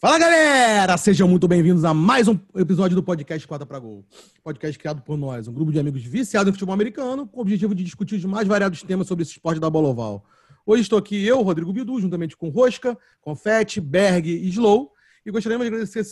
Fala 0.00 0.18
galera, 0.18 0.96
sejam 0.96 1.28
muito 1.28 1.46
bem-vindos 1.46 1.84
a 1.84 1.92
mais 1.92 2.26
um 2.26 2.38
episódio 2.54 2.96
do 2.96 3.02
podcast 3.02 3.46
Quarta 3.46 3.66
para 3.66 3.78
Gol. 3.78 4.02
Podcast 4.42 4.78
criado 4.78 5.02
por 5.02 5.18
nós, 5.18 5.46
um 5.46 5.52
grupo 5.52 5.70
de 5.70 5.78
amigos 5.78 6.02
viciados 6.02 6.48
em 6.48 6.52
futebol 6.54 6.72
americano, 6.72 7.26
com 7.26 7.36
o 7.36 7.42
objetivo 7.42 7.74
de 7.74 7.84
discutir 7.84 8.14
os 8.14 8.24
mais 8.24 8.48
variados 8.48 8.82
temas 8.82 9.06
sobre 9.06 9.24
esse 9.24 9.32
esporte 9.32 9.60
da 9.60 9.68
bola 9.68 9.88
oval. 9.88 10.24
Hoje 10.64 10.80
estou 10.80 10.98
aqui 10.98 11.22
eu, 11.26 11.42
Rodrigo 11.42 11.70
Bidu, 11.70 12.00
juntamente 12.00 12.34
com 12.34 12.48
Rosca, 12.48 12.96
Confete, 13.20 13.78
Berg 13.78 14.26
e 14.26 14.48
Slow, 14.48 14.90
e 15.26 15.30
gostaríamos 15.30 15.66
de 15.66 15.68
agradecer 15.68 16.02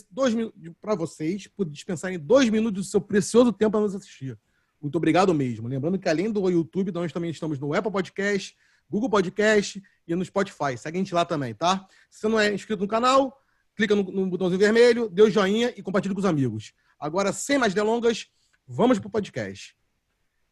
para 0.79 0.93
vocês 0.93 1.47
por 1.47 1.67
dispensarem 1.67 2.19
dois 2.19 2.47
minutos 2.47 2.85
do 2.85 2.91
seu 2.91 3.01
precioso 3.01 3.51
tempo 3.51 3.71
para 3.71 3.81
nos 3.81 3.95
assistir. 3.95 4.37
Muito 4.79 4.97
obrigado 4.97 5.33
mesmo. 5.33 5.67
Lembrando 5.67 5.97
que 5.97 6.07
além 6.07 6.31
do 6.31 6.47
YouTube, 6.47 6.91
nós 6.91 7.11
também 7.11 7.31
estamos 7.31 7.57
no 7.57 7.73
Apple 7.73 7.91
Podcast, 7.91 8.55
Google 8.87 9.09
Podcast 9.09 9.81
e 10.07 10.13
no 10.13 10.23
Spotify. 10.23 10.77
Segue 10.77 10.97
a 10.97 11.01
gente 11.01 11.15
lá 11.15 11.25
também, 11.25 11.55
tá? 11.55 11.87
Se 12.07 12.19
você 12.19 12.27
não 12.27 12.39
é 12.39 12.53
inscrito 12.53 12.83
no 12.83 12.87
canal, 12.87 13.38
clica 13.79 13.95
no, 13.95 14.03
no 14.03 14.27
botãozinho 14.27 14.59
vermelho, 14.59 15.07
dê 15.07 15.21
o 15.21 15.27
um 15.27 15.29
joinha 15.29 15.73
e 15.77 15.81
compartilhe 15.81 16.13
com 16.13 16.19
os 16.19 16.25
amigos. 16.25 16.73
Agora, 16.99 17.31
sem 17.31 17.57
mais 17.57 17.73
delongas, 17.73 18.27
vamos 18.67 18.99
para 18.99 19.07
o 19.07 19.09
podcast. 19.09 19.73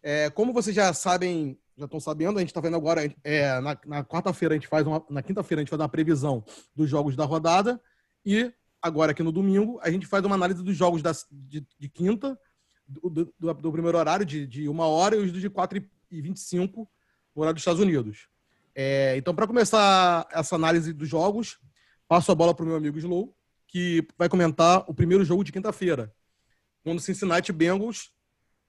É, 0.02 0.30
como 0.30 0.54
vocês 0.54 0.74
já 0.74 0.94
sabem, 0.94 1.60
já 1.78 1.84
estão 1.84 2.00
sabendo, 2.00 2.38
a 2.38 2.40
gente 2.40 2.52
está 2.52 2.62
vendo 2.62 2.78
agora, 2.78 3.14
é, 3.26 3.60
na, 3.60 3.78
na 3.86 4.04
quarta-feira 4.06 4.56
a 4.56 4.58
gente 4.58 4.70
faz 4.70 4.88
uma, 4.88 5.06
na 5.10 5.22
quinta-feira 5.22 5.60
a 5.60 5.62
gente 5.62 5.70
faz 5.70 5.82
uma 5.82 5.90
previsão 5.90 6.42
dos 6.74 6.90
jogos 6.90 7.18
da 7.18 7.26
rodada 7.26 7.82
e 8.26 8.50
agora 8.82 9.12
aqui 9.12 9.22
no 9.22 9.32
domingo 9.34 9.78
a 9.84 9.92
gente 9.92 10.08
faz 10.08 10.24
uma 10.24 10.36
análise 10.36 10.64
dos 10.64 10.78
jogos 10.78 11.02
da, 11.02 11.12
de, 11.30 11.68
de 11.78 11.90
quinta, 11.90 12.40
do, 12.88 13.10
do, 13.10 13.54
do, 13.56 13.72
primeiro 13.74 13.98
horário 13.98 14.26
de, 14.26 14.48
de 14.48 14.70
uma 14.70 14.88
hora 14.88 15.18
e 15.18 15.20
os 15.20 15.34
de 15.34 15.50
4 15.50 15.84
e 16.10 16.22
25 16.22 16.90
no 17.36 17.42
horário 17.42 17.56
dos 17.56 17.62
Estados 17.62 17.82
Unidos. 17.82 18.30
É, 18.74 19.18
então, 19.18 19.36
para 19.36 19.48
começar 19.48 20.26
essa 20.32 20.56
análise 20.56 20.94
dos 20.94 21.10
jogos, 21.10 21.60
Passo 22.08 22.32
a 22.32 22.36
bola 22.36 22.54
para 22.54 22.64
o 22.64 22.68
meu 22.68 22.78
amigo 22.78 22.98
Slow, 22.98 23.36
que 23.68 24.08
vai 24.18 24.30
comentar 24.30 24.84
o 24.88 24.94
primeiro 24.94 25.26
jogo 25.26 25.44
de 25.44 25.52
quinta-feira. 25.52 26.14
Quando 26.84 27.00
o 27.00 27.02
Cincinnati 27.02 27.52
Bengals 27.52 28.12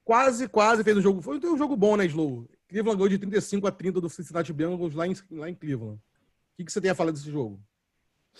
quase, 0.03 0.47
quase 0.47 0.83
fez 0.83 0.97
um 0.97 1.01
jogo. 1.01 1.21
Foi 1.21 1.37
um 1.37 1.57
jogo 1.57 1.75
bom, 1.75 1.95
né, 1.95 2.05
Slow? 2.05 2.49
Cleveland 2.67 2.97
ganhou 2.97 3.09
de 3.09 3.17
35 3.17 3.67
a 3.67 3.71
30 3.71 4.01
do 4.01 4.09
Cincinnati 4.09 4.51
Bengals 4.51 4.93
lá 4.93 5.07
em, 5.07 5.15
lá 5.31 5.49
em 5.49 5.55
Cleveland. 5.55 5.97
O 5.97 6.57
que, 6.57 6.65
que 6.65 6.71
você 6.71 6.81
tem 6.81 6.91
a 6.91 6.95
falar 6.95 7.11
desse 7.11 7.31
jogo? 7.31 7.59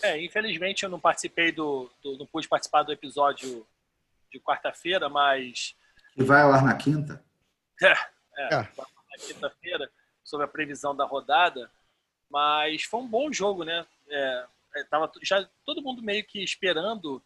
É, 0.02 0.22
infelizmente 0.22 0.82
eu 0.82 0.88
não 0.88 1.00
participei 1.00 1.50
do, 1.50 1.90
do 2.02 2.16
não 2.16 2.26
pude 2.26 2.48
participar 2.48 2.82
do 2.82 2.92
episódio 2.92 3.66
de 4.30 4.38
quarta-feira, 4.38 5.08
mas 5.08 5.74
e 6.16 6.22
vai 6.22 6.42
ao 6.42 6.52
ar 6.52 6.64
na 6.64 6.74
quinta. 6.74 7.22
É, 7.82 7.92
é, 8.36 8.54
é. 8.54 8.56
na 8.56 9.26
quinta-feira 9.26 9.90
sobre 10.22 10.44
a 10.44 10.48
previsão 10.48 10.94
da 10.94 11.04
rodada, 11.04 11.70
mas 12.28 12.82
foi 12.82 13.00
um 13.00 13.08
bom 13.08 13.32
jogo, 13.32 13.64
né? 13.64 13.86
É, 14.08 14.46
tava 14.88 15.10
já 15.22 15.48
todo 15.64 15.82
mundo 15.82 16.02
meio 16.02 16.24
que 16.24 16.42
esperando 16.42 17.22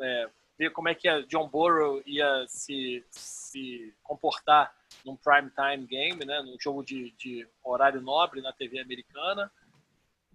é, 0.00 0.28
ver 0.58 0.70
como 0.70 0.88
é 0.88 0.94
que 0.94 1.08
a 1.08 1.20
John 1.22 1.48
Burrow 1.48 2.02
ia 2.06 2.46
se, 2.48 3.04
se 3.10 3.94
comportar 4.02 4.74
num 5.04 5.16
prime 5.16 5.50
time 5.50 5.86
game, 5.86 6.24
né, 6.24 6.40
num 6.42 6.56
jogo 6.60 6.84
de, 6.84 7.10
de 7.12 7.46
horário 7.64 8.00
nobre 8.00 8.40
na 8.40 8.52
TV 8.52 8.80
americana. 8.80 9.50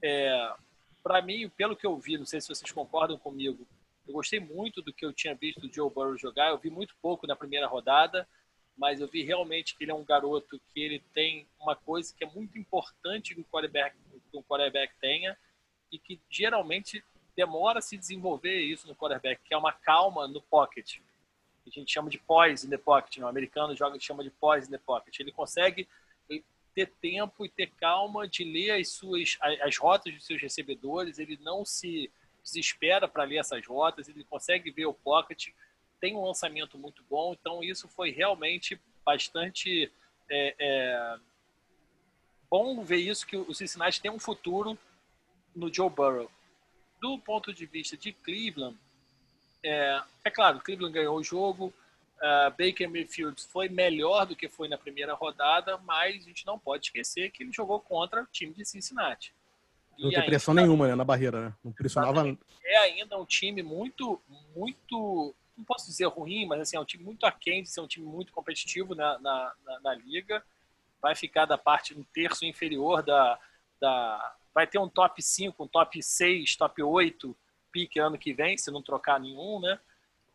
É, 0.02 0.54
Para 1.04 1.22
mim, 1.22 1.50
pelo 1.50 1.76
que 1.76 1.86
eu 1.86 1.98
vi, 1.98 2.18
não 2.18 2.26
sei 2.26 2.42
se 2.42 2.48
vocês 2.48 2.72
concordam 2.72 3.18
comigo, 3.18 3.68
eu 4.08 4.14
gostei 4.14 4.40
muito 4.40 4.82
do 4.82 4.94
que 4.94 5.06
eu 5.06 5.14
tinha 5.14 5.36
visto 5.36 5.66
o 5.66 5.74
Joe 5.74 5.90
Burrow 5.90 6.18
jogar. 6.18 6.50
Eu 6.50 6.58
vi 6.58 6.70
muito 6.70 6.96
pouco 7.02 7.28
na 7.28 7.36
primeira 7.36 7.68
rodada, 7.68 8.28
mas 8.78 9.02
eu 9.02 9.08
vi 9.08 9.24
realmente 9.24 9.76
que 9.76 9.84
ele 9.84 9.92
é 9.92 9.96
um 9.96 10.06
garoto 10.06 10.62
que 10.74 10.80
ele 10.80 11.00
tem 11.14 11.48
uma 11.60 11.76
coisa 11.76 12.14
que 12.16 12.24
é 12.24 12.28
muito 12.28 12.58
importante 12.58 13.36
que 13.36 13.42
um 13.42 13.44
quarterback, 13.44 13.96
que 14.32 14.38
um 14.38 14.44
quarterback 14.44 14.94
tenha, 15.02 15.38
e 15.92 16.00
que 16.00 16.20
geralmente 16.30 17.04
demora 17.36 17.80
a 17.80 17.82
se 17.82 17.98
desenvolver 17.98 18.60
isso 18.62 18.88
no 18.88 18.96
quarterback, 18.96 19.42
que 19.44 19.54
é 19.54 19.58
uma 19.58 19.72
calma 19.72 20.28
no 20.28 20.42
pocket. 20.42 21.00
A 21.66 21.70
gente 21.70 21.92
chama 21.92 22.10
de 22.10 22.18
poise 22.18 22.66
in 22.66 22.70
the 22.70 22.78
pocket, 22.78 23.18
né? 23.18 23.26
o 23.26 23.28
americano 23.28 23.76
joga 23.76 24.00
chama 24.00 24.24
de 24.24 24.30
poise 24.32 24.68
in 24.68 24.72
the 24.72 24.78
pocket. 24.78 25.20
Ele 25.20 25.32
consegue 25.32 25.88
ter 26.78 26.94
tempo 27.02 27.44
e 27.44 27.50
ter 27.50 27.72
calma 27.72 28.28
de 28.28 28.44
ler 28.44 28.80
as 28.80 28.90
suas 28.90 29.36
as 29.42 29.76
rotas 29.78 30.14
dos 30.14 30.24
seus 30.28 30.40
recebedores, 30.40 31.18
ele 31.18 31.36
não 31.42 31.66
se 31.66 32.12
desespera 32.44 33.08
para 33.08 33.24
ler 33.24 33.38
essas 33.38 33.66
rotas, 33.66 34.08
ele 34.08 34.24
consegue 34.24 34.70
ver 34.70 34.86
o 34.86 34.94
pocket, 34.94 35.48
tem 36.00 36.16
um 36.16 36.24
lançamento 36.24 36.78
muito 36.78 37.04
bom, 37.10 37.34
então 37.34 37.64
isso 37.64 37.88
foi 37.88 38.12
realmente 38.12 38.80
bastante 39.04 39.92
é, 40.30 40.56
é, 40.60 41.20
bom 42.48 42.84
ver 42.84 42.98
isso 42.98 43.26
que 43.26 43.36
o 43.36 43.54
Cincinnati 43.56 44.00
tem 44.00 44.12
um 44.12 44.20
futuro 44.20 44.78
no 45.58 45.74
Joe 45.74 45.90
Burrow. 45.90 46.30
Do 47.02 47.18
ponto 47.20 47.54
de 47.54 47.66
vista 47.66 47.98
de 47.98 48.14
Cleveland, 48.14 48.78
é, 49.64 50.02
é 50.24 50.30
claro, 50.30 50.60
Cleveland 50.60 50.94
ganhou 50.94 51.18
o 51.18 51.24
jogo, 51.24 51.74
uh, 52.18 52.50
Baker 52.52 52.90
Mayfield 52.90 53.42
foi 53.42 53.68
melhor 53.68 54.26
do 54.26 54.36
que 54.36 54.48
foi 54.48 54.68
na 54.68 54.78
primeira 54.78 55.14
rodada, 55.14 55.78
mas 55.80 56.24
a 56.24 56.28
gente 56.28 56.46
não 56.46 56.58
pode 56.58 56.86
esquecer 56.86 57.32
que 57.32 57.44
ele 57.44 57.52
jogou 57.52 57.80
contra 57.80 58.24
o 58.24 58.28
time 58.28 58.54
de 58.54 58.66
Cincinnati. 58.66 59.34
Não 60.00 60.12
tem 60.12 60.26
pressão 60.26 60.54
nenhuma 60.54 60.88
né, 60.88 60.94
na 60.94 61.04
barreira, 61.04 61.50
né? 61.50 61.54
Não 61.64 61.72
pressionava. 61.72 62.38
É 62.64 62.78
ainda 62.78 63.18
um 63.18 63.26
time 63.26 63.64
muito, 63.64 64.22
muito, 64.56 65.34
não 65.58 65.66
posso 65.66 65.88
dizer 65.88 66.06
ruim, 66.06 66.46
mas 66.46 66.62
assim, 66.62 66.78
é 66.78 66.80
um 66.80 66.86
time 66.86 67.04
muito 67.04 67.26
aquém 67.26 67.64
de 67.64 67.70
ser 67.70 67.82
um 67.82 67.88
time 67.88 68.06
muito 68.06 68.32
competitivo 68.32 68.94
na, 68.94 69.18
na, 69.18 69.54
na, 69.66 69.80
na 69.80 69.94
liga. 69.96 70.44
Vai 71.02 71.16
ficar 71.16 71.46
da 71.46 71.58
parte, 71.58 71.98
um 71.98 72.04
terço 72.14 72.46
inferior 72.46 73.02
da, 73.02 73.40
da, 73.82 74.36
vai 74.58 74.66
ter 74.66 74.80
um 74.80 74.90
top 74.90 75.22
5, 75.22 75.64
um 75.64 75.68
top 75.68 76.02
6, 76.02 76.56
top 76.56 76.82
8 76.82 77.38
pique 77.72 78.00
ano 78.00 78.18
que 78.18 78.34
vem, 78.34 78.58
se 78.58 78.72
não 78.72 78.82
trocar 78.82 79.20
nenhum, 79.20 79.60
né? 79.60 79.80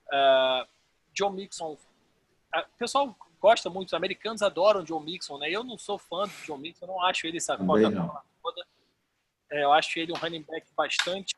Uh, 0.07 0.69
John 1.13 1.31
Mixon, 1.31 1.73
o 1.73 2.79
pessoal 2.79 3.17
gosta 3.41 3.69
muito, 3.69 3.89
os 3.89 3.95
americanos 3.95 4.41
adoram 4.41 4.85
John 4.85 5.01
Mixon, 5.01 5.39
né? 5.39 5.51
Eu 5.51 5.65
não 5.65 5.77
sou 5.77 5.99
fã 5.99 6.23
do 6.23 6.47
John 6.47 6.57
Mixon, 6.57 6.87
não 6.87 7.03
acho 7.03 7.27
ele 7.27 7.39
essa 7.39 7.57
coisa 7.57 7.91
toda. 8.41 8.65
É, 9.51 9.65
eu 9.65 9.73
acho 9.73 9.99
ele 9.99 10.13
um 10.13 10.17
running 10.17 10.43
back 10.43 10.69
bastante 10.77 11.35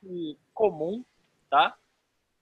comum, 0.52 1.02
tá? 1.48 1.74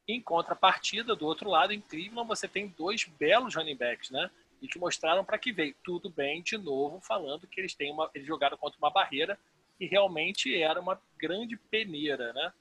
Em 0.09 0.21
contrapartida, 0.21 1.15
do 1.15 1.25
outro 1.25 1.49
lado, 1.49 1.73
em 1.73 1.81
Cleveland, 1.81 2.27
você 2.27 2.49
tem 2.49 2.67
dois 2.67 3.05
belos 3.05 3.55
running 3.55 3.77
backs, 3.77 4.11
né? 4.11 4.29
E 4.61 4.67
que 4.67 4.77
mostraram 4.77 5.25
para 5.25 5.39
que 5.39 5.53
veio. 5.53 5.77
Tudo 5.85 6.11
bem, 6.11 6.43
de 6.43 6.59
novo, 6.59 7.01
falando 7.01 7.47
que 7.47 7.61
eles 7.61 7.77
têm 7.77 7.93
uma, 7.93 8.11
eles 8.13 8.27
jogaram 8.27 8.57
contra 8.57 8.77
uma 8.81 8.91
barreira 8.91 9.39
que 9.83 9.87
realmente 9.87 10.63
era 10.63 10.81
uma 10.81 11.03
grande 11.19 11.57
peneira, 11.57 12.33
né? 12.33 12.53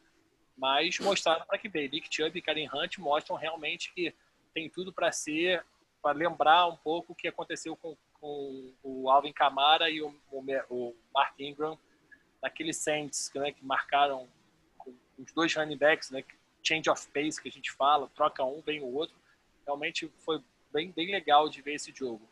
Mas 0.58 0.98
mostraram 0.98 1.46
para 1.46 1.60
que 1.60 1.70
veio. 1.70 1.92
Nick 1.92 2.08
Chubb 2.12 2.36
e 2.36 2.42
Karen 2.42 2.68
Hunt 2.74 2.98
mostram 2.98 3.36
realmente 3.36 3.94
que 3.94 4.12
tem 4.56 4.68
tudo 4.68 4.92
para 4.92 5.12
ser, 5.12 5.64
para 6.02 6.18
lembrar 6.18 6.66
um 6.68 6.76
pouco 6.78 7.14
o 7.14 7.16
que 7.16 7.28
aconteceu 7.28 7.76
com, 7.76 7.96
com 8.20 8.74
o 8.82 9.08
Alvin 9.08 9.32
Kamara 9.32 9.88
e 9.88 10.02
o, 10.02 10.20
o, 10.32 10.44
o 10.72 10.96
Mark 11.14 11.40
Ingram 11.40 11.78
naqueles 12.42 12.78
Saints, 12.78 13.32
né, 13.36 13.52
que 13.52 13.64
marcaram 13.64 14.28
os 15.16 15.32
dois 15.32 15.54
running 15.54 15.78
backs, 15.78 16.10
né, 16.10 16.24
change 16.64 16.90
of 16.90 17.08
pace 17.10 17.40
que 17.40 17.50
a 17.50 17.52
gente 17.52 17.72
fala, 17.72 18.10
troca 18.16 18.44
um, 18.44 18.62
vem 18.62 18.82
o 18.82 18.92
outro. 18.92 19.16
Realmente 19.64 20.12
foi 20.26 20.42
bem, 20.74 20.92
bem 20.92 21.12
legal 21.12 21.48
de 21.50 21.62
ver 21.62 21.76
esse 21.76 21.94
jogo. 21.94 22.28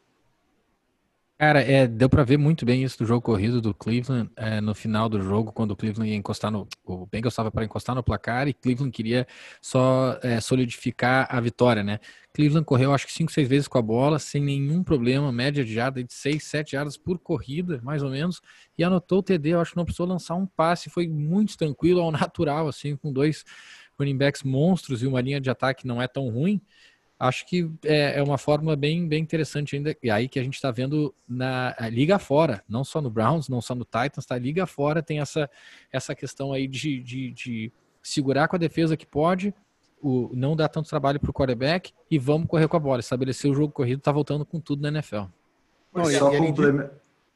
Cara, 1.41 1.61
é, 1.61 1.87
deu 1.87 2.09
para 2.09 2.21
ver 2.25 2.35
muito 2.35 2.65
bem 2.65 2.83
isso 2.83 2.97
do 2.97 3.05
jogo 3.05 3.21
corrido 3.21 3.61
do 3.61 3.73
Cleveland 3.73 4.29
é, 4.35 4.59
no 4.59 4.75
final 4.75 5.07
do 5.07 5.21
jogo, 5.21 5.53
quando 5.53 5.71
o 5.71 5.75
Cleveland 5.75 6.11
ia 6.11 6.17
encostar 6.17 6.51
no. 6.51 6.67
O 6.83 7.05
Bengals 7.05 7.31
estava 7.31 7.49
para 7.49 7.63
encostar 7.63 7.95
no 7.95 8.03
placar 8.03 8.49
e 8.49 8.53
Cleveland 8.53 8.91
queria 8.91 9.25
só 9.61 10.19
é, 10.21 10.41
solidificar 10.41 11.27
a 11.33 11.39
vitória, 11.39 11.81
né? 11.81 12.01
Cleveland 12.33 12.65
correu 12.65 12.93
acho 12.93 13.07
que 13.07 13.13
5, 13.13 13.31
6 13.31 13.47
vezes 13.47 13.69
com 13.69 13.77
a 13.77 13.81
bola, 13.81 14.19
sem 14.19 14.41
nenhum 14.43 14.83
problema, 14.83 15.31
média 15.31 15.63
de 15.63 15.73
jarda 15.73 16.03
de 16.03 16.13
6, 16.13 16.43
7 16.43 16.73
jardas 16.73 16.97
por 16.97 17.17
corrida, 17.17 17.79
mais 17.81 18.03
ou 18.03 18.09
menos, 18.09 18.41
e 18.77 18.83
anotou 18.83 19.19
o 19.19 19.23
TD. 19.23 19.51
Eu 19.51 19.61
acho 19.61 19.71
que 19.71 19.77
não 19.77 19.85
precisou 19.85 20.07
lançar 20.07 20.35
um 20.35 20.45
passe, 20.45 20.89
foi 20.89 21.07
muito 21.07 21.57
tranquilo, 21.57 22.01
ao 22.01 22.11
natural, 22.11 22.67
assim, 22.67 22.97
com 22.97 23.13
dois 23.13 23.45
running 23.97 24.17
backs 24.17 24.43
monstros 24.43 25.01
e 25.03 25.07
uma 25.07 25.21
linha 25.21 25.39
de 25.39 25.49
ataque 25.49 25.87
não 25.87 26.01
é 26.01 26.07
tão 26.07 26.29
ruim 26.29 26.61
acho 27.19 27.45
que 27.45 27.69
é, 27.83 28.17
é, 28.17 28.23
uma 28.23 28.37
fórmula 28.37 28.77
bem, 28.77 29.05
bem 29.05 29.21
interessante 29.21 29.75
ainda, 29.75 29.95
e 30.01 30.09
aí 30.09 30.29
que 30.29 30.39
a 30.39 30.43
gente 30.43 30.55
está 30.55 30.71
vendo 30.71 31.13
na 31.27 31.75
liga 31.91 32.17
fora, 32.17 32.63
não 32.67 32.83
só 32.85 33.01
no 33.01 33.09
Browns, 33.09 33.49
não 33.49 33.61
só 33.61 33.75
no 33.75 33.83
Titans, 33.83 34.25
tá? 34.25 34.37
Liga 34.37 34.65
fora 34.65 35.03
tem 35.03 35.19
essa, 35.19 35.49
essa 35.91 36.15
questão 36.15 36.53
aí 36.53 36.65
de, 36.65 37.03
de, 37.03 37.31
de 37.31 37.73
segurar 38.01 38.47
com 38.47 38.55
a 38.55 38.59
defesa 38.59 38.95
que 38.95 39.05
pode, 39.05 39.53
o, 40.01 40.31
não 40.33 40.55
dar 40.55 40.69
tanto 40.69 40.89
trabalho 40.89 41.19
para 41.19 41.29
o 41.29 41.33
quarterback 41.33 41.91
e 42.09 42.17
vamos 42.17 42.47
correr 42.47 42.69
com 42.69 42.77
a 42.77 42.79
bola. 42.79 43.01
Estabelecer 43.01 43.51
o 43.51 43.53
jogo 43.53 43.73
corrido 43.73 43.99
está 43.99 44.13
voltando 44.13 44.45
com 44.45 44.61
tudo 44.61 44.81
na 44.81 44.87
NFL. 44.87 45.23
Não, 45.93 46.05
só, 46.05 46.31
complement... 46.31 46.89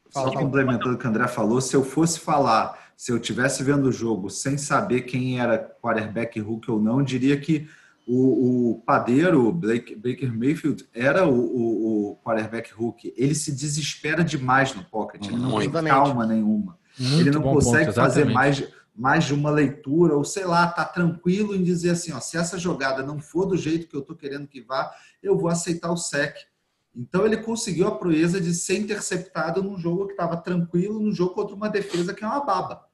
só 0.08 0.32
complementando 0.32 0.94
o 0.94 0.98
que 0.98 1.04
o 1.04 1.10
André 1.10 1.28
falou, 1.28 1.60
se 1.60 1.76
eu 1.76 1.84
fosse 1.84 2.18
falar, 2.18 2.92
se 2.96 3.12
eu 3.12 3.18
tivesse 3.18 3.62
vendo 3.62 3.86
o 3.86 3.92
jogo 3.92 4.30
sem 4.30 4.56
saber 4.56 5.02
quem 5.02 5.38
era 5.38 5.58
quarterback 5.58 6.40
Hulk 6.40 6.70
ou 6.70 6.80
não, 6.80 7.02
diria 7.02 7.38
que 7.38 7.68
o, 8.06 8.72
o 8.72 8.82
padeiro, 8.82 9.50
Blake, 9.52 9.94
Baker 9.94 10.32
Mayfield, 10.32 10.86
era 10.92 11.26
o, 11.26 11.34
o, 11.34 12.10
o 12.12 12.16
quarterback 12.16 12.72
Hulk. 12.72 13.14
Ele 13.16 13.34
se 13.34 13.50
desespera 13.52 14.22
demais 14.22 14.74
no 14.74 14.84
pocket. 14.84 15.26
Ele 15.26 15.36
não 15.36 15.58
tem 15.58 15.70
calma 15.70 16.26
nenhuma. 16.26 16.78
Muito 16.98 17.20
ele 17.20 17.30
não 17.30 17.42
consegue 17.42 17.92
fazer 17.92 18.26
mais, 18.26 18.62
mais 18.94 19.24
de 19.24 19.34
uma 19.34 19.50
leitura, 19.50 20.14
ou 20.14 20.24
sei 20.24 20.44
lá, 20.44 20.66
tá 20.66 20.84
tranquilo 20.84 21.54
em 21.54 21.62
dizer 21.62 21.90
assim, 21.90 22.12
ó, 22.12 22.20
se 22.20 22.36
essa 22.36 22.58
jogada 22.58 23.02
não 23.02 23.18
for 23.18 23.46
do 23.46 23.56
jeito 23.56 23.88
que 23.88 23.96
eu 23.96 24.02
tô 24.02 24.14
querendo 24.14 24.46
que 24.46 24.60
vá, 24.60 24.94
eu 25.22 25.36
vou 25.36 25.48
aceitar 25.48 25.90
o 25.90 25.96
sec. 25.96 26.36
Então 26.94 27.26
ele 27.26 27.38
conseguiu 27.38 27.88
a 27.88 27.98
proeza 27.98 28.40
de 28.40 28.54
ser 28.54 28.78
interceptado 28.78 29.62
num 29.62 29.76
jogo 29.76 30.06
que 30.06 30.12
estava 30.12 30.36
tranquilo, 30.36 31.00
num 31.00 31.12
jogo 31.12 31.34
contra 31.34 31.56
uma 31.56 31.68
defesa 31.68 32.14
que 32.14 32.22
é 32.22 32.26
uma 32.26 32.44
baba. 32.44 32.86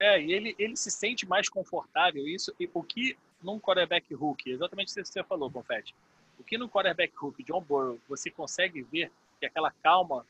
É, 0.00 0.22
e 0.22 0.32
ele, 0.32 0.54
ele 0.58 0.76
se 0.76 0.90
sente 0.90 1.28
mais 1.28 1.50
confortável, 1.50 2.26
isso, 2.26 2.54
e 2.58 2.70
o 2.72 2.82
que 2.82 3.18
num 3.42 3.58
quarterback 3.58 4.14
hook, 4.14 4.48
exatamente 4.48 4.88
isso 4.88 5.02
que 5.02 5.08
você 5.08 5.24
falou, 5.24 5.50
Confete, 5.50 5.94
o 6.38 6.44
que 6.44 6.58
no 6.58 6.68
quarterback 6.68 7.12
hook, 7.20 7.42
John 7.44 7.60
Burrow, 7.60 8.00
você 8.08 8.30
consegue 8.30 8.82
ver 8.82 9.10
que 9.38 9.46
aquela 9.46 9.70
calma, 9.82 10.26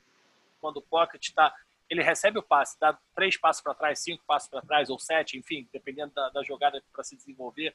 quando 0.61 0.79
o 0.79 0.83
pocket 0.83 1.23
está, 1.23 1.55
ele 1.89 2.03
recebe 2.03 2.39
o 2.39 2.43
passe, 2.43 2.79
dá 2.79 2.97
três 3.15 3.37
passos 3.37 3.63
para 3.63 3.75
trás, 3.75 3.99
cinco 3.99 4.23
passos 4.27 4.49
para 4.49 4.63
trás, 4.63 4.91
ou 4.91 4.99
sete, 4.99 5.37
enfim, 5.37 5.69
dependendo 5.73 6.13
da, 6.15 6.29
da 6.31 6.43
jogada 6.43 6.83
para 6.93 7.05
se 7.05 7.17
desenvolver, 7.17 7.75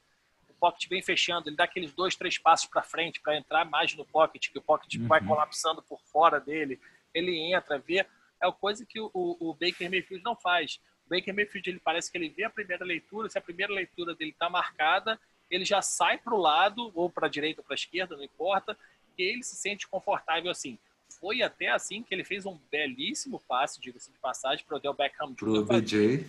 o 0.49 0.53
pocket 0.53 0.87
vem 0.87 1.01
fechando, 1.01 1.49
ele 1.49 1.55
dá 1.55 1.65
aqueles 1.65 1.93
dois, 1.93 2.15
três 2.15 2.37
passos 2.37 2.67
para 2.67 2.81
frente 2.81 3.19
para 3.19 3.37
entrar 3.37 3.65
mais 3.65 3.93
no 3.95 4.05
pocket, 4.05 4.49
que 4.49 4.57
o 4.57 4.61
pocket 4.61 4.95
uhum. 4.95 5.07
vai 5.07 5.21
colapsando 5.25 5.81
por 5.83 5.99
fora 6.01 6.39
dele, 6.39 6.79
ele 7.13 7.37
entra, 7.53 7.77
vê, 7.77 8.05
é 8.41 8.47
uma 8.47 8.53
coisa 8.53 8.85
que 8.85 8.99
o, 8.99 9.09
o, 9.13 9.49
o 9.49 9.53
Baker 9.53 9.89
Mayfield 9.89 10.23
não 10.23 10.35
faz. 10.35 10.79
O 11.05 11.09
Baker 11.09 11.33
Mayfield, 11.33 11.69
ele 11.69 11.79
parece 11.79 12.11
que 12.11 12.17
ele 12.17 12.29
vê 12.29 12.43
a 12.43 12.49
primeira 12.49 12.83
leitura, 12.83 13.29
se 13.29 13.37
a 13.37 13.41
primeira 13.41 13.71
leitura 13.71 14.15
dele 14.15 14.31
está 14.31 14.49
marcada, 14.49 15.19
ele 15.49 15.63
já 15.63 15.81
sai 15.81 16.17
para 16.17 16.33
o 16.33 16.39
lado, 16.39 16.91
ou 16.95 17.09
para 17.09 17.27
a 17.27 17.29
direita 17.29 17.61
ou 17.61 17.65
para 17.65 17.75
a 17.75 17.75
esquerda, 17.75 18.15
não 18.15 18.23
importa, 18.23 18.77
e 19.17 19.23
ele 19.23 19.43
se 19.43 19.55
sente 19.55 19.87
confortável 19.87 20.49
assim. 20.49 20.77
Foi 21.19 21.41
até 21.41 21.69
assim 21.69 22.01
que 22.01 22.13
ele 22.13 22.23
fez 22.23 22.45
um 22.45 22.57
belíssimo 22.71 23.39
passe, 23.47 23.79
diga-se 23.79 24.11
de 24.11 24.17
passagem, 24.17 24.65
para 24.65 24.77
o 24.77 24.79
Del 24.79 24.93
Beckham 24.93 25.33
Jr. 25.33 26.27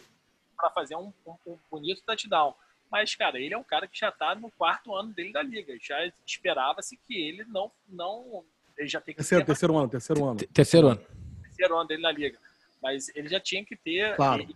para 0.56 0.70
fazer 0.70 0.96
um, 0.96 1.12
um, 1.26 1.34
um, 1.46 1.58
bonito 1.70 2.02
touchdown. 2.04 2.54
Mas, 2.90 3.14
cara, 3.14 3.40
ele 3.40 3.52
é 3.52 3.58
um 3.58 3.64
cara 3.64 3.88
que 3.88 3.98
já 3.98 4.10
está 4.10 4.34
no 4.34 4.50
quarto 4.50 4.94
ano 4.94 5.12
dele 5.12 5.32
da 5.32 5.42
liga. 5.42 5.76
Já 5.80 6.06
esperava-se 6.24 6.96
que 6.96 7.14
ele 7.20 7.44
não. 7.44 7.70
não 7.88 8.44
ele 8.76 8.86
já 8.86 9.00
tem 9.00 9.12
que 9.12 9.18
terceiro, 9.18 9.44
terceiro 9.44 9.76
ano, 9.76 9.88
terceiro 9.88 10.24
ano. 10.24 10.38
Terceiro 10.38 10.88
ano. 10.88 11.06
Terceiro 11.42 11.76
ano 11.76 11.88
dele 11.88 12.02
na 12.02 12.12
liga. 12.12 12.38
Mas 12.80 13.10
ele 13.16 13.28
já 13.28 13.40
tinha 13.40 13.64
que 13.64 13.74
ter. 13.74 14.14
Claro 14.14 14.46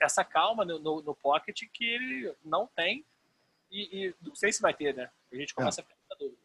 essa 0.00 0.24
calma 0.24 0.64
no, 0.64 0.78
no, 0.78 1.02
no, 1.02 1.14
pocket 1.14 1.62
que 1.72 1.84
ele 1.84 2.34
não 2.44 2.66
tem 2.74 3.04
e, 3.70 4.06
e, 4.06 4.14
não 4.22 4.34
sei 4.34 4.52
se 4.52 4.62
vai 4.62 4.72
ter, 4.72 4.94
né? 4.94 5.10
A 5.32 5.36
gente 5.36 5.54
começa 5.54 5.80
é. 5.80 5.82
a 5.82 5.84
ficar 5.84 6.14
dúvida. 6.18 6.38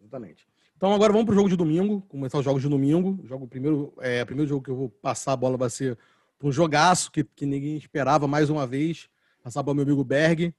Exatamente. 0.00 0.46
Então 0.76 0.94
agora 0.94 1.12
vamos 1.12 1.26
para 1.26 1.32
o 1.32 1.36
jogo 1.36 1.48
de 1.48 1.56
domingo, 1.56 2.00
começar 2.02 2.38
os 2.38 2.44
jogos 2.44 2.62
de 2.62 2.68
domingo. 2.68 3.20
O 3.22 3.26
jogo 3.26 3.46
primeiro, 3.46 3.92
é, 3.98 4.24
primeiro 4.24 4.48
jogo 4.48 4.64
que 4.64 4.70
eu 4.70 4.76
vou 4.76 4.88
passar 4.88 5.32
a 5.32 5.36
bola 5.36 5.56
vai 5.56 5.68
ser 5.68 5.98
um 6.42 6.52
jogaço 6.52 7.10
que, 7.10 7.24
que 7.24 7.44
ninguém 7.44 7.76
esperava 7.76 8.26
mais 8.26 8.48
uma 8.48 8.66
vez. 8.66 9.10
Passar 9.42 9.62
para 9.62 9.72
o 9.72 9.74
meu 9.74 9.84
amigo 9.84 10.04
Berg. 10.04 10.54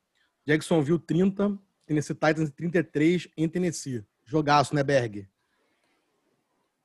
Jacksonville 0.46 1.00
30, 1.00 1.58
Tennessee 1.86 2.14
Titans 2.14 2.52
33 2.52 3.30
em 3.38 3.48
Tennessee. 3.48 4.04
Jogaço, 4.26 4.76
né, 4.76 4.84
Berg? 4.84 5.28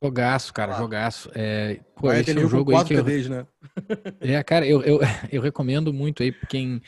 Jogaço, 0.04 0.52
cara, 0.52 0.74
ah. 0.74 0.78
jogaço. 0.78 1.30
É, 1.34 1.80
pô, 1.96 2.12
esse 2.12 2.30
é 2.30 2.38
um 2.38 2.48
jogo 2.48 2.76
aí 2.76 2.84
que 2.84 2.92
eu... 2.92 3.04
né? 3.30 3.46
É, 4.20 4.42
cara, 4.42 4.66
eu, 4.66 4.82
eu, 4.82 5.00
eu 5.32 5.40
recomendo 5.40 5.92
muito 5.92 6.22
aí 6.22 6.30
quem 6.48 6.82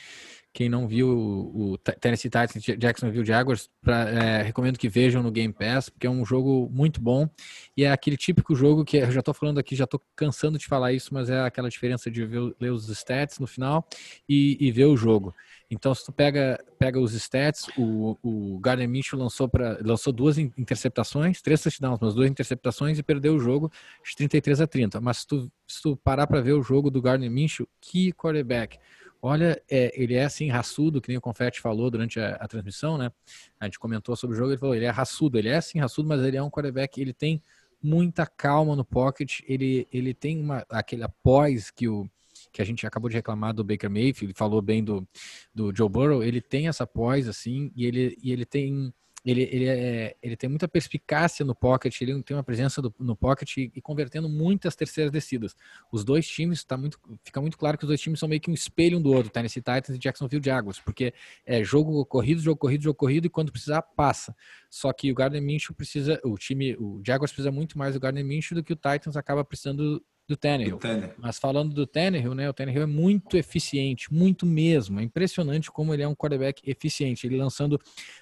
quem 0.53 0.71
não 0.71 0.89
viu 0.89 1.09
o, 1.11 1.73
o 1.73 1.79
Tennessee 1.79 2.31
Titans 2.31 2.63
Jacksonville 2.79 3.27
Jaguars, 3.27 3.69
pra, 3.83 4.09
é, 4.09 4.43
recomendo 4.43 4.79
que 4.79 4.89
vejam 4.89 5.23
no 5.23 5.31
Game 5.31 5.53
Pass, 5.53 5.91
porque 5.91 6.07
é 6.07 6.11
um 6.11 6.25
jogo 6.25 6.71
muito 6.73 6.99
bom 6.99 7.29
e 7.77 7.85
é 7.85 7.93
aquele 7.93 8.17
típico 8.17 8.55
jogo 8.55 8.83
que 8.83 8.97
eu 8.97 9.11
já 9.11 9.21
estou 9.21 9.35
falando 9.35 9.59
aqui, 9.59 9.77
já 9.77 9.85
estou 9.85 10.01
cansando 10.17 10.57
de 10.57 10.65
falar 10.65 10.95
isso, 10.95 11.13
mas 11.13 11.29
é 11.29 11.43
aquela 11.43 11.69
diferença 11.69 12.11
de 12.11 12.25
ver, 12.25 12.55
ler 12.59 12.71
os 12.71 12.89
stats 12.89 13.39
no 13.39 13.47
final 13.47 13.87
e, 14.27 14.57
e 14.59 14.73
ver 14.73 14.87
o 14.87 14.97
jogo. 14.97 15.35
Então, 15.71 15.93
se 15.95 16.05
tu 16.05 16.13
pega, 16.13 16.63
pega 16.79 17.01
os 17.01 17.13
stats, 17.13 17.67
o, 17.77 18.17
o 18.23 18.59
Gardner 18.61 18.89
Minshew 18.89 19.19
lançou, 19.19 19.49
pra, 19.49 19.79
lançou 19.83 20.13
duas 20.13 20.39
interceptações, 20.39 21.43
três 21.43 21.61
touchdowns, 21.61 21.99
mas 22.01 22.15
duas 22.15 22.31
interceptações 22.31 22.99
e 22.99 23.03
perdeu 23.03 23.35
o 23.35 23.41
jogo 23.41 23.71
de 24.05 24.15
33 24.15 24.61
a 24.61 24.67
30. 24.67 25.01
Mas 25.01 25.19
se 25.19 25.27
tu, 25.27 25.53
se 25.67 25.83
tu 25.83 25.97
parar 25.97 26.27
para 26.27 26.41
ver 26.41 26.53
o 26.53 26.63
jogo 26.63 26.91
do 26.91 27.03
Gardner 27.03 27.31
Minshew, 27.31 27.69
que 27.81 28.13
quarterback. 28.13 28.79
Olha, 29.21 29.61
é, 29.69 29.91
ele 30.01 30.15
é 30.15 30.25
assim 30.25 30.49
raçudo, 30.49 31.01
que 31.01 31.09
nem 31.09 31.19
o 31.19 31.21
Confetti 31.21 31.61
falou 31.61 31.91
durante 31.91 32.21
a, 32.21 32.37
a, 32.37 32.47
transmissão, 32.47 32.97
né? 32.97 33.11
A 33.59 33.65
gente 33.65 33.79
comentou 33.79 34.15
sobre 34.15 34.37
o 34.37 34.39
jogo, 34.39 34.53
ele 34.53 34.59
falou, 34.59 34.75
ele 34.75 34.85
é 34.85 34.91
raçudo, 34.91 35.37
ele 35.37 35.49
é 35.49 35.57
assim 35.57 35.81
raçudo, 35.81 36.09
mas 36.09 36.23
ele 36.23 36.37
é 36.37 36.43
um 36.43 36.51
quarterback, 36.51 37.01
ele 37.01 37.13
tem 37.13 37.43
muita 37.83 38.25
calma 38.25 38.77
no 38.77 38.85
pocket, 38.85 39.41
ele, 39.49 39.89
ele 39.93 40.15
tem 40.15 40.41
uma, 40.41 40.65
aquele 40.69 41.03
após 41.03 41.71
que 41.71 41.89
o 41.89 42.09
que 42.52 42.62
a 42.62 42.64
gente 42.64 42.87
acabou 42.87 43.08
de 43.08 43.16
reclamar 43.16 43.54
do 43.54 43.64
Baker 43.64 43.90
Mayfield, 43.90 44.34
falou 44.34 44.62
bem 44.62 44.82
do, 44.82 45.06
do 45.54 45.75
Joe 45.75 45.88
Burrow, 45.88 46.22
ele 46.22 46.40
tem 46.40 46.69
essa 46.69 46.87
pós 46.87 47.28
assim 47.28 47.70
e 47.75 47.87
ele, 47.87 48.16
e 48.22 48.32
ele 48.32 48.44
tem 48.44 48.93
ele, 49.26 49.43
ele, 49.50 49.66
é, 49.66 50.16
ele 50.22 50.37
tem 50.37 50.48
muita 50.48 50.69
perspicácia 50.69 51.44
no 51.44 51.52
pocket, 51.52 52.00
ele 52.00 52.22
tem 52.22 52.37
uma 52.37 52.44
presença 52.44 52.81
do, 52.81 52.94
no 52.96 53.16
pocket 53.16 53.56
e, 53.56 53.72
e, 53.75 53.82
convertendo 53.82 54.28
muitas 54.28 54.76
terceiras 54.76 55.10
descidas. 55.10 55.56
Os 55.90 56.04
dois 56.04 56.28
times, 56.28 56.62
tá 56.62 56.76
muito, 56.76 56.96
fica 57.25 57.40
muito 57.40 57.58
claro 57.58 57.76
que 57.76 57.82
os 57.82 57.88
dois 57.88 58.00
times 58.00 58.20
são 58.20 58.28
meio 58.28 58.40
que 58.40 58.48
um 58.48 58.54
espelho 58.54 58.98
um 58.98 59.02
do 59.02 59.12
outro, 59.12 59.32
Tennessee 59.32 59.60
Titans 59.60 59.96
e 59.96 59.98
Jacksonville 59.98 60.43
Jaguars, 60.44 60.78
porque 60.78 61.12
é 61.44 61.64
jogo 61.64 62.06
corrido, 62.06 62.40
jogo 62.40 62.56
corrido, 62.56 62.84
jogo 62.84 62.96
corrido 62.96 63.26
e 63.26 63.28
quando 63.28 63.50
precisar, 63.50 63.82
passa. 63.82 64.32
Só 64.70 64.93
que 64.93 65.10
o 65.10 65.14
Gardner 65.14 65.43
Minshew 65.43 65.75
precisa, 65.75 66.20
o 66.22 66.38
time, 66.38 66.76
o 66.76 67.02
Jaguars 67.04 67.32
precisa 67.32 67.50
muito 67.50 67.76
mais 67.76 67.94
do 67.94 68.00
Gardner 68.00 68.25
Minshew 68.25 68.54
do 68.54 68.62
que 68.62 68.75
o 68.75 68.76
Titans 68.76 69.16
acaba 69.16 69.44
precisando 69.44 70.00
do 70.28 70.37
Tannehill. 70.37 70.78
Mas 71.19 71.38
falando 71.38 71.73
do 71.73 71.87
Tannehill, 71.87 72.34
né, 72.34 72.49
o 72.49 72.52
Tannehill 72.52 72.82
é 72.82 72.87
muito 72.87 73.37
eficiente, 73.37 74.12
muito 74.12 74.44
mesmo. 74.44 74.99
É 74.99 75.02
impressionante 75.02 75.70
como 75.70 75.94
ele 75.94 76.02
é 76.02 76.08
um 76.08 76.14
quarterback 76.14 76.62
eficiente. 76.69 77.26
Ele 77.26 77.37
lançando 77.37 77.81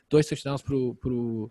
dois 0.08 0.26
touchdowns 0.26 0.60
pro, 0.60 0.94
pro, 0.96 1.50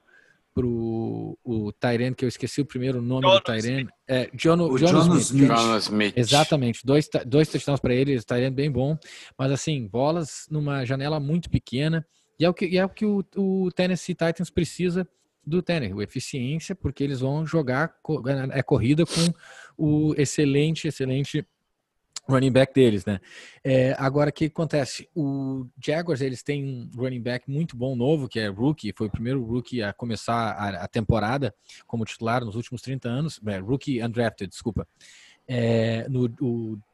pro 0.54 1.38
o 1.44 1.72
Tyrene, 1.74 2.16
que 2.16 2.24
eu 2.24 2.30
esqueci 2.30 2.62
o 2.62 2.66
primeiro 2.66 3.02
nome 3.02 3.24
Jonas 3.24 3.40
do 3.40 3.44
Tyrene. 3.44 3.90
É, 4.08 4.30
John, 4.36 4.60
o 4.62 4.78
Jonas 4.78 5.32
Smith. 5.32 5.50
Smith. 5.52 5.82
Smith. 5.82 6.14
Exatamente, 6.16 6.86
dois, 6.86 7.10
dois 7.26 7.48
touchdowns 7.48 7.80
para 7.80 7.94
ele, 7.94 8.22
Tyrene 8.22 8.56
bem 8.56 8.72
bom. 8.72 8.98
Mas 9.38 9.52
assim, 9.52 9.88
bolas 9.88 10.46
numa 10.52 10.86
janela 10.86 11.20
muito 11.20 11.50
pequena. 11.50 12.06
E 12.40 12.46
é 12.46 12.50
o 12.50 12.54
que, 12.54 12.78
é 12.78 12.86
o, 12.86 12.90
que 12.90 13.06
o, 13.06 13.24
o 13.36 13.72
Tennessee 13.72 14.16
Titans 14.16 14.50
precisa 14.50 15.08
do 15.46 15.62
Tannehill, 15.62 16.02
eficiência, 16.02 16.76
porque 16.76 17.04
eles 17.04 17.20
vão 17.20 17.46
jogar 17.46 17.96
é 18.52 18.64
corrida 18.64 19.06
com 19.06 19.34
o 19.78 20.14
excelente, 20.18 20.88
excelente 20.88 21.46
running 22.28 22.52
back 22.52 22.74
deles, 22.74 23.06
né? 23.06 23.20
É, 23.64 23.96
agora, 24.00 24.30
o 24.30 24.34
que 24.34 24.46
acontece? 24.46 25.10
O 25.14 25.66
Jaguars, 25.84 26.22
eles 26.22 26.42
têm 26.42 26.64
um 26.64 26.90
running 26.96 27.22
back 27.22 27.50
muito 27.50 27.76
bom 27.76 27.96
novo, 27.96 28.30
que 28.30 28.40
é 28.40 28.48
rookie, 28.48 28.94
foi 28.96 29.08
o 29.08 29.12
primeiro 29.12 29.44
rookie 29.44 29.84
a 29.84 29.92
começar 29.92 30.52
a, 30.52 30.84
a 30.84 30.88
temporada 30.88 31.54
como 31.86 32.06
titular 32.06 32.44
nos 32.46 32.56
últimos 32.56 32.82
30 32.82 33.10
anos, 33.10 33.40
é, 33.46 33.58
rookie 33.58 34.02
undrafted, 34.02 34.50
desculpa. 34.50 34.88
É, 35.46 36.08
no, 36.08 36.30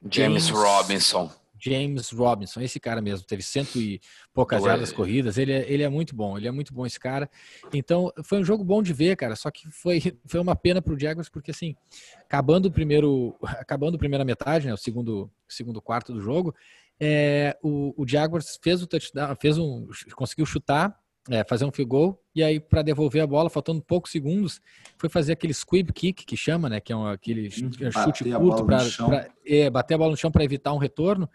James, 0.09 0.47
James 0.47 0.49
Robinson. 0.49 1.31
James 1.59 2.11
Robinson, 2.11 2.61
esse 2.61 2.79
cara 2.79 3.01
mesmo, 3.01 3.25
teve 3.25 3.43
cento 3.43 3.79
e 3.79 3.99
poucas 4.33 4.63
jardas 4.63 4.91
corridas, 4.91 5.37
ele 5.37 5.51
é, 5.51 5.71
ele 5.71 5.83
é 5.83 5.89
muito 5.89 6.15
bom, 6.15 6.37
ele 6.37 6.47
é 6.47 6.51
muito 6.51 6.73
bom 6.73 6.85
esse 6.85 6.99
cara. 6.99 7.29
Então, 7.73 8.11
foi 8.23 8.39
um 8.39 8.45
jogo 8.45 8.63
bom 8.63 8.81
de 8.81 8.93
ver, 8.93 9.15
cara, 9.15 9.35
só 9.35 9.51
que 9.51 9.69
foi, 9.69 9.99
foi 10.25 10.39
uma 10.39 10.55
pena 10.55 10.81
pro 10.81 10.99
Jaguars, 10.99 11.29
porque 11.29 11.51
assim, 11.51 11.75
acabando 12.21 12.67
o 12.67 12.71
primeiro, 12.71 13.35
acabando 13.43 13.95
a 13.95 13.99
primeira 13.99 14.25
metade, 14.25 14.67
né, 14.67 14.73
o 14.73 14.77
segundo, 14.77 15.31
segundo 15.47 15.81
quarto 15.81 16.13
do 16.13 16.21
jogo, 16.21 16.55
é, 16.99 17.57
o, 17.63 17.93
o 17.95 18.07
Jaguars 18.07 18.59
fez 18.61 18.83
o 18.83 18.87
touchdown, 18.87 19.35
fez 19.39 19.57
um, 19.57 19.87
conseguiu 20.15 20.45
chutar 20.45 20.98
é, 21.29 21.43
fazer 21.43 21.65
um 21.65 21.71
field 21.71 21.89
goal, 21.89 22.23
e 22.33 22.43
aí 22.43 22.59
para 22.59 22.81
devolver 22.81 23.21
a 23.21 23.27
bola, 23.27 23.49
faltando 23.49 23.81
poucos 23.81 24.11
segundos, 24.11 24.61
foi 24.97 25.09
fazer 25.09 25.33
aquele 25.33 25.53
squib 25.53 25.91
kick, 25.91 26.25
que 26.25 26.37
chama, 26.37 26.69
né, 26.69 26.79
que 26.79 26.93
é 26.93 26.95
um, 26.95 27.07
aquele 27.07 27.47
hum, 27.47 27.91
chute 27.91 28.23
curto 28.31 28.65
para 28.65 29.27
é, 29.45 29.69
bater 29.69 29.95
a 29.95 29.97
bola 29.97 30.11
no 30.11 30.17
chão 30.17 30.31
para 30.31 30.43
evitar 30.43 30.73
um 30.73 30.77
retorno, 30.77 31.29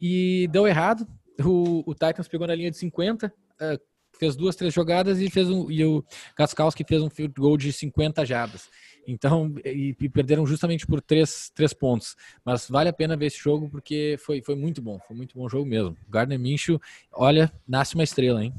e 0.00 0.48
deu 0.50 0.66
errado, 0.66 1.06
o, 1.44 1.82
o 1.86 1.94
Titans 1.94 2.28
pegou 2.28 2.46
na 2.46 2.54
linha 2.54 2.70
de 2.70 2.76
50, 2.76 3.32
é, 3.60 3.78
fez 4.18 4.34
duas, 4.36 4.56
três 4.56 4.72
jogadas 4.72 5.20
e 5.20 5.30
fez 5.30 5.48
um, 5.48 5.70
e 5.70 5.84
o 5.84 6.04
Gaskowski 6.36 6.84
fez 6.86 7.02
um 7.02 7.10
field 7.10 7.34
goal 7.38 7.56
de 7.56 7.72
50 7.72 8.24
jardas. 8.24 8.68
Então, 9.06 9.54
e, 9.64 9.94
e, 10.00 10.08
perderam 10.08 10.44
justamente 10.44 10.86
por 10.86 11.00
três, 11.00 11.50
três 11.54 11.72
pontos. 11.72 12.16
Mas 12.44 12.68
vale 12.68 12.88
a 12.88 12.92
pena 12.92 13.16
ver 13.16 13.26
esse 13.26 13.38
jogo 13.38 13.68
porque 13.68 14.16
foi, 14.18 14.42
foi 14.42 14.56
muito 14.56 14.82
bom, 14.82 14.98
foi 15.06 15.16
muito 15.16 15.38
bom 15.38 15.48
jogo 15.48 15.64
mesmo. 15.64 15.96
Gardner 16.08 16.38
Minshew, 16.38 16.80
olha, 17.12 17.52
nasce 17.68 17.94
uma 17.94 18.02
estrela, 18.02 18.42
hein? 18.42 18.52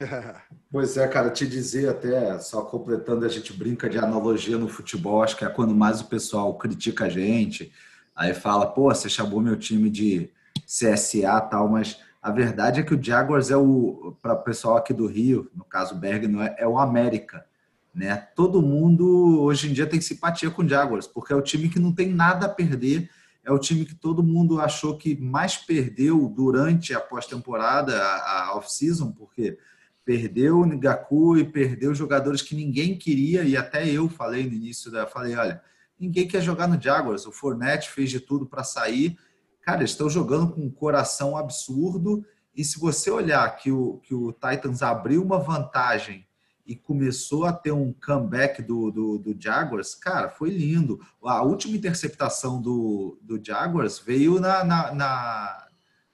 Pois 0.72 0.96
é, 0.96 1.06
cara, 1.08 1.30
te 1.30 1.46
dizer 1.46 1.88
até, 1.88 2.38
só 2.38 2.62
completando, 2.62 3.26
a 3.26 3.28
gente 3.28 3.52
brinca 3.52 3.88
de 3.88 3.98
analogia 3.98 4.56
no 4.56 4.68
futebol, 4.68 5.22
acho 5.22 5.36
que 5.36 5.44
é 5.44 5.48
quando 5.48 5.74
mais 5.74 6.00
o 6.00 6.06
pessoal 6.06 6.56
critica 6.56 7.06
a 7.06 7.08
gente, 7.08 7.72
aí 8.14 8.32
fala, 8.32 8.66
pô, 8.66 8.84
você 8.84 9.08
chamou 9.08 9.40
meu 9.40 9.56
time 9.56 9.90
de 9.90 10.30
CSA 10.64 11.40
tal, 11.40 11.68
mas 11.68 11.98
a 12.22 12.30
verdade 12.30 12.80
é 12.80 12.82
que 12.82 12.94
o 12.94 13.02
Jaguars 13.02 13.50
é 13.50 13.56
o, 13.56 14.16
para 14.22 14.34
o 14.34 14.42
pessoal 14.42 14.76
aqui 14.76 14.92
do 14.92 15.06
Rio, 15.06 15.50
no 15.54 15.64
caso 15.64 15.96
Berg, 15.96 16.28
não 16.28 16.42
é, 16.42 16.54
é 16.58 16.68
o 16.68 16.78
América, 16.78 17.44
né? 17.92 18.16
Todo 18.36 18.62
mundo 18.62 19.40
hoje 19.42 19.68
em 19.68 19.72
dia 19.72 19.86
tem 19.86 20.00
simpatia 20.00 20.50
com 20.50 20.62
o 20.62 20.68
Jaguars, 20.68 21.06
porque 21.06 21.32
é 21.32 21.36
o 21.36 21.42
time 21.42 21.68
que 21.68 21.80
não 21.80 21.92
tem 21.92 22.12
nada 22.12 22.46
a 22.46 22.48
perder, 22.48 23.10
é 23.42 23.50
o 23.50 23.58
time 23.58 23.84
que 23.84 23.94
todo 23.94 24.22
mundo 24.22 24.60
achou 24.60 24.96
que 24.96 25.16
mais 25.16 25.56
perdeu 25.56 26.28
durante 26.28 26.94
a 26.94 27.00
pós-temporada, 27.00 28.00
a, 28.00 28.54
off-season, 28.54 29.10
porque 29.12 29.58
perdeu 30.04 30.60
o 30.60 30.66
Ngaku 30.66 31.38
e 31.38 31.44
perdeu 31.44 31.94
jogadores 31.94 32.42
que 32.42 32.54
ninguém 32.54 32.96
queria, 32.96 33.42
e 33.44 33.56
até 33.56 33.88
eu 33.88 34.08
falei 34.08 34.46
no 34.46 34.54
início 34.54 34.90
da. 34.90 35.06
Falei, 35.06 35.36
olha, 35.36 35.62
ninguém 35.98 36.26
quer 36.26 36.40
jogar 36.42 36.66
no 36.66 36.80
Jaguars. 36.80 37.26
O 37.26 37.32
Fournette 37.32 37.90
fez 37.90 38.10
de 38.10 38.20
tudo 38.20 38.46
para 38.46 38.64
sair. 38.64 39.18
Cara, 39.62 39.80
eles 39.80 39.90
estão 39.90 40.08
jogando 40.08 40.52
com 40.52 40.62
um 40.62 40.70
coração 40.70 41.36
absurdo. 41.36 42.24
E 42.54 42.64
se 42.64 42.78
você 42.78 43.10
olhar 43.10 43.48
que 43.56 43.70
o, 43.70 43.98
que 43.98 44.14
o 44.14 44.32
Titans 44.32 44.82
abriu 44.82 45.22
uma 45.22 45.38
vantagem 45.38 46.26
e 46.66 46.74
começou 46.74 47.44
a 47.44 47.52
ter 47.52 47.72
um 47.72 47.92
comeback 47.92 48.62
do, 48.62 48.90
do, 48.90 49.18
do, 49.18 49.36
Jaguars, 49.40 49.94
cara, 49.94 50.28
foi 50.28 50.50
lindo. 50.50 51.00
A 51.22 51.42
última 51.42 51.76
interceptação 51.76 52.60
do, 52.60 53.18
do 53.22 53.40
Jaguars 53.42 53.98
veio 53.98 54.38
na, 54.40 54.64
na, 54.64 54.94
na, 54.94 55.66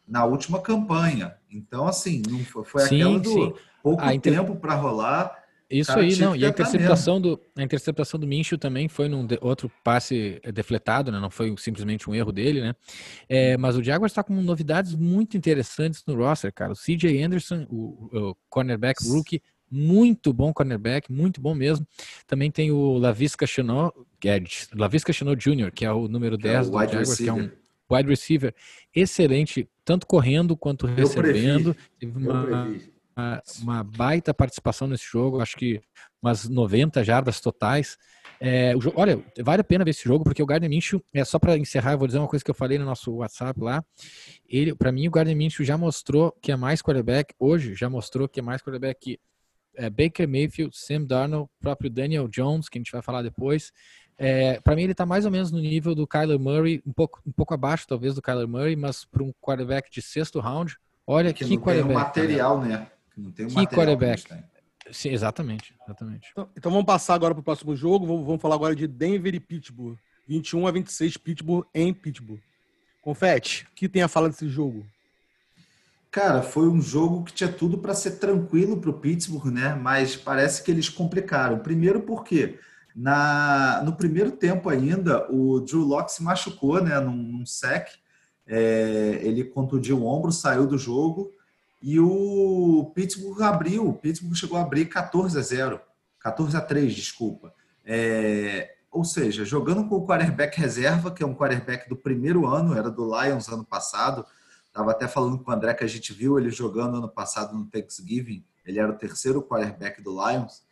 na 0.06 0.24
última 0.24 0.60
campanha. 0.60 1.36
Então, 1.50 1.86
assim, 1.86 2.22
não 2.28 2.44
foi, 2.44 2.64
foi 2.64 2.82
sim, 2.82 3.02
aquela 3.02 3.18
do 3.18 3.30
sim. 3.30 3.54
Pouco 3.86 4.10
inter... 4.10 4.32
tempo 4.32 4.56
para 4.56 4.74
rolar. 4.74 5.44
Isso 5.70 5.88
cara, 5.90 6.02
aí, 6.02 6.16
não. 6.16 6.34
E 6.34 6.44
a 6.44 6.48
interceptação, 6.48 7.20
do, 7.20 7.40
a 7.56 7.62
interceptação 7.62 8.18
do 8.18 8.26
Minshew 8.26 8.56
também 8.56 8.88
foi 8.88 9.08
num 9.08 9.26
de, 9.26 9.36
outro 9.40 9.70
passe 9.82 10.40
defletado, 10.54 11.10
né? 11.10 11.18
Não 11.18 11.30
foi 11.30 11.54
simplesmente 11.58 12.08
um 12.08 12.14
erro 12.14 12.30
dele, 12.30 12.60
né? 12.60 12.74
É, 13.28 13.56
mas 13.56 13.76
o 13.76 13.82
Jaguars 13.82 14.12
está 14.12 14.22
com 14.22 14.34
novidades 14.34 14.94
muito 14.94 15.36
interessantes 15.36 16.04
no 16.06 16.16
roster, 16.16 16.52
cara. 16.52 16.72
O 16.72 16.76
CJ 16.76 17.20
Anderson, 17.20 17.66
o, 17.68 18.08
o 18.12 18.36
cornerback 18.48 19.08
rookie, 19.08 19.42
muito 19.68 20.32
bom 20.32 20.52
cornerback, 20.52 21.12
muito 21.12 21.40
bom 21.40 21.54
mesmo. 21.54 21.86
Também 22.28 22.48
tem 22.48 22.70
o 22.70 22.96
Lavisca 22.98 23.44
Chanot, 23.44 23.92
que 24.20 24.28
é 24.28 24.40
Lavisca 24.72 25.12
Chanot 25.12 25.36
Jr., 25.36 25.72
que 25.72 25.84
é 25.84 25.90
o 25.90 26.06
número 26.06 26.38
10 26.38 26.54
é 26.54 26.60
o 26.60 26.62
do 26.62 26.78
Jaguars, 26.78 27.08
receiver. 27.08 27.34
que 27.34 27.40
é 27.40 27.42
um 27.42 27.96
wide 27.96 28.08
receiver 28.08 28.54
excelente, 28.94 29.68
tanto 29.84 30.06
correndo 30.06 30.56
quanto 30.56 30.86
recebendo. 30.86 31.76
Teve 31.98 32.16
uma, 32.18 32.68
uma, 33.62 33.82
baita 33.82 34.34
participação 34.34 34.86
nesse 34.86 35.04
jogo, 35.04 35.40
acho 35.40 35.56
que 35.56 35.80
umas 36.22 36.48
90 36.48 37.02
jardas 37.02 37.40
totais. 37.40 37.96
É, 38.38 38.74
o, 38.76 38.80
olha, 38.94 39.22
vale 39.40 39.62
a 39.62 39.64
pena 39.64 39.84
ver 39.84 39.92
esse 39.92 40.04
jogo, 40.04 40.24
porque 40.24 40.42
o 40.42 40.46
Gardner 40.46 40.68
Minshew, 40.68 41.02
é 41.14 41.24
só 41.24 41.38
para 41.38 41.56
encerrar, 41.56 41.92
eu 41.92 41.98
vou 41.98 42.06
dizer 42.06 42.18
uma 42.18 42.28
coisa 42.28 42.44
que 42.44 42.50
eu 42.50 42.54
falei 42.54 42.78
no 42.78 42.84
nosso 42.84 43.10
WhatsApp 43.14 43.58
lá. 43.60 43.82
Ele, 44.48 44.74
para 44.74 44.92
mim, 44.92 45.08
o 45.08 45.10
Gardner 45.10 45.36
Minshew 45.36 45.64
já 45.64 45.78
mostrou 45.78 46.32
que 46.42 46.52
é 46.52 46.56
mais 46.56 46.82
quarterback, 46.82 47.34
hoje 47.38 47.74
já 47.74 47.88
mostrou 47.88 48.28
que 48.28 48.40
é 48.40 48.42
mais 48.42 48.60
quarterback 48.60 49.00
que 49.00 49.20
é, 49.76 49.88
Baker 49.88 50.28
Mayfield, 50.28 50.76
Sam 50.76 51.04
Darnold, 51.04 51.48
próprio 51.60 51.90
Daniel 51.90 52.28
Jones, 52.28 52.68
que 52.68 52.78
a 52.78 52.80
gente 52.80 52.92
vai 52.92 53.02
falar 53.02 53.22
depois. 53.22 53.72
É, 54.18 54.58
para 54.60 54.74
mim 54.74 54.82
ele 54.82 54.92
está 54.92 55.04
mais 55.04 55.26
ou 55.26 55.30
menos 55.30 55.52
no 55.52 55.58
nível 55.58 55.94
do 55.94 56.06
Kyler 56.06 56.38
Murray, 56.38 56.82
um 56.86 56.92
pouco, 56.92 57.20
um 57.26 57.32
pouco 57.32 57.52
abaixo 57.52 57.86
talvez 57.86 58.14
do 58.14 58.22
Kyler 58.22 58.48
Murray, 58.48 58.74
mas 58.74 59.04
para 59.04 59.22
um 59.22 59.32
quarterback 59.42 59.90
de 59.90 60.00
sexto 60.00 60.40
round, 60.40 60.76
olha 61.06 61.32
que, 61.34 61.44
que 61.44 61.54
não 61.54 61.62
quarterback. 61.62 61.86
Tem 61.88 61.96
um 61.96 61.98
material, 61.98 62.60
né? 62.60 62.86
Que 63.16 63.20
não 63.22 63.32
tem 63.32 63.46
um 63.46 63.48
que 63.48 63.66
quarterback. 63.66 64.22
Sim, 64.92 65.08
exatamente, 65.08 65.74
exatamente. 65.82 66.28
Então, 66.32 66.50
então, 66.54 66.70
vamos 66.70 66.86
passar 66.86 67.14
agora 67.14 67.34
para 67.34 67.40
o 67.40 67.44
próximo 67.44 67.74
jogo. 67.74 68.06
Vamos, 68.06 68.26
vamos, 68.26 68.42
falar 68.42 68.54
agora 68.54 68.76
de 68.76 68.86
Denver 68.86 69.34
e 69.34 69.40
Pittsburgh. 69.40 69.96
21 70.28 70.66
a 70.66 70.70
26 70.70 71.16
Pittsburgh 71.16 71.66
em 71.74 71.94
Pittsburgh. 71.94 72.40
Confete, 73.00 73.66
o 73.72 73.74
que 73.74 73.88
tem 73.88 74.02
a 74.02 74.08
falar 74.08 74.28
desse 74.28 74.48
jogo? 74.48 74.84
Cara, 76.10 76.42
foi 76.42 76.68
um 76.68 76.80
jogo 76.80 77.24
que 77.24 77.32
tinha 77.32 77.50
tudo 77.50 77.78
para 77.78 77.94
ser 77.94 78.18
tranquilo 78.18 78.76
para 78.76 78.90
o 78.90 79.00
Pittsburgh, 79.00 79.46
né? 79.46 79.74
Mas 79.74 80.14
parece 80.14 80.62
que 80.62 80.70
eles 80.70 80.90
complicaram. 80.90 81.58
Primeiro 81.60 82.02
porque 82.02 82.58
na, 82.94 83.82
no 83.82 83.94
primeiro 83.94 84.32
tempo 84.32 84.68
ainda, 84.68 85.26
o 85.32 85.60
Drew 85.60 85.84
Locke 85.84 86.12
se 86.12 86.22
machucou, 86.22 86.82
né? 86.82 87.00
Num, 87.00 87.16
num 87.16 87.46
sec. 87.46 87.88
É, 88.46 89.20
ele 89.22 89.42
contundiu 89.42 90.00
o 90.02 90.06
ombro, 90.06 90.30
saiu 90.30 90.66
do 90.66 90.76
jogo. 90.76 91.32
E 91.80 92.00
o 92.00 92.92
Pittsburgh 92.94 93.42
abriu. 93.42 93.88
O 93.88 93.94
Pittsburgh 93.94 94.34
chegou 94.34 94.58
a 94.58 94.62
abrir 94.62 94.86
14 94.86 95.38
a 95.38 95.42
0. 95.42 95.80
14 96.18 96.56
a 96.56 96.60
3, 96.60 96.94
desculpa. 96.94 97.54
É, 97.84 98.74
ou 98.90 99.04
seja, 99.04 99.44
jogando 99.44 99.88
com 99.88 99.96
o 99.96 100.06
quarterback 100.06 100.58
reserva, 100.58 101.10
que 101.10 101.22
é 101.22 101.26
um 101.26 101.34
quarterback 101.34 101.88
do 101.88 101.96
primeiro 101.96 102.46
ano, 102.46 102.76
era 102.76 102.90
do 102.90 103.04
Lions 103.04 103.48
ano 103.48 103.64
passado, 103.64 104.26
Estava 104.76 104.90
até 104.90 105.08
falando 105.08 105.38
com 105.38 105.50
o 105.50 105.54
André 105.54 105.72
que 105.72 105.84
a 105.84 105.86
gente 105.86 106.12
viu 106.12 106.38
ele 106.38 106.50
jogando 106.50 106.98
ano 106.98 107.08
passado 107.08 107.56
no 107.56 107.64
Thanksgiving. 107.64 108.44
Ele 108.62 108.78
era 108.78 108.92
o 108.92 108.98
terceiro 108.98 109.42
quarterback 109.42 110.02
do 110.02 110.10
Lions. 110.10 110.62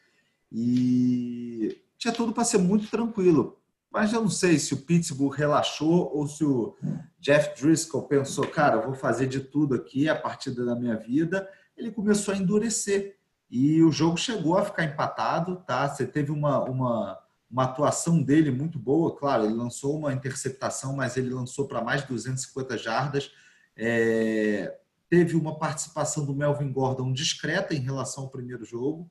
E 0.53 1.83
tinha 1.97 2.13
tudo 2.13 2.31
para 2.31 2.45
ser 2.45 2.59
muito 2.59 2.87
tranquilo. 2.91 3.59
Mas 3.95 4.13
eu 4.13 4.21
não 4.21 4.29
sei 4.29 4.59
se 4.59 4.75
o 4.75 4.79
Pittsburgh 4.79 5.35
relaxou 5.35 6.11
ou 6.15 6.27
se 6.27 6.45
o 6.45 6.77
Jeff 7.21 7.59
Driscoll 7.59 8.09
pensou, 8.09 8.47
cara, 8.47 8.77
eu 8.77 8.83
vou 8.83 8.95
fazer 8.95 9.27
de 9.27 9.41
tudo 9.41 9.75
aqui 9.75 10.09
a 10.09 10.17
partir 10.17 10.51
da 10.51 10.75
minha 10.75 10.97
vida. 10.97 11.49
Ele 11.77 11.91
começou 11.91 12.35
a 12.35 12.37
endurecer. 12.37 13.17
E 13.49 13.83
o 13.83 13.93
jogo 13.93 14.17
chegou 14.17 14.59
a 14.59 14.65
ficar 14.65 14.85
empatado, 14.85 15.63
tá? 15.67 15.89
Você 15.89 16.07
teve 16.07 16.33
uma, 16.33 16.65
uma, 16.65 17.19
uma 17.51 17.65
atuação 17.65 18.21
dele 18.21 18.51
muito 18.51 18.79
boa. 18.79 19.17
Claro, 19.17 19.45
ele 19.45 19.55
lançou 19.55 19.97
uma 19.97 20.13
interceptação, 20.13 20.97
mas 20.97 21.17
ele 21.17 21.31
lançou 21.31 21.69
para 21.69 21.81
mais 21.81 22.03
de 22.03 22.09
250 22.09 22.77
jardas 22.77 23.31
é, 23.77 24.77
teve 25.09 25.37
uma 25.37 25.59
participação 25.59 26.25
do 26.25 26.35
Melvin 26.35 26.73
Gordon 26.73 27.13
discreta 27.13 27.75
em 27.75 27.81
relação 27.81 28.25
ao 28.25 28.31
primeiro 28.31 28.65
jogo. 28.65 29.11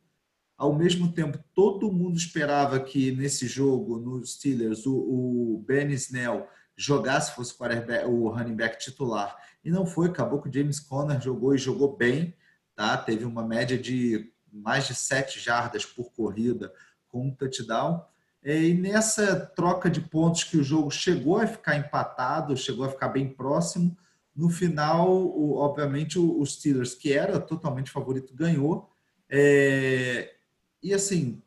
Ao 0.58 0.74
mesmo 0.74 1.12
tempo, 1.12 1.40
todo 1.54 1.92
mundo 1.92 2.18
esperava 2.18 2.80
que 2.80 3.12
nesse 3.12 3.48
jogo, 3.48 4.00
nos 4.00 4.34
Steelers, 4.34 4.86
o, 4.86 4.96
o 4.96 5.64
Ben 5.66 5.92
Snell 5.92 6.48
jogasse, 6.76 7.36
fosse 7.36 7.56
o 8.08 8.30
running 8.30 8.56
back 8.56 8.80
titular. 8.80 9.36
E 9.64 9.70
não 9.70 9.86
foi, 9.86 10.08
acabou 10.08 10.42
que 10.42 10.50
o 10.50 10.54
James 10.54 10.80
Conner 10.80 11.22
jogou 11.22 11.54
e 11.54 11.58
jogou 11.58 11.96
bem. 11.96 12.36
Tá? 12.76 12.98
Teve 12.98 13.26
uma 13.26 13.46
média 13.46 13.78
de 13.78 14.32
mais 14.52 14.88
de 14.88 14.96
sete 14.96 15.40
jardas 15.40 15.86
por 15.86 16.12
corrida 16.12 16.72
com 17.08 17.28
um 17.28 17.32
touchdown. 17.32 18.04
E 18.44 18.74
nessa 18.74 19.40
troca 19.40 19.90
de 19.90 20.02
pontos 20.02 20.44
que 20.44 20.58
o 20.58 20.64
jogo 20.64 20.92
chegou 20.92 21.38
a 21.38 21.48
ficar 21.48 21.78
empatado, 21.78 22.58
chegou 22.58 22.86
a 22.86 22.90
ficar 22.90 23.08
bem 23.08 23.30
próximo, 23.30 23.98
no 24.36 24.50
final, 24.50 25.10
obviamente, 25.58 26.18
o, 26.18 26.44
Steelers, 26.46 26.96
que 26.96 27.14
era 27.14 27.40
totalmente 27.40 27.92
favorito, 27.92 28.36
ganhou. 28.36 28.90
É, 29.30 30.34
e 30.84 30.94
assim, 30.94 31.42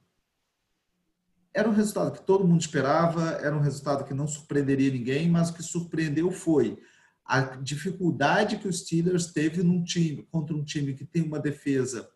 era 1.53 1.69
um 1.69 1.73
resultado 1.73 2.13
que 2.13 2.27
todo 2.27 2.47
mundo 2.47 2.61
esperava, 2.61 3.33
era 3.43 3.57
um 3.57 3.61
resultado 3.61 4.05
que 4.05 4.15
não 4.15 4.27
surpreenderia 4.27 4.91
ninguém, 4.91 5.31
mas 5.31 5.51
o 5.51 5.55
que 5.55 5.63
surpreendeu 5.63 6.31
foi 6.31 6.79
a 7.25 7.41
dificuldade 7.41 8.59
que 8.59 8.69
o 8.69 8.73
Steelers 8.73 9.27
teve 9.33 9.63
num 9.63 9.83
time 9.83 10.23
contra 10.31 10.57
um 10.57 10.65
time 10.65 10.95
que 10.95 11.05
tem 11.05 11.23
uma 11.23 11.41
defesa 11.41 12.09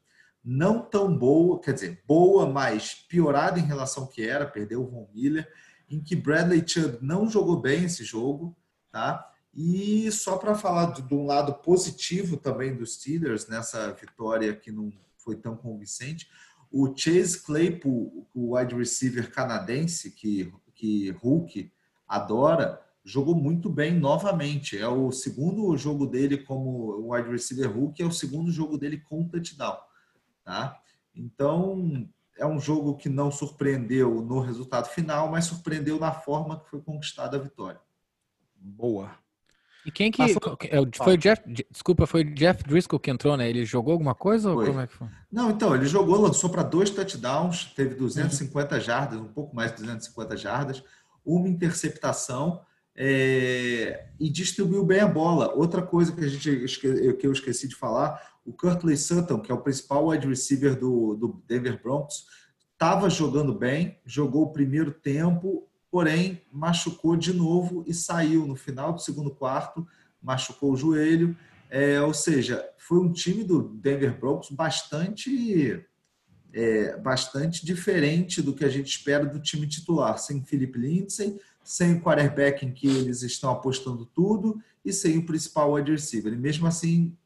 não 0.42 0.80
tão 0.80 1.16
boa, 1.16 1.60
quer 1.60 1.74
dizer, 1.74 2.02
boa, 2.06 2.48
mas 2.48 2.94
piorada 2.94 3.58
em 3.58 3.64
relação 3.64 4.04
ao 4.04 4.08
que 4.08 4.22
era, 4.22 4.46
perdeu 4.46 4.82
o 4.82 4.86
Von 4.86 5.08
Miller, 5.12 5.50
em 5.88 6.00
que 6.00 6.16
Bradley 6.16 6.66
Chubb 6.66 6.98
não 7.02 7.28
jogou 7.28 7.60
bem 7.60 7.84
esse 7.84 8.04
jogo, 8.04 8.56
tá? 8.90 9.28
E 9.52 10.10
só 10.12 10.38
para 10.38 10.54
falar 10.54 10.92
de, 10.92 11.02
de, 11.02 11.14
um 11.14 11.26
lado 11.26 11.54
positivo 11.54 12.36
também 12.36 12.74
dos 12.74 12.94
Steelers 12.94 13.48
nessa 13.48 13.92
vitória 13.92 14.54
que 14.54 14.70
não 14.70 14.92
foi 15.18 15.36
tão 15.36 15.56
convincente, 15.56 16.28
o 16.70 16.94
Chase 16.96 17.42
Claypool, 17.42 18.26
o 18.34 18.56
wide 18.56 18.74
receiver 18.74 19.30
canadense 19.30 20.10
que 20.12 20.52
que 20.80 21.10
Hulk 21.10 21.70
adora, 22.08 22.82
jogou 23.04 23.34
muito 23.34 23.68
bem 23.68 24.00
novamente. 24.00 24.78
É 24.78 24.88
o 24.88 25.12
segundo 25.12 25.76
jogo 25.76 26.06
dele 26.06 26.38
como 26.38 27.12
wide 27.12 27.28
receiver 27.28 27.70
Hulk, 27.70 28.02
é 28.02 28.06
o 28.06 28.10
segundo 28.10 28.50
jogo 28.50 28.78
dele 28.78 28.96
com 28.98 29.28
touchdown, 29.28 29.76
tá? 30.42 30.80
Então, 31.14 32.08
é 32.38 32.46
um 32.46 32.58
jogo 32.58 32.96
que 32.96 33.10
não 33.10 33.30
surpreendeu 33.30 34.22
no 34.22 34.40
resultado 34.40 34.88
final, 34.88 35.30
mas 35.30 35.44
surpreendeu 35.44 35.98
na 36.00 36.12
forma 36.12 36.58
que 36.58 36.70
foi 36.70 36.80
conquistada 36.80 37.36
a 37.36 37.40
vitória. 37.40 37.80
Boa. 38.56 39.18
E 39.84 39.90
quem 39.90 40.10
que. 40.10 40.18
Passou... 40.18 40.58
É 40.62 40.78
foi 40.96 41.14
o 41.14 41.18
Jeff. 41.18 41.42
Desculpa, 41.70 42.06
foi 42.06 42.22
o 42.22 42.34
Jeff 42.34 42.62
Driscoll 42.64 43.00
que 43.00 43.10
entrou, 43.10 43.36
né? 43.36 43.48
Ele 43.48 43.64
jogou 43.64 43.92
alguma 43.92 44.14
coisa 44.14 44.52
foi. 44.52 44.64
ou 44.64 44.70
como 44.70 44.80
é 44.80 44.86
que 44.86 44.94
foi? 44.94 45.08
Não, 45.32 45.50
então, 45.50 45.74
ele 45.74 45.86
jogou, 45.86 46.20
lançou 46.20 46.50
para 46.50 46.62
dois 46.62 46.90
touchdowns, 46.90 47.66
teve 47.74 47.94
250 47.94 48.74
uhum. 48.74 48.80
jardas, 48.80 49.20
um 49.20 49.28
pouco 49.28 49.54
mais 49.54 49.70
de 49.70 49.78
250 49.78 50.36
jardas, 50.36 50.82
uma 51.24 51.48
interceptação 51.48 52.60
é, 52.96 54.08
e 54.18 54.28
distribuiu 54.28 54.84
bem 54.84 55.00
a 55.00 55.06
bola. 55.06 55.54
Outra 55.54 55.82
coisa 55.82 56.12
que, 56.12 56.24
a 56.24 56.28
gente, 56.28 56.78
que 56.78 57.26
eu 57.26 57.32
esqueci 57.32 57.68
de 57.68 57.74
falar, 57.74 58.20
o 58.44 58.52
Curtley 58.52 58.96
Sutton, 58.96 59.40
que 59.40 59.50
é 59.50 59.54
o 59.54 59.62
principal 59.62 60.08
wide 60.08 60.26
receiver 60.26 60.78
do, 60.78 61.14
do 61.14 61.42
Denver 61.46 61.80
Broncos, 61.82 62.24
estava 62.72 63.08
jogando 63.08 63.54
bem, 63.54 63.98
jogou 64.04 64.44
o 64.44 64.52
primeiro 64.52 64.90
tempo, 64.90 65.68
porém 65.90 66.42
machucou 66.52 67.16
de 67.16 67.32
novo 67.32 67.84
e 67.86 67.92
saiu 67.92 68.46
no 68.46 68.56
final 68.56 68.92
do 68.92 69.00
segundo 69.00 69.30
quarto, 69.30 69.86
machucou 70.22 70.72
o 70.72 70.76
joelho. 70.76 71.36
É, 71.68 72.00
ou 72.00 72.14
seja, 72.14 72.68
foi 72.78 72.98
um 72.98 73.12
time 73.12 73.44
do 73.44 73.62
Denver 73.62 74.18
Broncos 74.18 74.50
bastante 74.50 75.84
é, 76.52 76.96
bastante 76.96 77.64
diferente 77.64 78.42
do 78.42 78.54
que 78.54 78.64
a 78.64 78.68
gente 78.68 78.88
espera 78.88 79.24
do 79.24 79.40
time 79.40 79.66
titular, 79.66 80.18
sem 80.18 80.42
Philip 80.42 80.76
Lindsay, 80.76 81.38
sem 81.62 81.94
o 81.94 82.00
quarterback 82.00 82.64
em 82.64 82.72
que 82.72 82.88
eles 82.88 83.22
estão 83.22 83.50
apostando 83.50 84.04
tudo 84.04 84.60
e 84.84 84.92
sem 84.92 85.18
o 85.18 85.26
principal 85.26 85.72
wide 85.72 85.92
receiver. 85.92 86.32
E 86.32 86.36
mesmo 86.36 86.66
assim 86.66 87.16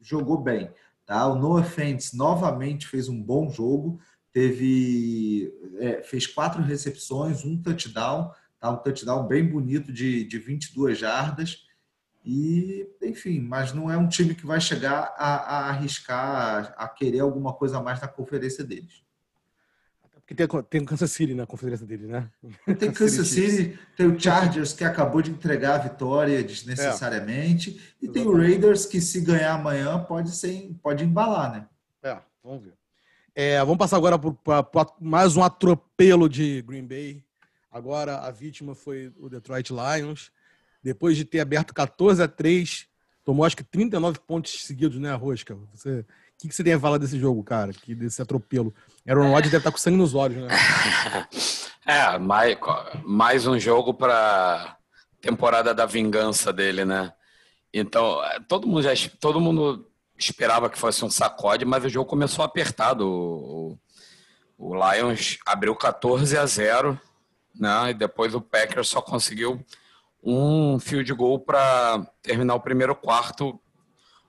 jogou 0.00 0.38
bem. 0.40 0.70
Tá? 1.06 1.26
O 1.26 1.34
Noah 1.34 1.64
Fentz 1.64 2.12
novamente 2.12 2.86
fez 2.86 3.08
um 3.08 3.20
bom 3.20 3.50
jogo, 3.50 4.00
teve 4.34 5.54
é, 5.78 6.02
fez 6.02 6.26
quatro 6.26 6.60
recepções, 6.60 7.44
um 7.44 7.56
touchdown, 7.56 8.32
tá? 8.58 8.70
um 8.70 8.76
touchdown 8.76 9.26
bem 9.26 9.48
bonito 9.48 9.92
de, 9.92 10.24
de 10.24 10.38
22 10.38 10.98
jardas. 10.98 11.64
E, 12.26 12.88
enfim, 13.02 13.40
mas 13.40 13.72
não 13.72 13.90
é 13.90 13.96
um 13.96 14.08
time 14.08 14.34
que 14.34 14.46
vai 14.46 14.60
chegar 14.60 15.14
a, 15.16 15.36
a 15.36 15.68
arriscar, 15.68 16.74
a, 16.76 16.84
a 16.84 16.88
querer 16.88 17.20
alguma 17.20 17.52
coisa 17.52 17.78
a 17.78 17.82
mais 17.82 18.00
na 18.00 18.08
conferência 18.08 18.64
deles. 18.64 19.04
Porque 20.12 20.34
tem, 20.34 20.48
tem 20.70 20.80
o 20.80 20.86
Kansas 20.86 21.12
City 21.12 21.34
na 21.34 21.46
conferência 21.46 21.86
dele, 21.86 22.06
né? 22.06 22.30
Tem 22.78 22.90
Kansas 22.90 23.28
City, 23.28 23.78
tem 23.94 24.06
o 24.06 24.18
Chargers 24.18 24.72
que 24.72 24.82
acabou 24.82 25.20
de 25.20 25.30
entregar 25.30 25.74
a 25.74 25.82
vitória 25.88 26.42
desnecessariamente. 26.42 27.78
É. 28.02 28.06
E 28.06 28.08
tem 28.08 28.26
o 28.26 28.34
Raiders 28.34 28.86
que, 28.86 29.02
se 29.02 29.20
ganhar 29.20 29.52
amanhã, 29.52 30.02
pode, 30.02 30.30
ser, 30.30 30.74
pode 30.82 31.04
embalar, 31.04 31.52
né? 31.52 31.68
É, 32.02 32.18
vamos 32.42 32.64
ver. 32.64 32.72
É, 33.36 33.58
vamos 33.58 33.78
passar 33.78 33.96
agora 33.96 34.16
para 34.16 34.86
mais 35.00 35.36
um 35.36 35.42
atropelo 35.42 36.28
de 36.28 36.62
Green 36.62 36.86
Bay. 36.86 37.20
Agora 37.70 38.18
a 38.18 38.30
vítima 38.30 38.76
foi 38.76 39.12
o 39.18 39.28
Detroit 39.28 39.70
Lions. 39.70 40.30
Depois 40.80 41.16
de 41.16 41.24
ter 41.24 41.40
aberto 41.40 41.74
14 41.74 42.22
a 42.22 42.28
3, 42.28 42.86
tomou 43.24 43.44
acho 43.44 43.56
que 43.56 43.64
39 43.64 44.20
pontos 44.20 44.64
seguidos, 44.64 45.00
né, 45.00 45.12
Rosca? 45.14 45.56
Você 45.74 46.04
o 46.34 46.36
que, 46.38 46.48
que, 46.48 46.54
você 46.54 46.64
tem 46.64 46.74
a 46.74 46.80
falar 46.80 46.98
desse 46.98 47.18
jogo, 47.18 47.42
cara? 47.42 47.72
Que 47.72 47.94
desse 47.94 48.20
atropelo? 48.20 48.74
Aaron 49.08 49.30
Rodgers 49.30 49.50
deve 49.50 49.58
estar 49.58 49.70
com 49.70 49.78
sangue 49.78 49.96
nos 49.96 50.14
olhos, 50.14 50.42
né? 50.42 50.48
É, 51.86 52.18
mais, 52.18 52.56
mais 53.04 53.46
um 53.46 53.58
jogo 53.58 53.92
para 53.92 54.78
temporada 55.20 55.74
da 55.74 55.84
vingança 55.84 56.50
dele, 56.50 56.82
né? 56.82 57.12
Então, 57.74 58.24
é, 58.24 58.40
todo 58.40 58.66
mundo, 58.66 58.82
já, 58.82 58.90
todo 59.20 59.38
mundo 59.38 59.86
esperava 60.16 60.70
que 60.70 60.78
fosse 60.78 61.04
um 61.04 61.10
sacode, 61.10 61.64
mas 61.64 61.84
o 61.84 61.88
jogo 61.88 62.08
começou 62.08 62.44
apertado. 62.44 63.08
O, 63.08 63.78
o 64.56 64.74
Lions 64.74 65.38
abriu 65.46 65.74
14 65.74 66.36
a 66.36 66.46
0, 66.46 67.00
né? 67.54 67.90
E 67.90 67.94
depois 67.94 68.34
o 68.34 68.40
Packers 68.40 68.88
só 68.88 69.00
conseguiu 69.00 69.64
um 70.22 70.78
field 70.78 71.12
goal 71.12 71.38
para 71.38 72.06
terminar 72.22 72.54
o 72.54 72.60
primeiro 72.60 72.94
quarto 72.94 73.60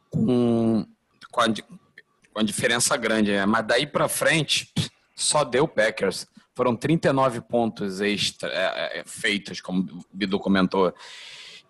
com, 0.10 0.86
com 1.32 1.42
a, 1.42 1.46
uma 2.36 2.44
diferença 2.44 2.98
grande, 2.98 3.32
né? 3.32 3.46
mas 3.46 3.65
daí 3.65 3.88
para 3.88 4.10
frente 4.10 4.74
só 5.15 5.44
deu 5.44 5.68
Packers. 5.68 6.27
Foram 6.54 6.75
39 6.75 7.42
pontos 7.42 8.00
extra 8.01 8.50
é, 8.50 9.00
é, 9.00 9.04
feitos, 9.06 9.60
como 9.60 9.82
o 9.82 10.06
Bidu 10.12 10.39
comentou. 10.39 10.94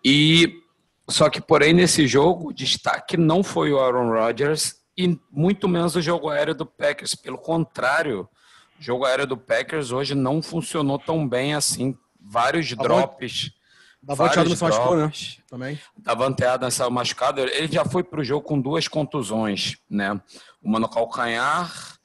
E 0.04 0.62
só 1.08 1.30
que, 1.30 1.40
porém, 1.40 1.72
nesse 1.72 2.06
jogo, 2.06 2.48
o 2.48 2.52
destaque 2.52 3.16
não 3.16 3.42
foi 3.42 3.72
o 3.72 3.78
Aaron 3.78 4.10
Rodgers 4.10 4.76
e 4.96 5.18
muito 5.30 5.68
menos 5.68 5.94
o 5.94 6.02
jogo 6.02 6.28
aéreo 6.28 6.54
do 6.54 6.66
Packers. 6.66 7.14
Pelo 7.14 7.38
contrário, 7.38 8.28
o 8.78 8.82
jogo 8.82 9.04
aéreo 9.04 9.26
do 9.26 9.36
Packers 9.36 9.92
hoje 9.92 10.14
não 10.14 10.42
funcionou 10.42 10.98
tão 10.98 11.28
bem 11.28 11.54
assim. 11.54 11.96
Vários 12.20 12.68
drops. 12.72 13.52
Davante 14.02 14.38
Adams 14.38 14.60
machucou, 14.60 14.96
né? 14.96 15.12
Também. 15.48 15.80
Davante 15.96 16.44
Adams 16.44 16.74
saiu 16.74 16.90
machucado. 16.90 17.40
Ele 17.40 17.72
já 17.72 17.84
foi 17.84 18.02
para 18.02 18.20
o 18.20 18.24
jogo 18.24 18.46
com 18.46 18.60
duas 18.60 18.88
contusões, 18.88 19.76
né? 19.88 20.20
Uma 20.62 20.80
no 20.80 20.88
calcanhar 20.88 21.96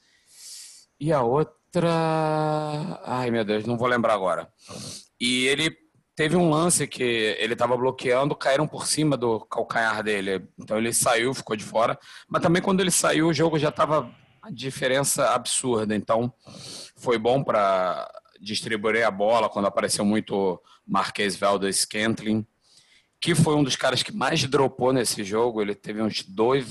e 1.00 1.12
a 1.12 1.22
outra... 1.22 3.00
Ai, 3.04 3.32
meu 3.32 3.44
Deus, 3.44 3.66
não 3.66 3.78
vou 3.78 3.88
lembrar 3.88 4.14
agora. 4.14 4.48
E 5.20 5.48
ele 5.48 5.76
teve 6.22 6.36
um 6.36 6.52
lance 6.52 6.86
que 6.86 7.02
ele 7.02 7.54
estava 7.54 7.76
bloqueando, 7.76 8.36
caíram 8.36 8.68
por 8.68 8.86
cima 8.86 9.18
do 9.18 9.40
calcanhar 9.40 10.04
dele. 10.04 10.48
Então 10.56 10.78
ele 10.78 10.94
saiu, 10.94 11.34
ficou 11.34 11.56
de 11.56 11.64
fora. 11.64 11.98
Mas 12.30 12.44
também 12.44 12.62
quando 12.62 12.80
ele 12.80 12.92
saiu, 12.92 13.30
o 13.30 13.34
jogo 13.34 13.58
já 13.58 13.70
estava 13.70 14.08
a 14.40 14.52
diferença 14.52 15.32
absurda. 15.32 15.96
Então 15.96 16.32
foi 16.96 17.18
bom 17.18 17.44
para 17.44 18.08
distribuir 18.40 19.04
a 19.04 19.10
bola 19.10 19.50
quando 19.50 19.66
apareceu 19.66 20.06
muito 20.06 20.62
Marquês 20.86 21.36
Valdez 21.36 21.78
Scantling, 21.80 22.46
que 23.20 23.34
foi 23.34 23.56
um 23.56 23.64
dos 23.64 23.76
caras 23.76 24.04
que 24.04 24.16
mais 24.16 24.44
dropou 24.44 24.94
nesse 24.94 25.24
jogo. 25.24 25.60
Ele 25.60 25.74
teve 25.74 26.04
uns 26.04 26.22
dois, 26.22 26.68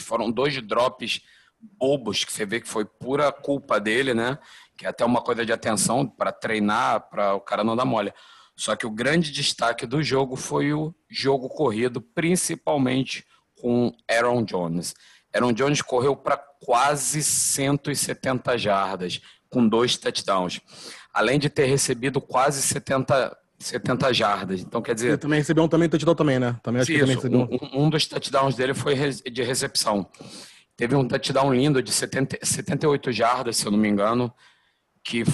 foram 0.00 0.30
dois 0.30 0.62
drops 0.62 1.20
bobos 1.60 2.24
que 2.24 2.32
você 2.32 2.46
vê 2.46 2.58
que 2.58 2.68
foi 2.68 2.86
pura 2.86 3.30
culpa 3.30 3.78
dele, 3.78 4.14
né? 4.14 4.38
Que 4.78 4.86
é 4.86 4.88
até 4.88 5.04
uma 5.04 5.20
coisa 5.20 5.44
de 5.44 5.52
atenção 5.52 6.06
para 6.08 6.32
treinar, 6.32 7.10
para 7.10 7.34
o 7.34 7.40
cara 7.42 7.62
não 7.62 7.76
dar 7.76 7.84
mole. 7.84 8.14
Só 8.58 8.74
que 8.74 8.86
o 8.86 8.90
grande 8.90 9.30
destaque 9.30 9.86
do 9.86 10.02
jogo 10.02 10.36
foi 10.36 10.72
o 10.72 10.94
jogo 11.08 11.48
corrido, 11.48 12.00
principalmente 12.00 13.24
com 13.54 13.94
Aaron 14.10 14.44
Jones. 14.44 14.94
Aaron 15.32 15.52
Jones 15.52 15.80
correu 15.80 16.16
para 16.16 16.36
quase 16.36 17.22
170 17.22 18.58
jardas, 18.58 19.20
com 19.48 19.66
dois 19.66 19.96
touchdowns 19.96 20.60
além 21.18 21.38
de 21.38 21.50
ter 21.50 21.64
recebido 21.64 22.20
quase 22.20 22.62
70, 22.62 23.36
70 23.58 24.14
jardas. 24.14 24.60
Então, 24.60 24.80
quer 24.80 24.94
dizer. 24.94 25.08
Ele 25.08 25.18
também 25.18 25.40
recebeu 25.40 25.64
um 25.64 25.68
também 25.68 25.88
touchdown 25.88 26.14
também, 26.14 26.38
né? 26.38 26.56
Também 26.62 26.80
acho 26.80 26.92
isso, 26.92 27.04
que 27.04 27.14
recebeu 27.14 27.48
um, 27.50 27.84
um 27.84 27.90
dos 27.90 28.06
touchdowns 28.06 28.54
dele 28.54 28.72
foi 28.72 28.94
de 28.94 29.42
recepção. 29.42 30.08
Teve 30.76 30.94
um 30.94 31.06
touchdown 31.06 31.52
lindo 31.52 31.82
de 31.82 31.90
70, 31.90 32.38
78 32.40 33.10
jardas, 33.10 33.56
se 33.56 33.66
eu 33.66 33.72
não 33.72 33.78
me 33.78 33.88
engano, 33.88 34.32
que 35.02 35.24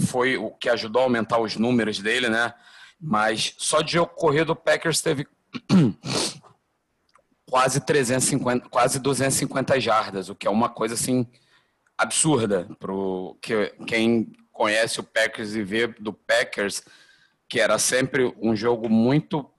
foi 0.00 0.36
o 0.36 0.50
que 0.50 0.68
ajudou 0.68 1.02
a 1.02 1.04
aumentar 1.04 1.38
os 1.38 1.56
números 1.56 1.98
dele, 1.98 2.28
né? 2.28 2.54
Mas 3.00 3.54
só 3.58 3.80
de 3.80 3.92
jogo 3.92 4.12
corrido 4.14 4.50
o 4.50 4.56
Packers 4.56 5.00
teve 5.00 5.26
quase 7.48 7.80
350, 7.80 8.68
quase 8.68 8.98
250 8.98 9.80
jardas, 9.80 10.28
o 10.28 10.34
que 10.34 10.46
é 10.46 10.50
uma 10.50 10.68
coisa 10.68 10.94
assim 10.94 11.26
absurda 11.96 12.68
para 12.78 12.92
que 13.42 13.74
quem 13.86 14.32
conhece 14.52 15.00
o 15.00 15.02
Packers 15.04 15.54
e 15.54 15.62
vê 15.62 15.86
do 15.86 16.12
Packers, 16.12 16.82
que 17.48 17.60
era 17.60 17.78
sempre 17.78 18.34
um 18.40 18.54
jogo 18.54 18.88
muito 18.88 19.50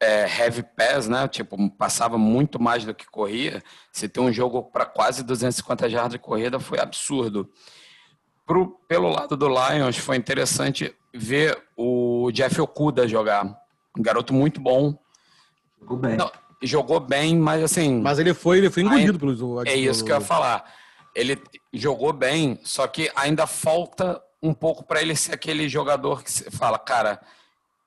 é, 0.00 0.22
heavy 0.22 0.62
pass, 0.62 1.08
né? 1.08 1.28
Tipo, 1.28 1.70
passava 1.70 2.16
muito 2.16 2.60
mais 2.60 2.84
do 2.84 2.94
que 2.94 3.06
corria. 3.06 3.62
Se 3.92 4.08
tem 4.08 4.22
um 4.22 4.32
jogo 4.32 4.62
para 4.62 4.86
quase 4.86 5.22
250 5.22 5.88
jardas 5.90 6.12
de 6.12 6.18
corrida, 6.18 6.58
foi 6.58 6.80
absurdo. 6.80 7.50
Pro, 8.50 8.80
pelo 8.88 9.08
lado 9.08 9.36
do 9.36 9.46
Lions, 9.46 9.96
foi 9.96 10.16
interessante 10.16 10.92
ver 11.14 11.56
o 11.76 12.32
Jeff 12.32 12.60
Okuda 12.60 13.06
jogar. 13.06 13.44
Um 13.96 14.02
garoto 14.02 14.34
muito 14.34 14.60
bom. 14.60 14.98
Jogou 15.80 15.96
bem. 15.96 16.16
Não, 16.16 16.32
jogou 16.60 16.98
bem, 16.98 17.38
mas 17.38 17.62
assim. 17.62 18.00
Mas 18.00 18.18
ele 18.18 18.34
foi, 18.34 18.58
ele 18.58 18.68
foi 18.68 18.82
engolido 18.82 19.20
pelos. 19.20 19.40
É 19.68 19.76
isso 19.76 20.04
que 20.04 20.10
eu 20.10 20.16
ia 20.16 20.20
falar. 20.20 20.64
Ele 21.14 21.40
jogou 21.72 22.12
bem, 22.12 22.58
só 22.64 22.88
que 22.88 23.08
ainda 23.14 23.46
falta 23.46 24.20
um 24.42 24.52
pouco 24.52 24.82
para 24.82 25.00
ele 25.00 25.14
ser 25.14 25.32
aquele 25.32 25.68
jogador 25.68 26.24
que 26.24 26.32
você 26.32 26.50
fala, 26.50 26.76
cara, 26.76 27.20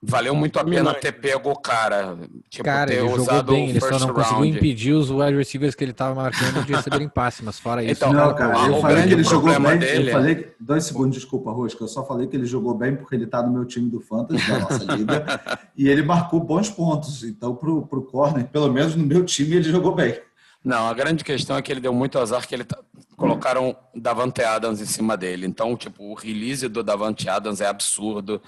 valeu 0.06 0.36
muito 0.36 0.60
a 0.60 0.66
pena 0.66 0.94
ter 0.94 1.13
pego 1.13 1.50
o 1.52 1.56
cara. 1.56 2.18
Tipo, 2.50 2.66
cara, 2.66 2.92
ter 2.92 2.98
ele 2.98 3.08
usado 3.08 3.38
jogou 3.38 3.56
bem, 3.56 3.70
ele 3.70 3.80
só 3.80 4.00
não 4.00 4.13
conseguiu 4.13 4.46
impedir 4.46 4.92
os 4.92 5.10
wide 5.10 5.36
receivers 5.36 5.74
que 5.74 5.84
ele 5.84 5.92
estava 5.92 6.13
marcando 6.13 6.66
de 6.66 6.74
receberem 6.74 7.08
passe, 7.08 7.44
mas 7.44 7.58
fora 7.58 7.84
isso. 7.84 8.04
Então, 8.04 8.13
não, 8.13 8.36
cara, 8.36 8.68
eu 8.68 8.82
falei 8.82 9.08
que 9.08 9.13
ele 9.13 9.24
jogou 9.24 9.60
bem. 9.60 9.78
Dele... 9.78 10.10
Eu 10.10 10.13
falei, 10.13 10.54
dois 10.60 10.84
segundos, 10.84 11.16
desculpa, 11.16 11.52
Rosca, 11.52 11.84
eu 11.84 11.88
só 11.88 12.06
falei 12.06 12.28
que 12.28 12.36
ele 12.36 12.46
jogou 12.46 12.76
bem 12.76 12.96
porque 12.96 13.16
ele 13.16 13.26
está 13.26 13.42
no 13.42 13.52
meu 13.52 13.66
time 13.66 13.89
do 13.89 14.02
Fantasy, 14.02 14.46
da 14.48 14.60
nossa 14.60 14.84
liga, 14.96 15.42
e 15.78 15.88
ele 15.88 16.04
marcou 16.04 16.39
bons 16.42 16.70
pontos. 16.70 17.24
Então, 17.24 17.56
pro, 17.56 17.88
pro 17.88 18.04
corner, 18.04 18.46
pelo 18.48 18.72
menos 18.72 18.96
no 18.96 19.06
meu 19.06 19.24
time, 19.24 19.56
ele 19.56 19.63
jogou 19.63 19.96
bem. 19.96 20.20
Não, 20.63 20.88
a 20.88 20.94
grande 20.94 21.24
questão 21.24 21.58
é 21.58 21.62
que 21.62 21.72
ele 21.72 21.82
deu 21.82 21.94
muito 21.94 22.18
azar 22.18 22.48
que 22.48 22.56
ele 22.56 22.63
tá, 22.63 22.80
colocaram 23.18 23.76
Davante 23.94 24.42
Adams 24.42 24.80
em 24.80 24.86
cima 24.86 25.18
dele. 25.18 25.46
Então, 25.46 25.76
tipo, 25.76 26.04
o 26.04 26.13
release 26.13 26.70
do 26.70 26.82
Davante 26.82 27.28
Adams 27.28 27.60
é 27.60 27.68
absurdo. 27.68 28.42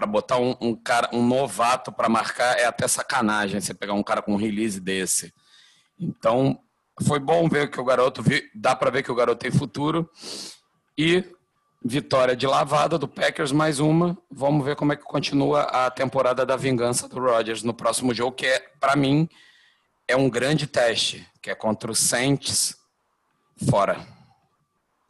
Para 0.00 0.06
botar 0.06 0.38
um, 0.38 0.56
um, 0.62 0.74
cara, 0.74 1.10
um 1.12 1.22
novato 1.22 1.92
para 1.92 2.08
marcar 2.08 2.58
é 2.58 2.64
até 2.64 2.88
sacanagem 2.88 3.60
você 3.60 3.74
pegar 3.74 3.92
um 3.92 4.02
cara 4.02 4.22
com 4.22 4.32
um 4.32 4.36
release 4.36 4.80
desse. 4.80 5.30
Então, 5.98 6.58
foi 7.02 7.18
bom 7.18 7.46
ver 7.50 7.70
que 7.70 7.78
o 7.78 7.84
garoto 7.84 8.24
dá 8.54 8.74
para 8.74 8.90
ver 8.90 9.02
que 9.02 9.12
o 9.12 9.14
garoto 9.14 9.40
tem 9.40 9.50
futuro. 9.50 10.08
E 10.96 11.22
vitória 11.84 12.34
de 12.34 12.46
lavada 12.46 12.96
do 12.96 13.06
Packers 13.06 13.52
mais 13.52 13.78
uma. 13.78 14.16
Vamos 14.30 14.64
ver 14.64 14.74
como 14.74 14.94
é 14.94 14.96
que 14.96 15.04
continua 15.04 15.64
a 15.64 15.90
temporada 15.90 16.46
da 16.46 16.56
vingança 16.56 17.06
do 17.06 17.20
Rodgers 17.20 17.62
no 17.62 17.74
próximo 17.74 18.14
jogo, 18.14 18.32
que 18.32 18.46
é 18.46 18.58
para 18.80 18.96
mim 18.96 19.28
é 20.08 20.16
um 20.16 20.30
grande 20.30 20.66
teste, 20.66 21.28
que 21.42 21.50
é 21.50 21.54
contra 21.54 21.90
o 21.90 21.94
Saints 21.94 22.74
fora. 23.68 24.00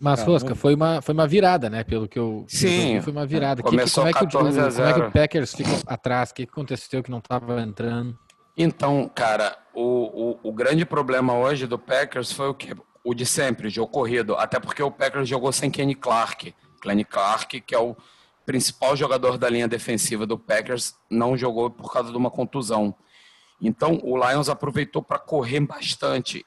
Mas, 0.00 0.22
Rosca, 0.22 0.54
foi 0.54 0.74
uma, 0.74 1.02
foi 1.02 1.12
uma 1.12 1.26
virada, 1.26 1.68
né? 1.68 1.84
Pelo 1.84 2.08
que 2.08 2.18
eu. 2.18 2.46
Sim. 2.48 3.02
Foi 3.02 3.12
uma 3.12 3.26
virada. 3.26 3.62
Começou 3.62 4.04
que, 4.06 4.12
que, 4.14 4.18
como, 4.18 4.48
é 4.48 4.52
que 4.52 4.58
o, 4.58 4.72
como 4.72 4.88
é 4.88 4.92
que 4.94 5.00
o 5.00 5.10
Packers 5.10 5.54
ficou 5.54 5.78
atrás? 5.86 6.30
O 6.30 6.34
que 6.34 6.44
aconteceu 6.44 7.02
que 7.02 7.10
não 7.10 7.18
estava 7.18 7.60
entrando? 7.60 8.18
Então, 8.56 9.10
cara, 9.14 9.56
o, 9.74 10.38
o, 10.42 10.48
o, 10.48 10.52
grande 10.52 10.86
problema 10.86 11.34
hoje 11.34 11.66
do 11.66 11.78
Packers 11.78 12.32
foi 12.32 12.48
o 12.48 12.54
que? 12.54 12.74
O 13.04 13.12
de 13.12 13.26
sempre, 13.26 13.70
de 13.70 13.78
ocorrido. 13.78 14.34
Até 14.36 14.58
porque 14.58 14.82
o 14.82 14.90
Packers 14.90 15.28
jogou 15.28 15.52
sem 15.52 15.70
Kenny 15.70 15.94
Clark. 15.94 16.54
Kenny 16.80 17.04
Clark, 17.04 17.60
que 17.60 17.74
é 17.74 17.78
o 17.78 17.94
principal 18.46 18.96
jogador 18.96 19.36
da 19.36 19.50
linha 19.50 19.68
defensiva 19.68 20.26
do 20.26 20.38
Packers 20.38 20.94
não 21.10 21.36
jogou 21.36 21.70
por 21.70 21.92
causa 21.92 22.10
de 22.10 22.16
uma 22.16 22.30
contusão. 22.30 22.94
Então, 23.60 24.00
o 24.02 24.16
Lions 24.16 24.48
aproveitou 24.48 25.02
para 25.02 25.18
correr 25.18 25.60
bastante. 25.60 26.42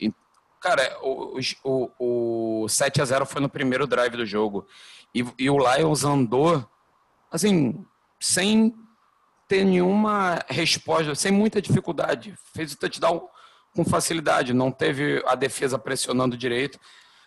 Cara, 0.64 0.98
o, 1.02 1.38
o, 1.66 2.64
o 2.64 2.70
7 2.70 3.02
a 3.02 3.06
0 3.06 3.26
foi 3.26 3.42
no 3.42 3.50
primeiro 3.50 3.86
drive 3.86 4.16
do 4.16 4.26
jogo. 4.26 4.66
E, 5.14 5.22
e 5.38 5.50
o 5.50 5.58
Lions 5.58 6.06
andou, 6.06 6.66
assim, 7.30 7.86
sem 8.18 8.74
ter 9.46 9.66
nenhuma 9.66 10.40
resposta, 10.48 11.14
sem 11.16 11.34
muita 11.34 11.62
dificuldade. 11.62 12.34
Fez 12.56 12.72
o 12.72 12.78
touchdown 12.78 13.28
com 13.76 13.84
facilidade, 13.84 14.54
não 14.54 14.72
teve 14.72 15.22
a 15.28 15.36
defesa 15.36 15.78
pressionando 15.78 16.38
direito, 16.38 16.80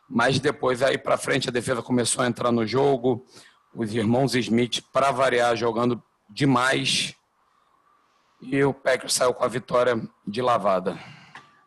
mas 0.09 0.41
depois 0.41 0.81
aí 0.81 0.97
para 0.97 1.19
frente 1.19 1.51
a 1.51 1.53
defesa 1.53 1.83
começou 1.83 2.25
a 2.25 2.27
entrar 2.27 2.51
no 2.51 2.67
jogo. 2.67 3.27
Os 3.75 3.95
irmãos 3.95 4.35
Smith, 4.35 4.81
para 4.91 5.11
variar, 5.11 5.55
jogando 5.57 6.03
demais. 6.31 7.15
E 8.41 8.65
o 8.65 8.73
Packers 8.73 9.13
saiu 9.13 9.35
com 9.35 9.45
a 9.45 9.49
vitória 9.49 10.01
de 10.27 10.41
lavada. 10.41 10.99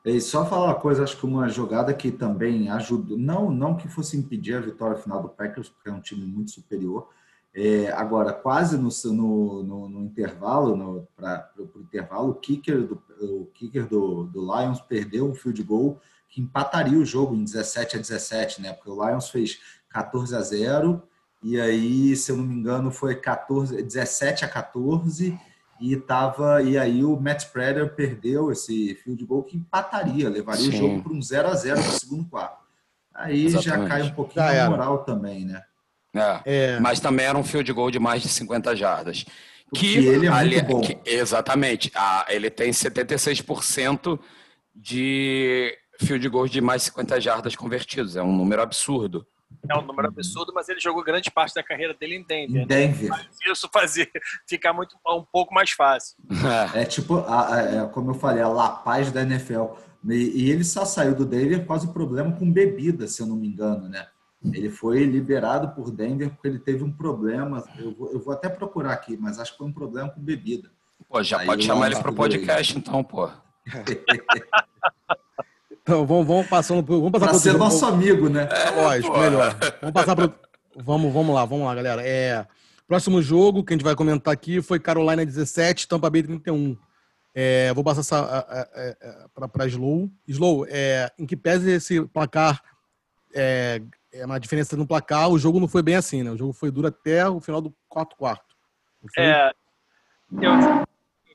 E 0.05 0.21
só 0.21 0.45
falar 0.45 0.67
uma 0.67 0.79
coisa, 0.79 1.03
acho 1.03 1.17
que 1.17 1.25
uma 1.25 1.49
jogada 1.49 1.93
que 1.93 2.11
também 2.11 2.69
ajudou, 2.69 3.17
não, 3.17 3.51
não 3.51 3.75
que 3.75 3.87
fosse 3.87 4.17
impedir 4.17 4.55
a 4.55 4.61
vitória 4.61 4.97
final 4.97 5.21
do 5.21 5.29
Packers, 5.29 5.69
porque 5.69 5.89
é 5.89 5.91
um 5.91 5.99
time 5.99 6.25
muito 6.25 6.51
superior. 6.51 7.09
É, 7.53 7.91
agora, 7.91 8.31
quase 8.31 8.77
no, 8.77 8.89
no, 9.11 9.63
no, 9.63 9.89
no 9.89 10.05
intervalo, 10.05 11.07
para 11.15 11.49
o 11.57 11.81
intervalo, 11.81 12.29
o 12.29 12.35
kicker, 12.35 12.87
do, 12.87 13.01
o 13.19 13.45
kicker 13.53 13.87
do, 13.87 14.23
do 14.25 14.41
Lions 14.41 14.79
perdeu 14.81 15.29
um 15.29 15.35
field 15.35 15.61
goal 15.63 15.99
que 16.29 16.39
empataria 16.39 16.97
o 16.97 17.05
jogo 17.05 17.35
em 17.35 17.43
17 17.43 17.97
a 17.97 17.99
17, 17.99 18.61
né? 18.61 18.73
Porque 18.73 18.89
o 18.89 19.05
Lions 19.05 19.29
fez 19.29 19.59
14 19.89 20.35
a 20.35 20.41
0 20.41 21.03
e 21.41 21.59
aí, 21.59 22.15
se 22.15 22.31
eu 22.31 22.37
não 22.37 22.43
me 22.43 22.53
engano, 22.53 22.91
foi 22.91 23.15
14, 23.15 23.81
17 23.81 24.43
a 24.45 24.47
14 24.47 25.39
e 25.79 25.95
tava 25.95 26.61
e 26.61 26.77
aí 26.77 27.03
o 27.03 27.19
Matt 27.19 27.45
Prater 27.45 27.95
perdeu 27.95 28.51
esse 28.51 28.95
field 29.03 29.25
goal 29.25 29.43
que 29.43 29.57
empataria, 29.57 30.29
levaria 30.29 30.63
Sim. 30.63 30.69
o 30.69 30.77
jogo 30.77 31.03
para 31.03 31.13
um 31.13 31.21
0 31.21 31.47
a 31.47 31.55
0 31.55 31.77
no 31.77 31.91
segundo 31.91 32.25
quarto. 32.25 32.59
Aí 33.13 33.45
Exatamente. 33.45 33.81
já 33.81 33.87
cai 33.87 34.01
um 34.03 34.11
pouquinho 34.11 34.45
já 34.45 34.65
a 34.65 34.69
moral 34.69 35.03
também, 35.03 35.45
né? 35.45 35.63
É, 36.13 36.41
é. 36.45 36.79
Mas 36.79 36.99
também 36.99 37.25
era 37.25 37.37
um 37.37 37.43
field 37.43 37.71
goal 37.73 37.91
de 37.91 37.99
mais 37.99 38.21
de 38.21 38.29
50 38.29 38.75
jardas. 38.75 39.25
Que, 39.73 39.93
que 39.93 39.97
ele 39.97 40.27
é 40.27 40.29
ali, 40.29 40.55
muito 40.55 40.67
bom. 40.67 40.81
Que, 40.81 40.97
exatamente. 41.05 41.91
Ah, 41.93 42.25
ele 42.29 42.49
tem 42.49 42.71
76% 42.71 44.19
de 44.73 45.77
field 45.99 46.27
goals 46.29 46.49
de 46.49 46.61
mais 46.61 46.81
de 46.81 46.87
50 46.87 47.21
jardas 47.21 47.55
convertidos. 47.55 48.15
É 48.15 48.23
um 48.23 48.35
número 48.35 48.61
absurdo. 48.61 49.27
É 49.67 49.77
um 49.77 49.81
número 49.81 50.07
absurdo, 50.07 50.51
mas 50.53 50.69
ele 50.69 50.79
jogou 50.79 51.03
grande 51.03 51.29
parte 51.29 51.53
da 51.53 51.63
carreira 51.63 51.93
dele 51.93 52.15
em 52.15 52.23
Denver. 52.23 52.55
Em 52.55 52.59
né? 52.59 52.65
Denver. 52.65 53.09
Né? 53.09 53.25
Isso 53.51 53.69
fazia 53.71 54.07
ficar 54.47 54.73
muito, 54.73 54.95
um 55.07 55.23
pouco 55.23 55.53
mais 55.53 55.71
fácil. 55.71 56.17
É, 56.73 56.85
tipo, 56.85 57.17
a, 57.17 57.53
a, 57.53 57.61
é, 57.61 57.87
como 57.87 58.11
eu 58.11 58.15
falei, 58.15 58.41
a 58.41 58.47
La 58.47 58.69
Paz 58.69 59.11
da 59.11 59.21
NFL. 59.21 59.73
E, 60.07 60.13
e, 60.13 60.51
ele 60.51 60.63
só 60.63 60.85
saiu 60.85 61.13
do 61.13 61.25
Denver 61.25 61.61
por 61.61 61.67
causa 61.67 61.87
do 61.87 61.93
problema 61.93 62.31
com 62.31 62.51
bebida, 62.51 63.07
se 63.07 63.21
eu 63.21 63.27
não 63.27 63.35
me 63.35 63.47
engano, 63.47 63.89
né? 63.89 64.07
Ele 64.53 64.69
foi 64.69 65.03
liberado 65.03 65.75
por 65.75 65.91
Denver 65.91 66.29
porque 66.29 66.47
ele 66.47 66.59
teve 66.59 66.83
um 66.83 66.91
problema. 66.91 67.63
Eu 67.77 67.93
vou, 67.93 68.11
eu 68.13 68.19
vou 68.19 68.33
até 68.33 68.47
procurar 68.47 68.93
aqui, 68.93 69.17
mas 69.17 69.37
acho 69.37 69.51
que 69.51 69.57
foi 69.57 69.67
um 69.67 69.73
problema 69.73 70.09
com 70.09 70.21
bebida. 70.21 70.71
Pô, 71.09 71.21
já 71.21 71.39
Aí 71.39 71.45
pode 71.45 71.65
chamar 71.65 71.87
ele 71.87 71.99
para 71.99 72.11
o 72.11 72.15
podcast, 72.15 72.77
então, 72.77 73.03
pô. 73.03 73.29
Então, 75.89 76.05
vamos, 76.05 76.27
vamos 76.27 76.47
passando 76.47 76.83
por. 76.83 76.97
Vamos 76.97 77.11
passar 77.13 77.29
pra 77.29 77.39
ser 77.39 77.57
nosso 77.57 77.83
amigo, 77.83 78.29
né? 78.29 78.47
É, 78.51 78.69
lógico, 78.69 79.11
pô. 79.11 79.19
melhor. 79.21 79.57
Vamos 79.81 79.93
passar 79.93 80.15
pro. 80.15 80.31
Vamos, 80.75 81.11
vamos 81.11 81.33
lá, 81.33 81.43
vamos 81.45 81.65
lá, 81.65 81.73
galera. 81.73 82.03
É, 82.05 82.45
próximo 82.87 83.19
jogo 83.23 83.63
que 83.63 83.73
a 83.73 83.75
gente 83.75 83.83
vai 83.83 83.95
comentar 83.95 84.31
aqui 84.31 84.61
foi 84.61 84.79
Carolina 84.79 85.25
17, 85.25 85.87
Tampa 85.87 86.07
Bay 86.07 86.21
31. 86.21 86.77
É, 87.33 87.73
vou 87.73 87.83
passar 87.83 88.01
essa 88.01 88.69
para 89.51 89.65
Slow. 89.65 90.11
Slow, 90.27 90.67
é, 90.69 91.11
em 91.17 91.25
que 91.25 91.35
pese 91.35 91.71
esse 91.71 92.05
placar 92.05 92.61
é, 93.33 93.81
é 94.13 94.23
uma 94.27 94.39
diferença 94.39 94.77
no 94.77 94.85
placar, 94.85 95.27
o 95.27 95.39
jogo 95.39 95.59
não 95.59 95.67
foi 95.67 95.81
bem 95.81 95.95
assim, 95.95 96.21
né? 96.21 96.29
O 96.29 96.37
jogo 96.37 96.53
foi 96.53 96.69
duro 96.69 96.87
até 96.87 97.27
o 97.27 97.39
final 97.41 97.61
do 97.61 97.73
quarto 97.87 98.15
quarto. 98.15 98.55
É, 99.17 99.49
eu, 100.39 100.51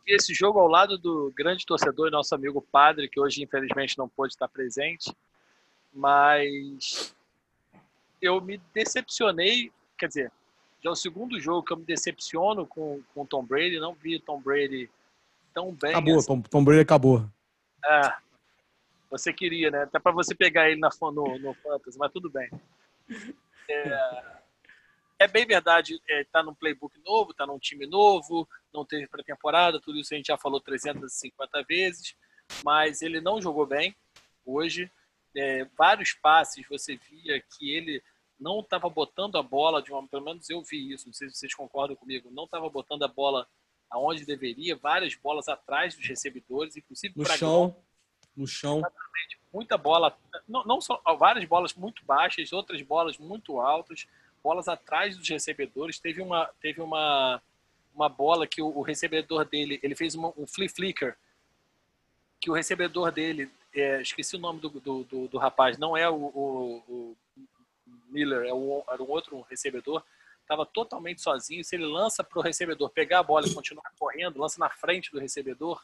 vi 0.04 0.14
esse 0.14 0.34
jogo 0.34 0.58
ao 0.58 0.68
lado 0.68 0.98
do 0.98 1.32
grande 1.34 1.64
torcedor 1.64 2.10
nosso 2.10 2.34
amigo 2.34 2.60
Padre, 2.60 3.08
que 3.08 3.18
hoje 3.18 3.42
infelizmente 3.42 3.98
não 3.98 4.08
pôde 4.08 4.34
estar 4.34 4.48
presente, 4.48 5.14
mas 5.92 7.14
eu 8.20 8.40
me 8.40 8.58
decepcionei, 8.72 9.72
quer 9.98 10.08
dizer, 10.08 10.32
já 10.82 10.90
é 10.90 10.92
o 10.92 10.96
segundo 10.96 11.40
jogo 11.40 11.62
que 11.62 11.72
eu 11.72 11.78
me 11.78 11.84
decepciono 11.84 12.66
com 12.66 13.02
o 13.14 13.26
Tom 13.26 13.44
Brady, 13.44 13.78
não 13.78 13.94
vi 13.94 14.18
Tom 14.20 14.40
Brady 14.40 14.90
tão 15.54 15.72
bem. 15.72 15.92
Acabou, 15.92 16.18
assim. 16.18 16.26
Tom, 16.26 16.42
Tom 16.42 16.64
Brady 16.64 16.80
acabou. 16.80 17.30
É, 17.84 18.12
você 19.10 19.32
queria, 19.32 19.70
né? 19.70 19.82
Até 19.84 19.98
para 19.98 20.12
você 20.12 20.34
pegar 20.34 20.68
ele 20.68 20.80
na, 20.80 20.90
no, 21.00 21.38
no 21.38 21.54
Fantasy, 21.54 21.98
mas 21.98 22.12
tudo 22.12 22.28
bem. 22.28 22.50
É, 23.68 24.22
é 25.20 25.28
bem 25.28 25.46
verdade, 25.46 26.00
é, 26.08 26.24
tá 26.24 26.42
num 26.42 26.54
playbook 26.54 26.94
novo, 27.04 27.32
tá 27.32 27.46
num 27.46 27.58
time 27.58 27.86
novo, 27.86 28.46
não 28.74 28.84
teve 28.84 29.06
pré-temporada, 29.06 29.80
tudo 29.80 29.98
isso 29.98 30.12
a 30.12 30.16
gente 30.16 30.26
já 30.26 30.36
falou 30.36 30.60
350 30.60 31.62
vezes, 31.62 32.14
mas 32.64 33.00
ele 33.02 33.20
não 33.20 33.40
jogou 33.40 33.66
bem 33.66 33.94
hoje. 34.44 34.90
É, 35.36 35.64
vários 35.76 36.12
passes 36.12 36.66
você 36.68 36.96
via 36.96 37.40
que 37.40 37.74
ele 37.74 38.02
não 38.38 38.60
estava 38.60 38.88
botando 38.90 39.36
a 39.36 39.42
bola 39.42 39.82
de 39.82 39.92
uma, 39.92 40.06
pelo 40.06 40.24
menos 40.24 40.48
eu 40.50 40.62
vi 40.62 40.92
isso, 40.92 41.06
não 41.06 41.14
sei 41.14 41.28
se 41.28 41.36
vocês 41.36 41.54
concordam 41.54 41.96
comigo, 41.96 42.30
não 42.30 42.44
estava 42.44 42.68
botando 42.68 43.04
a 43.04 43.08
bola 43.08 43.46
aonde 43.90 44.26
deveria, 44.26 44.76
várias 44.76 45.14
bolas 45.14 45.48
atrás 45.48 45.94
dos 45.94 46.06
recebedores, 46.06 46.76
inclusive 46.76 47.14
no 47.16 47.24
chão, 47.24 47.76
no 48.36 48.46
chão. 48.46 48.82
Muita 49.52 49.78
bola, 49.78 50.16
não, 50.48 50.64
não 50.64 50.80
só 50.80 51.00
várias 51.16 51.44
bolas 51.44 51.74
muito 51.74 52.04
baixas, 52.04 52.52
outras 52.52 52.82
bolas 52.82 53.16
muito 53.18 53.60
altas 53.60 54.06
bolas 54.44 54.68
atrás 54.68 55.16
dos 55.16 55.26
recebedores. 55.26 55.98
Teve 55.98 56.20
uma, 56.20 56.50
teve 56.60 56.82
uma, 56.82 57.40
uma 57.94 58.08
bola 58.08 58.46
que 58.46 58.60
o, 58.60 58.66
o 58.66 58.82
recebedor 58.82 59.44
dele, 59.44 59.78
ele 59.82 59.94
fez 59.94 60.14
uma, 60.14 60.32
um 60.36 60.46
flea 60.46 60.68
flicker, 60.68 61.16
que 62.40 62.50
o 62.50 62.54
recebedor 62.54 63.10
dele, 63.10 63.50
é, 63.74 64.02
esqueci 64.02 64.36
o 64.36 64.38
nome 64.38 64.60
do, 64.60 64.68
do, 64.68 65.04
do, 65.04 65.28
do 65.28 65.38
rapaz, 65.38 65.78
não 65.78 65.96
é 65.96 66.08
o, 66.08 66.14
o, 66.14 66.84
o 66.88 67.16
Miller, 68.08 68.46
é 68.46 68.52
o, 68.52 68.84
era 68.88 69.02
um 69.02 69.08
outro 69.08 69.40
recebedor, 69.48 70.02
estava 70.42 70.64
totalmente 70.66 71.20
sozinho. 71.20 71.64
Se 71.64 71.74
ele 71.74 71.86
lança 71.86 72.22
para 72.22 72.38
o 72.38 72.42
recebedor 72.42 72.90
pegar 72.90 73.20
a 73.20 73.22
bola 73.22 73.46
e 73.46 73.54
continuar 73.54 73.90
correndo, 73.98 74.38
lança 74.38 74.60
na 74.60 74.70
frente 74.70 75.10
do 75.10 75.18
recebedor, 75.18 75.82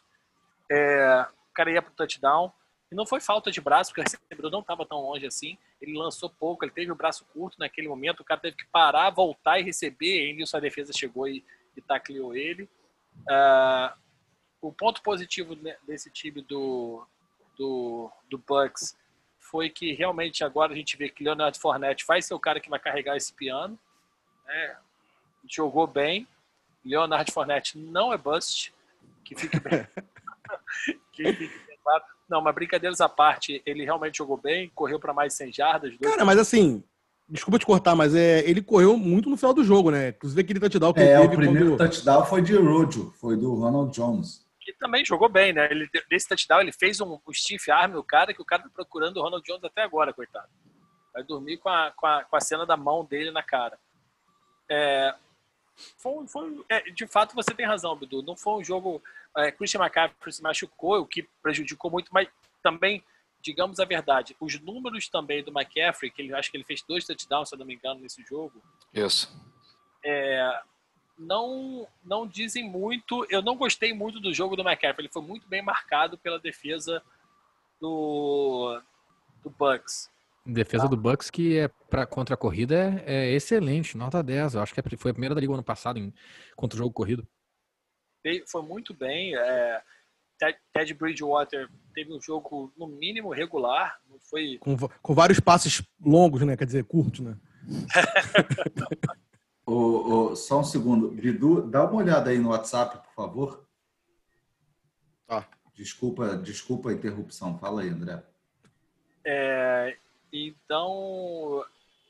é, 0.70 1.26
o 1.50 1.52
cara 1.52 1.72
ia 1.72 1.82
para 1.82 1.90
o 1.90 1.94
touchdown. 1.94 2.52
E 2.92 2.94
não 2.94 3.06
foi 3.06 3.20
falta 3.20 3.50
de 3.50 3.60
braço, 3.60 3.90
porque 3.90 4.00
o 4.00 4.04
recebedor 4.04 4.50
não 4.50 4.60
estava 4.60 4.84
tão 4.84 5.00
longe 5.00 5.24
assim. 5.24 5.56
Ele 5.80 5.96
lançou 5.96 6.28
pouco, 6.28 6.64
ele 6.64 6.72
teve 6.72 6.90
o 6.90 6.96
braço 6.96 7.24
curto 7.32 7.56
naquele 7.58 7.88
momento. 7.88 8.20
O 8.20 8.24
cara 8.24 8.40
teve 8.40 8.56
que 8.56 8.66
parar, 8.66 9.10
voltar 9.10 9.60
e 9.60 9.62
receber. 9.62 10.28
E 10.28 10.32
nisso 10.32 10.56
a 10.56 10.60
defesa 10.60 10.92
chegou 10.92 11.28
e, 11.28 11.44
e 11.76 11.80
tacleou 11.80 12.34
ele. 12.34 12.68
Uh, 13.28 13.92
o 14.60 14.72
ponto 14.72 15.02
positivo 15.02 15.56
desse 15.86 16.10
time 16.10 16.42
do, 16.42 17.06
do, 17.56 18.10
do 18.28 18.38
Bucks 18.38 18.96
foi 19.38 19.70
que 19.70 19.92
realmente 19.92 20.44
agora 20.44 20.72
a 20.72 20.76
gente 20.76 20.96
vê 20.96 21.08
que 21.08 21.24
Leonard 21.24 21.58
Fournette 21.58 22.06
vai 22.06 22.20
ser 22.20 22.34
o 22.34 22.40
cara 22.40 22.60
que 22.60 22.70
vai 22.70 22.78
carregar 22.78 23.16
esse 23.16 23.32
piano. 23.32 23.78
Né? 24.46 24.76
Jogou 25.48 25.86
bem. 25.86 26.28
Leonard 26.84 27.30
Fournette 27.32 27.78
não 27.78 28.12
é 28.12 28.18
bust, 28.18 28.72
que 29.24 29.34
fique 29.34 29.58
bem. 29.60 29.86
que 31.12 31.32
fique 31.32 31.66
bem 31.66 31.78
claro. 31.82 32.04
Não, 32.28 32.40
mas 32.40 32.54
brincadeiras 32.54 33.00
à 33.00 33.08
parte, 33.08 33.60
ele 33.66 33.84
realmente 33.84 34.18
jogou 34.18 34.36
bem, 34.36 34.70
correu 34.70 35.00
para 35.00 35.12
mais 35.12 35.34
100 35.34 35.52
jardas. 35.52 35.96
Cara, 35.98 36.24
mas 36.24 36.38
assim, 36.38 36.82
desculpa 37.30 37.58
te 37.58 37.66
cortar, 37.66 37.94
mas 37.94 38.14
é, 38.14 38.40
ele 38.48 38.62
correu 38.62 38.96
muito 38.96 39.30
no 39.30 39.36
final 39.36 39.54
do 39.54 39.64
jogo, 39.64 39.90
né? 39.90 40.08
Inclusive 40.08 40.40
aquele 40.40 40.60
touchdown 40.60 40.92
que 40.92 41.00
é, 41.00 41.04
ele 41.04 41.12
teve. 41.12 41.24
É, 41.24 41.26
o 41.26 41.36
primeiro 41.36 41.70
quando... 41.76 41.78
touchdown 41.78 42.24
foi 42.24 42.42
de 42.42 42.56
Rojo, 42.56 43.12
foi 43.20 43.36
do 43.36 43.54
Ronald 43.54 43.92
Jones. 43.94 44.46
Que 44.60 44.72
também 44.74 45.04
jogou 45.04 45.28
bem, 45.28 45.52
né? 45.52 45.68
Ele, 45.70 45.88
nesse 46.10 46.28
touchdown 46.28 46.60
ele 46.60 46.72
fez 46.72 47.00
um, 47.00 47.14
um 47.14 47.32
Steve 47.32 47.70
Arm, 47.70 47.94
o 47.96 48.04
cara, 48.04 48.34
que 48.34 48.42
o 48.42 48.44
cara 48.44 48.62
tá 48.62 48.68
procurando 48.72 49.16
o 49.16 49.22
Ronald 49.22 49.44
Jones 49.44 49.64
até 49.64 49.82
agora, 49.82 50.12
coitado. 50.12 50.48
Vai 51.12 51.24
dormir 51.24 51.58
com 51.58 51.68
a, 51.68 51.92
com 51.96 52.06
a, 52.06 52.24
com 52.24 52.36
a 52.36 52.40
cena 52.40 52.66
da 52.66 52.76
mão 52.76 53.04
dele 53.04 53.30
na 53.30 53.42
cara. 53.42 53.78
É, 54.70 55.14
foi, 55.98 56.26
foi 56.28 56.64
é, 56.68 56.80
de 56.90 57.06
fato, 57.06 57.34
você 57.34 57.54
tem 57.54 57.66
razão, 57.66 57.96
Bidu. 57.96 58.22
Não 58.22 58.36
foi 58.36 58.54
um 58.54 58.64
jogo 58.64 59.02
é, 59.36 59.50
Christian 59.50 59.80
McCaffrey 59.80 60.32
se 60.32 60.42
machucou, 60.42 61.00
o 61.00 61.06
que 61.06 61.28
prejudicou 61.42 61.90
muito, 61.90 62.10
mas 62.12 62.28
também, 62.62 63.02
digamos 63.42 63.80
a 63.80 63.84
verdade, 63.84 64.36
os 64.40 64.60
números 64.60 65.08
também 65.08 65.42
do 65.42 65.50
McCaffrey, 65.50 66.10
que 66.10 66.22
ele 66.22 66.34
acho 66.34 66.50
que 66.50 66.56
ele 66.56 66.64
fez 66.64 66.82
dois 66.82 67.06
touchdowns, 67.06 67.48
se 67.48 67.54
eu 67.54 67.58
não 67.58 67.66
me 67.66 67.74
engano, 67.74 68.00
nesse 68.00 68.22
jogo. 68.22 68.62
Isso. 68.92 69.30
É, 70.04 70.62
não, 71.18 71.86
não 72.04 72.26
dizem 72.26 72.68
muito. 72.68 73.26
Eu 73.30 73.42
não 73.42 73.56
gostei 73.56 73.92
muito 73.92 74.18
do 74.20 74.32
jogo 74.32 74.56
do 74.56 74.62
McCaffrey. 74.62 75.06
Ele 75.06 75.12
foi 75.12 75.22
muito 75.22 75.46
bem 75.48 75.62
marcado 75.62 76.16
pela 76.18 76.38
defesa 76.38 77.02
do, 77.80 78.80
do 79.42 79.50
Bucks. 79.50 80.10
Defesa 80.44 80.86
ah. 80.86 80.88
do 80.88 80.96
Bucks 80.96 81.30
que 81.30 81.58
é 81.58 81.68
para 81.68 82.06
contra 82.06 82.34
a 82.34 82.38
corrida 82.38 83.02
é, 83.06 83.30
é, 83.30 83.32
excelente, 83.32 83.96
nota 83.96 84.22
10. 84.22 84.54
Eu 84.54 84.62
acho 84.62 84.72
que 84.72 84.80
é 84.80 84.96
foi 84.96 85.10
a 85.10 85.14
primeira 85.14 85.34
da 85.34 85.40
liga 85.40 85.52
ano 85.52 85.62
passado 85.62 85.98
em, 85.98 86.12
contra 86.56 86.76
o 86.76 86.78
jogo 86.78 86.92
corrido. 86.92 87.26
Foi 88.46 88.62
muito 88.62 88.94
bem. 88.94 89.34
É, 89.36 89.82
Ted 90.72 90.94
Bridgewater 90.94 91.68
teve 91.94 92.12
um 92.12 92.20
jogo 92.20 92.72
no 92.76 92.86
mínimo 92.86 93.30
regular, 93.30 94.00
não 94.08 94.18
foi 94.18 94.58
com, 94.58 94.76
com 94.76 95.14
vários 95.14 95.38
passes 95.38 95.82
longos, 96.00 96.40
né? 96.42 96.56
Quer 96.56 96.64
dizer, 96.64 96.84
curtos, 96.84 97.20
né? 97.20 97.36
o, 99.66 100.30
o, 100.30 100.36
só 100.36 100.60
um 100.60 100.64
segundo, 100.64 101.10
Bidu, 101.10 101.62
dá 101.62 101.84
uma 101.84 102.00
olhada 102.00 102.30
aí 102.30 102.38
no 102.38 102.50
WhatsApp, 102.50 103.06
por 103.06 103.14
favor. 103.14 103.66
Tá. 105.26 105.46
Desculpa, 105.74 106.36
desculpa 106.38 106.90
a 106.90 106.94
interrupção. 106.94 107.58
Fala 107.58 107.82
aí, 107.82 107.88
André. 107.88 108.22
É, 109.24 109.96
então, 110.32 111.64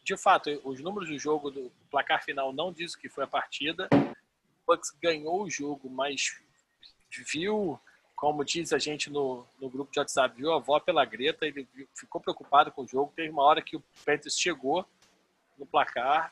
de 0.05 0.17
fato, 0.17 0.51
os 0.65 0.81
números 0.81 1.09
do 1.09 1.19
jogo, 1.19 1.51
do 1.51 1.71
placar 1.91 2.25
final, 2.25 2.53
não 2.53 2.73
diz 2.73 2.95
o 2.95 2.99
que 2.99 3.09
foi 3.09 3.25
a 3.25 3.29
partida. 3.29 3.89
O 3.93 4.75
Bucks 4.75 4.93
ganhou 5.03 5.43
o 5.43 5.51
jogo, 5.51 5.91
mas 5.91 6.41
viu, 7.33 7.79
como 8.21 8.45
diz 8.45 8.71
a 8.75 8.79
gente 8.79 9.09
no, 9.09 9.47
no 9.59 9.71
grupo 9.71 9.91
de 9.91 9.99
WhatsApp, 9.99 10.37
viu 10.37 10.53
a 10.53 10.57
avó 10.57 10.79
pela 10.79 11.07
greta, 11.07 11.47
ele 11.47 11.67
ficou 11.95 12.21
preocupado 12.21 12.71
com 12.71 12.83
o 12.83 12.87
jogo. 12.87 13.15
Teve 13.17 13.31
uma 13.31 13.43
hora 13.43 13.63
que 13.63 13.77
o 13.77 13.83
Panthers 14.05 14.39
chegou 14.39 14.85
no 15.59 15.65
placar, 15.65 16.31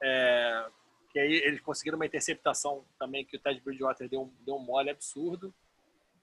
é, 0.00 0.66
que 1.10 1.18
aí 1.18 1.32
eles 1.32 1.60
conseguiram 1.60 1.98
uma 1.98 2.06
interceptação 2.06 2.84
também 2.96 3.24
que 3.24 3.36
o 3.36 3.40
Ted 3.40 3.60
Bridgewater 3.60 4.08
deu, 4.08 4.32
deu 4.46 4.54
um 4.54 4.60
mole 4.60 4.88
absurdo. 4.88 5.52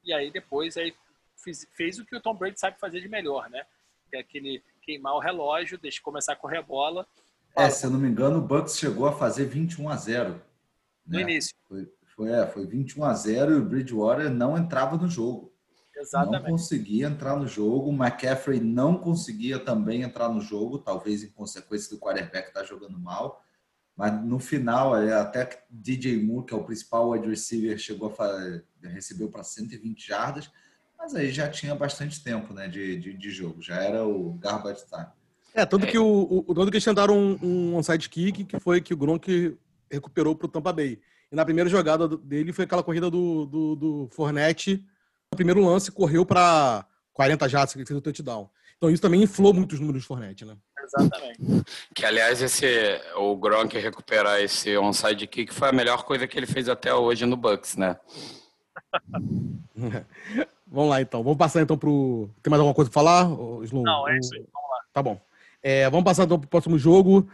E 0.05 0.13
aí 0.13 0.31
depois 0.31 0.77
aí 0.77 0.95
fez, 1.35 1.67
fez 1.73 1.99
o 1.99 2.05
que 2.05 2.15
o 2.15 2.21
Tom 2.21 2.35
Brady 2.35 2.57
sabe 2.57 2.79
fazer 2.79 3.01
de 3.01 3.09
melhor, 3.09 3.49
né? 3.49 3.65
Que 4.09 4.15
é 4.15 4.19
aquele 4.21 4.63
queimar 4.81 5.15
o 5.15 5.19
relógio, 5.19 5.77
deixa 5.77 6.01
começar 6.01 6.31
a 6.31 6.37
correr 6.37 6.59
a 6.59 6.63
bola. 6.63 7.05
É, 7.57 7.69
se 7.69 7.85
eu 7.85 7.89
não 7.89 7.99
me 7.99 8.07
engano, 8.07 8.37
o 8.37 8.41
Bucks 8.41 8.77
chegou 8.77 9.05
a 9.05 9.11
fazer 9.11 9.47
21 9.47 9.89
a 9.89 9.97
0 9.97 10.41
no 11.05 11.17
né? 11.17 11.23
início. 11.23 11.53
Foi, 11.67 11.91
foi, 12.15 12.31
é, 12.31 12.45
foi 12.47 12.65
21 12.65 13.03
a 13.03 13.13
0 13.13 13.53
e 13.53 13.57
o 13.57 13.65
Bridgewater 13.65 14.29
não 14.29 14.57
entrava 14.57 14.97
no 14.97 15.09
jogo. 15.09 15.53
Exatamente. 15.95 16.43
Não 16.43 16.49
conseguia 16.49 17.07
entrar 17.07 17.37
no 17.37 17.47
jogo. 17.47 17.89
O 17.89 17.93
McCaffrey 17.93 18.59
não 18.59 18.97
conseguia 18.97 19.59
também 19.59 20.01
entrar 20.01 20.29
no 20.29 20.41
jogo, 20.41 20.79
talvez 20.79 21.23
em 21.23 21.29
consequência 21.29 21.89
do 21.89 21.99
quarterback 21.99 22.47
estar 22.47 22.61
tá 22.61 22.65
jogando 22.65 22.99
mal. 22.99 23.41
Mas 23.95 24.23
no 24.25 24.39
final, 24.39 24.97
é, 24.97 25.13
até 25.13 25.63
DJ 25.69 26.21
Moore, 26.21 26.47
que 26.47 26.53
é 26.53 26.57
o 26.57 26.63
principal 26.63 27.09
wide 27.09 27.27
receiver, 27.27 27.77
chegou 27.77 28.09
a 28.09 28.11
fazer, 28.11 28.65
recebeu 28.81 29.29
para 29.29 29.43
120 29.43 30.07
jardas, 30.07 30.49
mas 30.97 31.13
aí 31.13 31.31
já 31.31 31.47
tinha 31.47 31.75
bastante 31.75 32.23
tempo 32.23 32.53
né, 32.53 32.67
de, 32.67 32.97
de, 32.97 33.13
de 33.13 33.29
jogo, 33.29 33.61
já 33.61 33.75
era 33.75 34.03
o 34.03 34.33
garbage 34.33 34.83
time. 34.87 35.05
É, 35.53 35.63
tanto 35.63 35.85
que, 35.85 35.99
o, 35.99 36.43
o, 36.47 36.55
tanto 36.55 36.71
que 36.71 36.77
eles 36.77 36.83
tentaram 36.83 37.15
um, 37.15 37.37
um 37.43 37.75
onside 37.75 38.09
kick, 38.09 38.43
que 38.45 38.59
foi 38.59 38.81
que 38.81 38.95
o 38.95 38.97
Gronk 38.97 39.55
recuperou 39.91 40.35
para 40.35 40.47
o 40.47 40.49
Tampa 40.49 40.73
Bay. 40.73 40.99
E 41.33 41.35
na 41.35 41.43
primeira 41.43 41.67
jogada 41.67 42.07
dele 42.07 42.53
foi 42.53 42.65
aquela 42.65 42.83
corrida 42.83 43.09
do, 43.09 43.47
do, 43.47 43.75
do 43.75 44.07
Fornette, 44.11 44.85
no 45.31 45.35
primeiro 45.35 45.65
lance, 45.65 45.91
correu 45.91 46.23
para 46.23 46.85
40 47.11 47.49
jardas, 47.49 47.73
que 47.73 47.83
fez 47.83 47.97
o 47.97 48.01
touchdown. 48.01 48.47
Então 48.77 48.87
isso 48.87 49.01
também 49.01 49.23
inflou 49.23 49.51
muito 49.51 49.73
os 49.73 49.79
números 49.79 50.03
do 50.03 50.05
Fornette, 50.07 50.45
né? 50.45 50.55
Exatamente. 50.83 51.39
Que, 51.95 52.05
aliás, 52.05 52.39
esse, 52.39 53.01
o 53.15 53.35
Gronk 53.35 53.75
recuperar 53.79 54.41
esse 54.41 54.77
onside 54.77 55.25
kick 55.25 55.51
foi 55.51 55.69
a 55.69 55.71
melhor 55.71 56.03
coisa 56.03 56.27
que 56.27 56.37
ele 56.37 56.45
fez 56.45 56.69
até 56.69 56.93
hoje 56.93 57.25
no 57.25 57.35
Bucks, 57.35 57.77
né? 57.77 57.97
vamos 60.67 60.89
lá, 60.91 61.01
então. 61.01 61.23
Vamos 61.23 61.39
passar, 61.39 61.63
então, 61.63 61.79
pro... 61.79 62.29
Tem 62.43 62.51
mais 62.51 62.59
alguma 62.59 62.75
coisa 62.75 62.91
para 62.91 63.01
falar, 63.01 63.25
Sloan? 63.63 63.81
Não, 63.81 64.07
é 64.07 64.19
isso 64.19 64.35
aí. 64.35 64.45
Vamos 64.53 64.69
lá. 64.69 64.83
Tá 64.93 65.01
bom. 65.01 65.19
É, 65.63 65.89
vamos 65.89 66.03
passar, 66.03 66.25
então, 66.25 66.39
pro 66.39 66.47
próximo 66.47 66.77
jogo. 66.77 67.27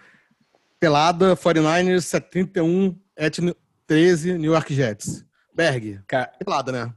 Pelada, 0.79 1.35
49ers, 1.35 2.03
71, 2.03 2.95
et 3.17 3.41
13, 3.89 4.37
New 4.37 4.53
York 4.53 4.71
Jets. 4.71 5.25
Berg, 5.51 5.99
pelada, 6.37 6.71
né? 6.71 6.93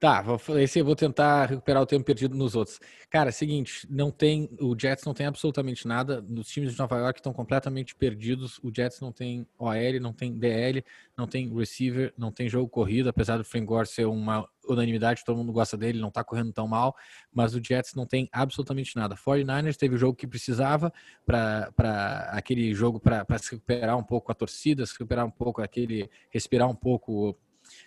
Tá, 0.00 0.20
vou, 0.20 0.38
esse 0.58 0.80
eu 0.80 0.84
vou 0.84 0.96
tentar 0.96 1.46
recuperar 1.46 1.80
o 1.80 1.86
tempo 1.86 2.04
perdido 2.04 2.36
nos 2.36 2.56
outros. 2.56 2.80
Cara, 3.08 3.30
seguinte, 3.30 3.86
não 3.88 4.10
tem, 4.10 4.50
o 4.60 4.76
Jets 4.76 5.04
não 5.04 5.14
tem 5.14 5.26
absolutamente 5.26 5.86
nada. 5.86 6.24
Os 6.28 6.48
times 6.48 6.72
de 6.72 6.78
Nova 6.78 6.98
York 6.98 7.20
estão 7.20 7.32
completamente 7.32 7.94
perdidos. 7.94 8.58
O 8.64 8.72
Jets 8.74 9.00
não 9.00 9.12
tem 9.12 9.46
OL, 9.56 10.00
não 10.00 10.12
tem 10.12 10.36
DL, 10.36 10.84
não 11.16 11.28
tem 11.28 11.48
receiver, 11.56 12.12
não 12.18 12.32
tem 12.32 12.48
jogo 12.48 12.68
corrido, 12.68 13.08
apesar 13.08 13.38
do 13.38 13.44
Frank 13.44 13.64
Gore 13.64 13.86
ser 13.86 14.06
uma 14.06 14.48
unanimidade, 14.68 15.24
todo 15.24 15.36
mundo 15.36 15.52
gosta 15.52 15.76
dele, 15.76 16.00
não 16.00 16.10
tá 16.10 16.22
correndo 16.24 16.52
tão 16.52 16.66
mal, 16.66 16.94
mas 17.32 17.54
o 17.54 17.60
Jets 17.62 17.94
não 17.94 18.06
tem 18.06 18.28
absolutamente 18.32 18.96
nada. 18.96 19.14
49ers 19.14 19.76
teve 19.76 19.94
o 19.94 19.98
jogo 19.98 20.16
que 20.16 20.26
precisava 20.26 20.92
para 21.26 22.28
aquele 22.30 22.74
jogo 22.74 23.00
para 23.00 23.38
se 23.38 23.52
recuperar 23.52 23.96
um 23.96 24.02
pouco 24.04 24.30
a 24.32 24.34
torcida, 24.34 24.84
se 24.86 24.92
recuperar 24.92 25.26
um 25.26 25.30
pouco 25.30 25.62
aquele 25.62 26.08
respirar 26.30 26.68
um 26.68 26.74
pouco 26.74 27.36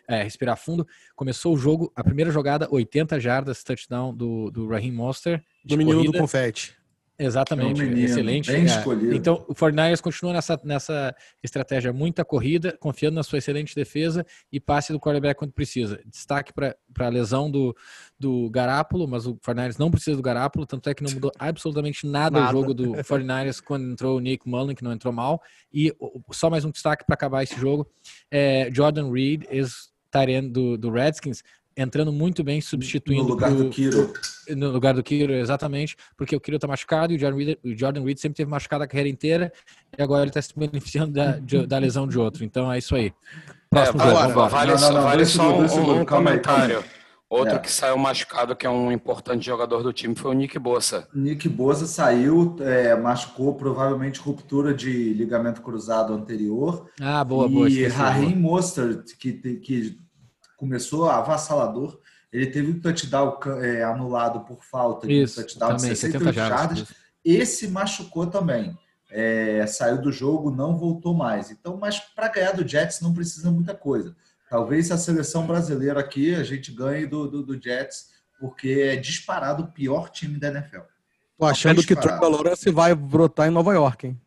é, 0.08 0.24
respirar 0.24 0.58
fundo. 0.58 0.88
Começou 1.16 1.54
o 1.54 1.58
jogo, 1.58 1.92
a 1.96 2.04
primeira 2.04 2.32
jogada, 2.32 2.68
80 2.72 3.20
jardas, 3.20 3.64
touchdown 3.64 4.14
do, 4.14 4.52
do 4.52 4.68
Raheem 4.68 4.92
Monster. 4.92 5.44
Do 5.64 5.78
menino 5.78 5.98
corrida. 5.98 6.18
do 6.18 6.22
confete. 6.22 6.77
Exatamente, 7.20 7.82
é 7.82 7.86
um 7.86 7.98
excelente. 7.98 8.52
Bem 8.52 8.66
escolhido. 8.66 9.16
Então, 9.16 9.44
o 9.48 9.56
49ers 9.56 10.00
continua 10.00 10.34
nessa, 10.34 10.60
nessa 10.64 11.16
estratégia 11.44 11.92
muita 11.92 12.24
corrida, 12.24 12.78
confiando 12.80 13.16
na 13.16 13.24
sua 13.24 13.40
excelente 13.40 13.74
defesa 13.74 14.24
e 14.52 14.60
passe 14.60 14.94
do 14.94 15.00
quarterback 15.00 15.40
quando 15.40 15.52
precisa. 15.52 16.00
Destaque 16.06 16.54
para 16.54 16.76
a 17.00 17.10
lesão 17.10 17.50
do, 17.50 17.76
do 18.20 18.50
Garápolo, 18.52 19.08
mas 19.08 19.26
o 19.26 19.36
49ers 19.38 19.80
não 19.80 19.90
precisa 19.90 20.16
do 20.16 20.22
Garápolo, 20.22 20.68
tanto 20.68 20.90
é 20.90 20.94
que 20.94 21.04
não 21.04 21.12
mudou 21.12 21.32
absolutamente 21.40 22.06
nada, 22.06 22.40
nada. 22.40 22.56
o 22.56 22.62
jogo 22.62 22.74
do 22.74 22.92
49ers 22.94 23.64
quando 23.64 23.92
entrou 23.92 24.18
o 24.18 24.20
Nick 24.20 24.48
Mullen, 24.48 24.76
que 24.76 24.84
não 24.84 24.94
entrou 24.94 25.12
mal. 25.12 25.42
E 25.74 25.92
só 26.32 26.52
mais 26.52 26.66
um 26.66 26.72
destaque 26.72 27.04
para 27.04 27.16
acabar 27.16 27.42
esse 27.42 27.60
jogo: 27.60 27.90
é 28.30 28.70
Jordan 28.72 29.12
Reed, 29.12 29.44
ex 29.50 29.90
do, 30.52 30.78
do 30.78 30.90
Redskins, 30.90 31.44
entrando 31.78 32.12
muito 32.12 32.44
bem, 32.44 32.60
substituindo 32.60 33.24
no 33.24 33.30
lugar 33.30 33.52
do 33.52 33.70
Kiro. 33.70 34.12
No 34.50 34.72
lugar 34.72 34.96
do 34.96 35.04
Kiro, 35.04 35.32
exatamente, 35.34 35.96
porque 36.18 36.36
o 36.36 36.40
Kiro 36.40 36.58
tá 36.58 36.68
machucado 36.68 37.14
e 37.14 37.16
o 37.16 37.20
Jordan, 37.20 37.38
Reed, 37.38 37.58
o 37.64 37.78
Jordan 37.78 38.04
Reed 38.04 38.18
sempre 38.18 38.38
teve 38.38 38.50
machucado 38.50 38.84
a 38.84 38.88
carreira 38.88 39.10
inteira 39.10 39.54
e 39.98 40.02
agora 40.02 40.24
ele 40.24 40.32
tá 40.32 40.42
se 40.42 40.58
beneficiando 40.58 41.14
da, 41.14 41.38
de, 41.38 41.68
da 41.68 41.78
lesão 41.78 42.08
de 42.08 42.18
outro. 42.18 42.44
Então 42.44 42.72
é 42.72 42.80
isso 42.80 42.96
aí. 42.96 43.14
Próximo 43.70 44.02
é, 44.02 44.06
jogo, 44.06 44.50
vale, 44.50 44.72
não, 44.74 44.80
não, 44.80 44.94
não, 44.94 45.04
vale 45.04 45.26
só 45.26 45.60
um, 45.60 46.02
um 46.02 46.06
comentário. 46.06 46.84
Outro 47.30 47.56
é. 47.56 47.60
que 47.60 47.70
saiu 47.70 47.98
machucado, 47.98 48.56
que 48.56 48.66
é 48.66 48.70
um 48.70 48.90
importante 48.90 49.46
jogador 49.46 49.84
do 49.84 49.92
time, 49.92 50.16
foi 50.16 50.32
o 50.32 50.34
Nick 50.34 50.58
Bossa. 50.58 51.10
Nick 51.14 51.50
Bossa 51.50 51.86
saiu, 51.86 52.56
é, 52.62 52.96
machucou 52.96 53.54
provavelmente 53.54 54.22
ruptura 54.22 54.74
de 54.74 55.14
ligamento 55.14 55.62
cruzado 55.62 56.14
anterior. 56.14 56.90
Ah, 57.02 57.22
boa, 57.26 57.48
e 57.48 57.50
boa. 57.50 57.70
E 57.70 57.86
Raheem 57.88 58.34
Mostert, 58.34 59.18
que, 59.20 59.34
que 59.34 60.00
começou 60.58 61.10
avassalador. 61.10 62.00
Ele 62.34 62.48
teve 62.48 62.72
um 62.72 62.80
touchdown 62.82 63.40
é, 63.62 63.84
anulado 63.84 64.42
por 64.42 64.62
falta, 64.64 65.10
Isso, 65.10 65.40
um 65.40 65.44
touchdown 65.44 65.78
também, 65.78 65.94
de 65.94 65.98
68 65.98 66.36
jardas. 66.36 66.94
Esse 67.24 67.70
machucou 67.70 68.28
também. 68.28 68.78
É, 69.10 69.66
saiu 69.66 70.02
do 70.02 70.12
jogo, 70.12 70.52
não 70.52 70.78
voltou 70.78 71.14
mais. 71.14 71.50
Então, 71.50 71.78
mas 71.78 72.00
para 72.00 72.28
ganhar 72.28 72.52
do 72.52 72.68
Jets 72.68 73.00
não 73.00 73.14
precisa 73.14 73.50
muita 73.50 73.74
coisa. 73.74 74.14
Talvez 74.50 74.92
a 74.92 74.98
seleção 74.98 75.48
brasileira 75.48 76.00
aqui 76.00 76.36
a 76.36 76.44
gente 76.44 76.72
ganhe 76.72 77.06
do, 77.06 77.28
do, 77.30 77.44
do 77.44 77.62
Jets, 77.62 78.10
porque 78.40 78.70
é 78.82 78.96
disparado 78.98 79.64
o 79.64 79.72
pior 79.72 80.10
time 80.10 80.38
da 80.38 80.50
NFL. 80.50 80.82
Tô 81.38 81.46
achando 81.46 81.82
é 81.82 81.84
que 81.84 81.96
Trevor 81.96 82.30
Lawrence 82.30 82.70
vai 82.72 82.96
brotar 82.96 83.48
em 83.48 83.52
Nova 83.52 83.74
York, 83.74 84.08
hein? 84.08 84.22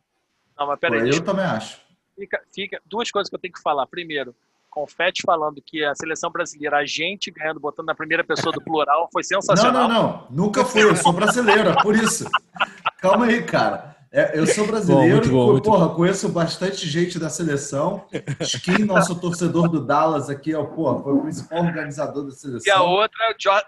Não, 0.57 0.67
mas 0.67 0.79
peraí. 0.79 1.09
Eu 1.09 1.23
também 1.23 1.45
acho. 1.45 1.79
Fica, 2.15 2.41
fica, 2.53 2.81
duas 2.85 3.09
coisas 3.11 3.29
que 3.29 3.35
eu 3.35 3.39
tenho 3.39 3.53
que 3.53 3.61
falar. 3.61 3.85
Primeiro, 3.87 4.35
Confete 4.71 5.21
falando 5.25 5.61
que 5.61 5.83
a 5.83 5.93
seleção 5.93 6.31
brasileira, 6.31 6.77
a 6.77 6.85
gente 6.85 7.29
ganhando, 7.29 7.59
botando 7.59 7.87
na 7.87 7.93
primeira 7.93 8.23
pessoa 8.23 8.53
do 8.53 8.63
plural, 8.63 9.09
foi 9.11 9.21
sensacional. 9.21 9.87
Não, 9.87 9.89
não, 9.89 10.03
não. 10.03 10.27
Nunca 10.45 10.63
fui, 10.63 10.81
eu 10.81 10.95
sou 10.95 11.11
brasileira, 11.11 11.75
por 11.83 11.93
isso. 11.93 12.25
Calma 12.97 13.25
aí, 13.25 13.43
cara. 13.43 13.91
É, 14.13 14.37
eu 14.37 14.45
sou 14.45 14.67
brasileiro 14.67 15.29
bom, 15.29 15.57
e, 15.57 15.61
porra, 15.61 15.95
conheço 15.95 16.27
bastante 16.27 16.85
gente 16.85 17.17
da 17.17 17.29
seleção. 17.29 18.05
Skin, 18.41 18.83
nosso 18.83 19.17
torcedor 19.17 19.69
do 19.69 19.85
Dallas 19.85 20.29
aqui, 20.29 20.53
ó, 20.53 20.65
porra, 20.65 21.01
foi 21.01 21.13
o 21.13 21.21
principal 21.21 21.63
organizador 21.63 22.25
da 22.25 22.31
seleção. 22.31 22.61
E 22.65 22.69
a 22.69 22.83
outra, 22.83 23.17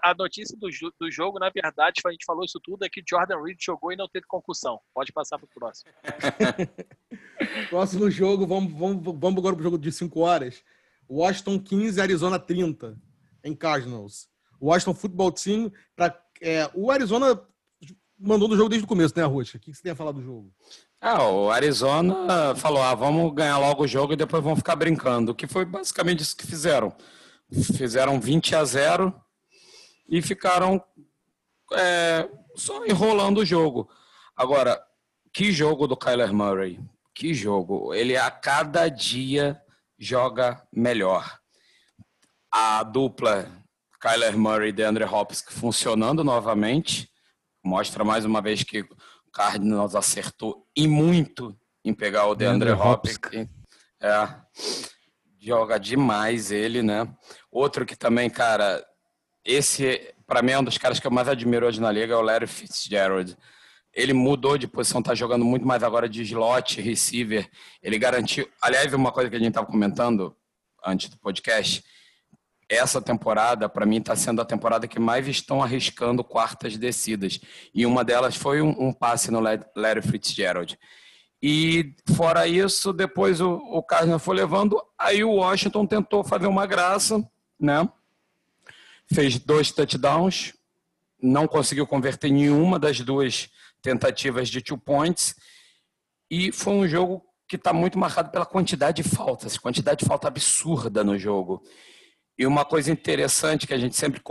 a 0.02 0.14
notícia 0.14 0.54
do, 0.58 0.68
do 1.00 1.10
jogo, 1.10 1.38
na 1.38 1.48
verdade, 1.48 2.02
a 2.04 2.10
gente 2.10 2.26
falou 2.26 2.44
isso 2.44 2.60
tudo, 2.62 2.84
é 2.84 2.90
que 2.90 3.02
Jordan 3.08 3.42
Reed 3.42 3.56
jogou 3.58 3.90
e 3.90 3.96
não 3.96 4.06
teve 4.06 4.26
concussão. 4.26 4.78
Pode 4.94 5.12
passar 5.12 5.38
para 5.38 5.46
o 5.46 5.48
próximo. 5.48 5.90
próximo 7.70 8.10
jogo, 8.10 8.46
vamos, 8.46 8.70
vamos, 8.72 9.02
vamos 9.02 9.38
agora 9.38 9.54
para 9.54 9.60
o 9.60 9.64
jogo 9.64 9.78
de 9.78 9.90
5 9.90 10.20
horas. 10.20 10.62
Washington 11.08 11.58
15, 11.58 12.00
Arizona 12.00 12.38
30, 12.38 12.96
em 13.42 13.54
Cardinals. 13.54 14.28
O 14.60 14.66
Washington 14.68 14.94
Football 14.94 15.32
Team, 15.32 15.72
pra, 15.94 16.18
é, 16.40 16.70
o 16.74 16.90
Arizona 16.90 17.40
mandou 18.18 18.48
no 18.48 18.56
jogo 18.56 18.68
desde 18.68 18.84
o 18.84 18.88
começo, 18.88 19.14
né, 19.16 19.24
Rocha? 19.24 19.58
O 19.58 19.60
que 19.60 19.72
você 19.72 19.82
tem 19.82 19.92
a 19.92 19.96
falar 19.96 20.12
do 20.12 20.22
jogo? 20.22 20.52
Ah, 21.00 21.22
o 21.28 21.50
Arizona 21.50 22.54
falou: 22.56 22.82
ah, 22.82 22.94
vamos 22.94 23.32
ganhar 23.34 23.58
logo 23.58 23.84
o 23.84 23.86
jogo 23.86 24.14
e 24.14 24.16
depois 24.16 24.42
vamos 24.42 24.60
ficar 24.60 24.76
brincando. 24.76 25.34
Que 25.34 25.46
foi 25.46 25.64
basicamente 25.64 26.20
isso 26.20 26.36
que 26.36 26.46
fizeram. 26.46 26.94
Fizeram 27.76 28.18
20 28.18 28.56
a 28.56 28.64
0 28.64 29.14
e 30.08 30.22
ficaram 30.22 30.82
é, 31.74 32.28
só 32.56 32.84
enrolando 32.86 33.38
o 33.38 33.44
jogo. 33.44 33.88
Agora, 34.34 34.82
que 35.32 35.52
jogo 35.52 35.86
do 35.86 35.96
Kyler 35.96 36.32
Murray. 36.32 36.80
Que 37.14 37.34
jogo. 37.34 37.92
Ele 37.92 38.16
a 38.16 38.30
cada 38.30 38.88
dia 38.88 39.60
joga 39.98 40.62
melhor. 40.72 41.38
A 42.50 42.82
dupla 42.82 43.50
Kyler 44.00 44.36
Murray 44.36 44.68
e 44.68 44.72
DeAndre 44.72 45.04
Hopkins 45.04 45.42
funcionando 45.48 46.22
novamente. 46.22 47.10
Mostra 47.64 48.04
mais 48.04 48.24
uma 48.24 48.42
vez 48.42 48.62
que 48.62 48.80
o 48.82 48.88
Cardinals 49.32 49.94
acertou 49.94 50.66
e 50.76 50.86
muito 50.86 51.58
em 51.84 51.94
pegar 51.94 52.26
o 52.26 52.34
DeAndre, 52.34 52.68
DeAndre 52.68 52.88
Hopkins. 52.88 53.48
É, 54.00 54.28
joga 55.40 55.78
demais 55.78 56.50
ele, 56.50 56.82
né? 56.82 57.08
Outro 57.50 57.86
que 57.86 57.96
também, 57.96 58.28
cara, 58.28 58.84
esse 59.44 60.14
para 60.26 60.42
mim 60.42 60.52
é 60.52 60.58
um 60.58 60.64
dos 60.64 60.78
caras 60.78 61.00
que 61.00 61.06
eu 61.06 61.10
mais 61.10 61.28
admiro 61.28 61.66
hoje 61.66 61.80
na 61.80 61.90
liga 61.90 62.14
é 62.14 62.16
o 62.16 62.22
Larry 62.22 62.46
Fitzgerald 62.46 63.36
ele 63.94 64.12
mudou 64.12 64.58
de 64.58 64.66
posição, 64.66 65.00
está 65.00 65.14
jogando 65.14 65.44
muito 65.44 65.66
mais 65.66 65.82
agora 65.82 66.08
de 66.08 66.22
slot, 66.22 66.80
receiver. 66.80 67.48
Ele 67.82 67.98
garantiu. 67.98 68.48
Aliás, 68.60 68.92
uma 68.92 69.12
coisa 69.12 69.30
que 69.30 69.36
a 69.36 69.38
gente 69.38 69.48
estava 69.48 69.66
comentando 69.66 70.36
antes 70.84 71.08
do 71.08 71.16
podcast. 71.16 71.84
Essa 72.68 73.00
temporada, 73.00 73.68
para 73.68 73.86
mim, 73.86 73.98
está 73.98 74.16
sendo 74.16 74.40
a 74.40 74.44
temporada 74.44 74.88
que 74.88 74.98
mais 74.98 75.28
estão 75.28 75.62
arriscando 75.62 76.24
quartas 76.24 76.76
descidas. 76.76 77.38
E 77.72 77.86
uma 77.86 78.04
delas 78.04 78.34
foi 78.34 78.60
um, 78.60 78.70
um 78.88 78.92
passe 78.92 79.30
no 79.30 79.40
Larry 79.40 80.02
Fitzgerald. 80.02 80.78
E 81.40 81.94
fora 82.16 82.48
isso, 82.48 82.92
depois 82.92 83.40
o, 83.40 83.56
o 83.56 84.18
foi 84.18 84.34
levando, 84.34 84.82
aí 84.98 85.22
o 85.22 85.34
Washington 85.34 85.86
tentou 85.86 86.24
fazer 86.24 86.46
uma 86.46 86.66
graça, 86.66 87.22
né? 87.60 87.86
Fez 89.12 89.38
dois 89.38 89.70
touchdowns, 89.70 90.54
não 91.22 91.46
conseguiu 91.46 91.86
converter 91.86 92.30
nenhuma 92.30 92.78
das 92.78 92.98
duas 93.00 93.50
tentativas 93.84 94.48
de 94.48 94.62
two 94.62 94.78
points. 94.78 95.36
E 96.30 96.50
foi 96.50 96.72
um 96.72 96.88
jogo 96.88 97.22
que 97.46 97.56
está 97.56 97.72
muito 97.72 97.98
marcado 97.98 98.30
pela 98.30 98.46
quantidade 98.46 99.02
de 99.02 99.08
faltas, 99.08 99.58
quantidade 99.58 100.00
de 100.00 100.06
falta 100.06 100.26
absurda 100.26 101.04
no 101.04 101.18
jogo. 101.18 101.62
E 102.36 102.46
uma 102.46 102.64
coisa 102.64 102.90
interessante 102.90 103.66
que 103.66 103.74
a 103.74 103.78
gente 103.78 103.94
sempre 103.94 104.22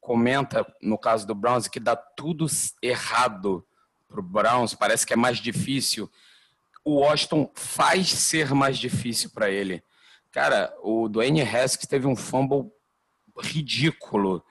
comenta 0.00 0.64
no 0.80 0.96
caso 0.96 1.26
do 1.26 1.34
Browns, 1.34 1.66
que 1.66 1.80
dá 1.80 1.96
tudo 1.96 2.46
errado 2.80 3.66
para 4.08 4.20
o 4.20 4.22
Browns, 4.22 4.72
parece 4.72 5.04
que 5.04 5.12
é 5.12 5.16
mais 5.16 5.38
difícil. 5.38 6.08
O 6.84 7.00
Washington 7.00 7.50
faz 7.54 8.08
ser 8.08 8.54
mais 8.54 8.78
difícil 8.78 9.30
para 9.30 9.50
ele. 9.50 9.82
Cara, 10.30 10.72
o 10.80 11.08
Dwayne 11.08 11.42
Haskins 11.42 11.88
teve 11.88 12.06
um 12.06 12.16
fumble 12.16 12.70
ridículo. 13.36 14.44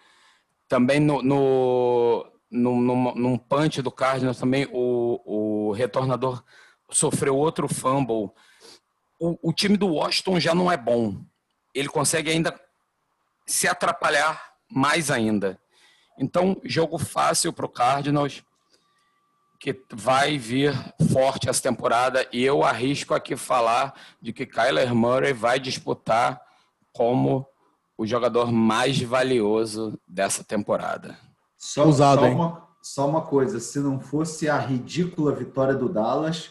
Também 0.68 1.00
no, 1.00 1.22
no, 1.22 2.32
num, 2.52 2.82
num, 2.82 3.16
num 3.16 3.38
punch 3.38 3.82
do 3.82 3.90
Cardinals 3.90 4.38
também, 4.38 4.68
o, 4.72 5.70
o 5.70 5.72
retornador 5.72 6.44
sofreu 6.92 7.38
outro 7.38 7.68
fumble. 7.74 8.30
O, 9.18 9.50
o 9.50 9.54
time 9.54 9.78
do 9.78 9.88
Washington 9.88 10.40
já 10.40 10.54
não 10.54 10.70
é 10.70 10.76
bom. 10.76 11.24
Ele 11.74 11.88
consegue 11.88 12.30
ainda 12.30 12.60
se 13.46 13.68
atrapalhar 13.68 14.54
mais 14.70 15.10
ainda. 15.10 15.58
Então, 16.20 16.60
jogo 16.66 16.98
fácil 16.98 17.54
para 17.54 17.66
o 17.66 17.70
Cardinals, 17.70 18.44
que 19.60 19.80
vai 19.94 20.38
vir 20.38 20.74
forte 21.12 21.50
essa 21.50 21.62
temporada. 21.62 22.28
E 22.34 22.44
eu 22.44 22.64
arrisco 22.64 23.14
aqui 23.14 23.36
falar 23.38 23.94
de 24.22 24.34
que 24.34 24.46
Kyler 24.46 24.94
Murray 24.94 25.34
vai 25.34 25.60
disputar 25.60 26.42
como 26.92 27.48
o 27.98 28.06
jogador 28.06 28.52
mais 28.52 29.00
valioso 29.02 29.98
dessa 30.08 30.44
temporada. 30.44 31.18
Só, 31.62 31.88
Usado, 31.88 32.22
só, 32.22 32.28
uma, 32.28 32.68
só 32.82 33.08
uma 33.08 33.22
coisa, 33.22 33.60
se 33.60 33.80
não 33.80 34.00
fosse 34.00 34.50
a 34.50 34.58
ridícula 34.58 35.32
vitória 35.32 35.76
do 35.76 35.88
Dallas, 35.88 36.50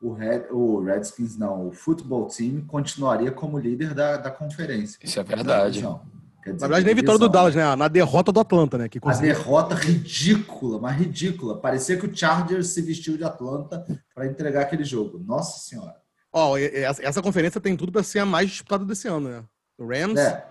o, 0.00 0.12
Red, 0.12 0.44
o 0.52 0.80
Redskins, 0.80 1.36
não, 1.36 1.66
o 1.66 1.72
futebol 1.72 2.28
time 2.28 2.62
continuaria 2.62 3.32
como 3.32 3.58
líder 3.58 3.92
da, 3.92 4.16
da 4.16 4.30
conferência. 4.30 5.00
Isso 5.02 5.18
é 5.18 5.24
verdade. 5.24 5.82
Na 5.82 5.98
verdade, 6.44 6.86
nem 6.86 6.94
vitória 6.94 7.18
do 7.18 7.28
Dallas, 7.28 7.56
né? 7.56 7.74
Na 7.74 7.88
derrota 7.88 8.30
do 8.30 8.38
Atlanta, 8.38 8.78
né? 8.78 8.88
Que 8.88 9.00
A 9.02 9.12
derrota 9.14 9.74
ridícula, 9.74 10.78
mas 10.80 10.96
ridícula. 10.96 11.60
Parecia 11.60 11.96
que 11.96 12.06
o 12.06 12.16
Chargers 12.16 12.68
se 12.68 12.82
vestiu 12.82 13.16
de 13.16 13.24
Atlanta 13.24 13.84
para 14.14 14.26
entregar 14.26 14.62
aquele 14.62 14.84
jogo. 14.84 15.18
Nossa 15.18 15.58
Senhora. 15.58 15.96
Ó, 16.32 16.52
oh, 16.52 16.56
essa 16.56 17.20
conferência 17.20 17.60
tem 17.60 17.76
tudo 17.76 17.90
para 17.90 18.04
ser 18.04 18.20
a 18.20 18.26
mais 18.26 18.48
disputada 18.48 18.84
desse 18.84 19.08
ano, 19.08 19.28
né? 19.28 19.44
O 19.76 19.86
Rams, 19.86 20.20
é. 20.20 20.46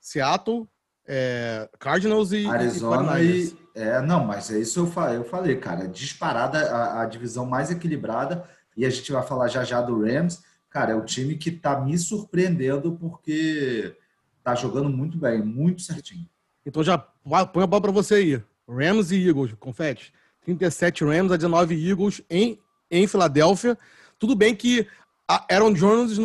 Seattle, 0.00 0.68
é, 1.08 1.68
Cardinals 1.78 2.32
e 2.32 2.46
Arizona 2.46 3.18
e, 3.20 3.46
e, 3.46 3.58
é, 3.74 4.02
não, 4.02 4.26
mas 4.26 4.50
é 4.50 4.58
isso 4.58 4.80
eu 4.80 4.86
falei, 4.86 5.16
eu 5.16 5.24
falei, 5.24 5.56
cara, 5.56 5.88
disparada 5.88 6.58
a, 6.70 7.02
a, 7.02 7.06
divisão 7.06 7.46
mais 7.46 7.70
equilibrada 7.70 8.44
e 8.76 8.84
a 8.84 8.90
gente 8.90 9.10
vai 9.10 9.22
falar 9.22 9.48
já 9.48 9.64
já 9.64 9.80
do 9.80 10.02
Rams, 10.02 10.42
cara, 10.68 10.92
é 10.92 10.94
o 10.94 11.04
time 11.04 11.36
que 11.36 11.50
tá 11.50 11.80
me 11.80 11.96
surpreendendo 11.98 12.92
porque 12.92 13.96
tá 14.44 14.54
jogando 14.54 14.90
muito 14.90 15.16
bem, 15.16 15.42
muito 15.42 15.80
certinho. 15.80 16.28
Então 16.66 16.84
já 16.84 16.98
põe 16.98 17.62
a 17.62 17.66
bola 17.66 17.82
para 17.82 17.92
você 17.92 18.14
aí. 18.16 18.42
Rams 18.68 19.10
e 19.10 19.26
Eagles, 19.26 19.54
confete. 19.58 20.12
37 20.42 21.04
Rams 21.04 21.32
a 21.32 21.36
19 21.36 21.88
Eagles 21.88 22.20
em 22.28 22.58
em 22.90 23.06
Filadélfia. 23.06 23.76
Tudo 24.18 24.34
bem 24.34 24.54
que 24.54 24.86
Aaron 25.26 25.72
Jones 25.72 26.18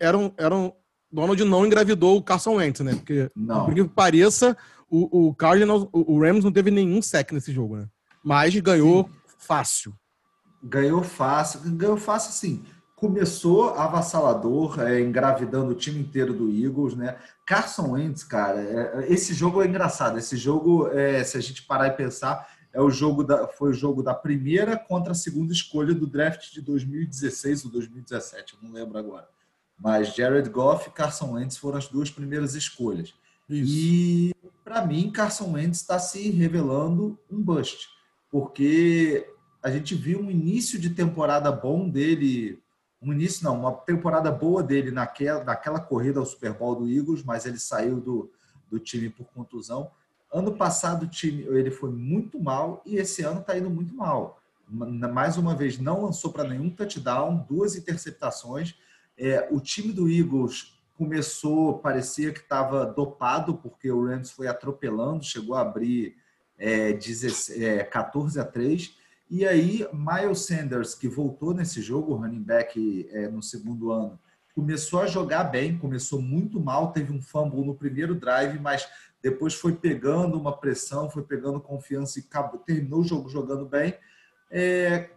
eram 0.00 0.32
eram 0.36 0.74
Donald 1.14 1.44
não 1.44 1.64
engravidou 1.64 2.16
o 2.16 2.22
Carson 2.22 2.56
Wentz, 2.56 2.80
né? 2.80 2.96
Porque, 2.96 3.30
não. 3.36 3.64
por 3.64 3.72
que 3.72 3.84
pareça, 3.84 4.56
o, 4.90 5.28
o 5.28 5.34
Cardinals, 5.34 5.88
o, 5.92 6.14
o 6.14 6.20
Rams 6.20 6.44
não 6.44 6.50
teve 6.50 6.72
nenhum 6.72 7.00
sec 7.00 7.30
nesse 7.30 7.52
jogo, 7.52 7.76
né? 7.76 7.86
Mas 8.22 8.54
ganhou 8.56 9.04
Sim. 9.04 9.10
fácil. 9.38 9.94
Ganhou 10.60 11.04
fácil, 11.04 11.60
ganhou 11.76 11.96
fácil 11.96 12.32
sim. 12.32 12.64
Começou 12.96 13.74
avassalador, 13.74 14.80
é, 14.80 15.00
engravidando 15.00 15.70
o 15.70 15.74
time 15.74 16.00
inteiro 16.00 16.32
do 16.32 16.50
Eagles, 16.50 16.96
né? 16.96 17.16
Carson 17.46 17.92
Wentz, 17.92 18.24
cara, 18.24 18.60
é, 18.60 19.12
esse 19.12 19.34
jogo 19.34 19.62
é 19.62 19.66
engraçado. 19.66 20.18
Esse 20.18 20.36
jogo, 20.36 20.88
é, 20.88 21.22
se 21.22 21.36
a 21.36 21.40
gente 21.40 21.62
parar 21.62 21.88
e 21.88 21.92
pensar, 21.92 22.48
é 22.72 22.80
o 22.80 22.90
jogo 22.90 23.22
da, 23.22 23.46
foi 23.46 23.70
o 23.70 23.74
jogo 23.74 24.02
da 24.02 24.14
primeira 24.14 24.76
contra 24.76 25.12
a 25.12 25.14
segunda 25.14 25.52
escolha 25.52 25.94
do 25.94 26.06
draft 26.06 26.52
de 26.52 26.60
2016 26.60 27.66
ou 27.66 27.70
2017, 27.70 28.54
eu 28.54 28.68
não 28.68 28.74
lembro 28.74 28.98
agora. 28.98 29.28
Mas 29.84 30.14
Jared 30.14 30.48
Goff 30.48 30.88
e 30.88 30.92
Carson 30.92 31.32
Wentz 31.32 31.58
foram 31.58 31.76
as 31.76 31.86
duas 31.88 32.10
primeiras 32.10 32.54
escolhas. 32.54 33.12
Isso. 33.46 33.70
E, 33.70 34.34
para 34.64 34.86
mim, 34.86 35.10
Carson 35.10 35.52
Wentz 35.52 35.82
está 35.82 35.98
se 35.98 36.30
revelando 36.30 37.18
um 37.30 37.38
bust, 37.42 37.90
porque 38.30 39.30
a 39.62 39.70
gente 39.70 39.94
viu 39.94 40.20
um 40.20 40.30
início 40.30 40.78
de 40.78 40.88
temporada 40.88 41.52
bom 41.52 41.86
dele, 41.86 42.62
um 43.02 43.12
início 43.12 43.44
não, 43.44 43.58
uma 43.58 43.74
temporada 43.74 44.32
boa 44.32 44.62
dele 44.62 44.90
naquela, 44.90 45.44
naquela 45.44 45.78
corrida 45.78 46.18
ao 46.18 46.24
Super 46.24 46.54
Bowl 46.54 46.76
do 46.76 46.88
Eagles, 46.88 47.22
mas 47.22 47.44
ele 47.44 47.58
saiu 47.58 48.00
do, 48.00 48.32
do 48.70 48.78
time 48.78 49.10
por 49.10 49.26
contusão. 49.34 49.90
Ano 50.32 50.56
passado 50.56 51.02
o 51.02 51.08
time 51.08 51.42
ele 51.42 51.70
foi 51.70 51.90
muito 51.90 52.40
mal 52.40 52.80
e 52.86 52.96
esse 52.96 53.20
ano 53.20 53.40
está 53.40 53.58
indo 53.58 53.68
muito 53.68 53.94
mal. 53.94 54.40
Mais 54.66 55.36
uma 55.36 55.54
vez, 55.54 55.78
não 55.78 56.04
lançou 56.04 56.32
para 56.32 56.48
nenhum 56.48 56.70
touchdown, 56.70 57.44
duas 57.46 57.76
interceptações 57.76 58.74
é, 59.16 59.48
o 59.50 59.60
time 59.60 59.92
do 59.92 60.08
Eagles 60.08 60.74
começou, 60.96 61.78
parecia 61.78 62.32
que 62.32 62.40
estava 62.40 62.86
dopado, 62.86 63.56
porque 63.56 63.90
o 63.90 64.04
Rams 64.06 64.30
foi 64.30 64.46
atropelando, 64.46 65.24
chegou 65.24 65.56
a 65.56 65.60
abrir 65.60 66.16
é, 66.58 66.92
16, 66.92 67.60
é, 67.60 67.84
14 67.84 68.38
a 68.38 68.44
3. 68.44 68.96
E 69.30 69.46
aí, 69.46 69.86
Miles 69.92 70.46
Sanders, 70.46 70.94
que 70.94 71.08
voltou 71.08 71.52
nesse 71.52 71.80
jogo, 71.82 72.14
running 72.14 72.42
back 72.42 73.08
é, 73.10 73.28
no 73.28 73.42
segundo 73.42 73.90
ano, 73.90 74.18
começou 74.54 75.00
a 75.00 75.06
jogar 75.06 75.44
bem, 75.44 75.76
começou 75.76 76.22
muito 76.22 76.60
mal, 76.60 76.92
teve 76.92 77.12
um 77.12 77.20
fumble 77.20 77.64
no 77.64 77.74
primeiro 77.74 78.14
drive, 78.14 78.60
mas 78.60 78.88
depois 79.20 79.54
foi 79.54 79.74
pegando 79.74 80.38
uma 80.38 80.56
pressão, 80.56 81.10
foi 81.10 81.22
pegando 81.22 81.60
confiança 81.60 82.18
e 82.20 82.22
acabou, 82.22 82.60
terminou 82.60 83.00
o 83.00 83.04
jogo 83.04 83.28
jogando 83.28 83.66
bem. 83.66 83.94
É, 84.50 85.10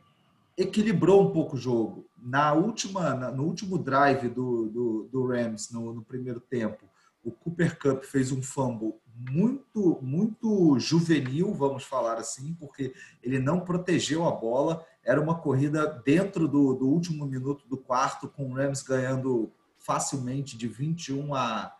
equilibrou 0.57 1.21
um 1.21 1.31
pouco 1.31 1.55
o 1.55 1.59
jogo. 1.59 2.09
Na 2.27 2.51
última, 2.51 3.13
no 3.31 3.45
último 3.45 3.77
drive 3.77 4.27
do, 4.27 4.67
do, 4.67 5.09
do 5.09 5.27
Rams, 5.27 5.71
no, 5.71 5.93
no, 5.93 6.03
primeiro 6.03 6.41
tempo, 6.41 6.83
o 7.23 7.31
Cooper 7.31 7.79
Cup 7.79 8.03
fez 8.03 8.33
um 8.33 8.43
fumble 8.43 8.95
muito, 9.15 9.97
muito 10.01 10.77
juvenil, 10.77 11.53
vamos 11.53 11.85
falar 11.85 12.15
assim, 12.15 12.53
porque 12.55 12.93
ele 13.23 13.39
não 13.39 13.61
protegeu 13.61 14.27
a 14.27 14.31
bola. 14.31 14.85
Era 15.05 15.21
uma 15.21 15.39
corrida 15.39 15.87
dentro 16.05 16.49
do, 16.49 16.73
do 16.73 16.89
último 16.89 17.25
minuto 17.25 17.65
do 17.65 17.77
quarto, 17.77 18.27
com 18.27 18.51
o 18.51 18.53
Rams 18.53 18.81
ganhando 18.81 19.49
facilmente 19.77 20.57
de 20.57 20.67
21 20.67 21.33
a 21.33 21.73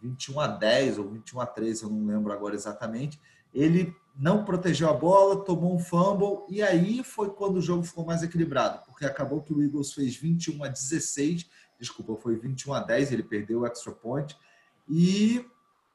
21 0.00 0.40
a 0.40 0.46
10 0.46 0.98
ou 0.98 1.10
21 1.10 1.38
a 1.38 1.46
13, 1.46 1.82
eu 1.82 1.90
não 1.90 2.06
lembro 2.06 2.32
agora 2.32 2.54
exatamente. 2.54 3.20
Ele 3.52 3.94
não 4.14 4.44
protegeu 4.44 4.88
a 4.88 4.92
bola, 4.92 5.44
tomou 5.44 5.74
um 5.74 5.78
fumble, 5.78 6.44
e 6.48 6.62
aí 6.62 7.02
foi 7.02 7.30
quando 7.30 7.56
o 7.56 7.62
jogo 7.62 7.82
ficou 7.82 8.04
mais 8.04 8.22
equilibrado, 8.22 8.82
porque 8.84 9.04
acabou 9.04 9.42
que 9.42 9.52
o 9.52 9.62
Eagles 9.62 9.92
fez 9.92 10.16
21 10.16 10.64
a 10.64 10.68
16, 10.68 11.48
desculpa, 11.78 12.16
foi 12.16 12.36
21 12.36 12.74
a 12.74 12.80
10, 12.80 13.12
ele 13.12 13.22
perdeu 13.22 13.60
o 13.60 13.66
extra 13.66 13.92
point, 13.92 14.36
e 14.88 15.44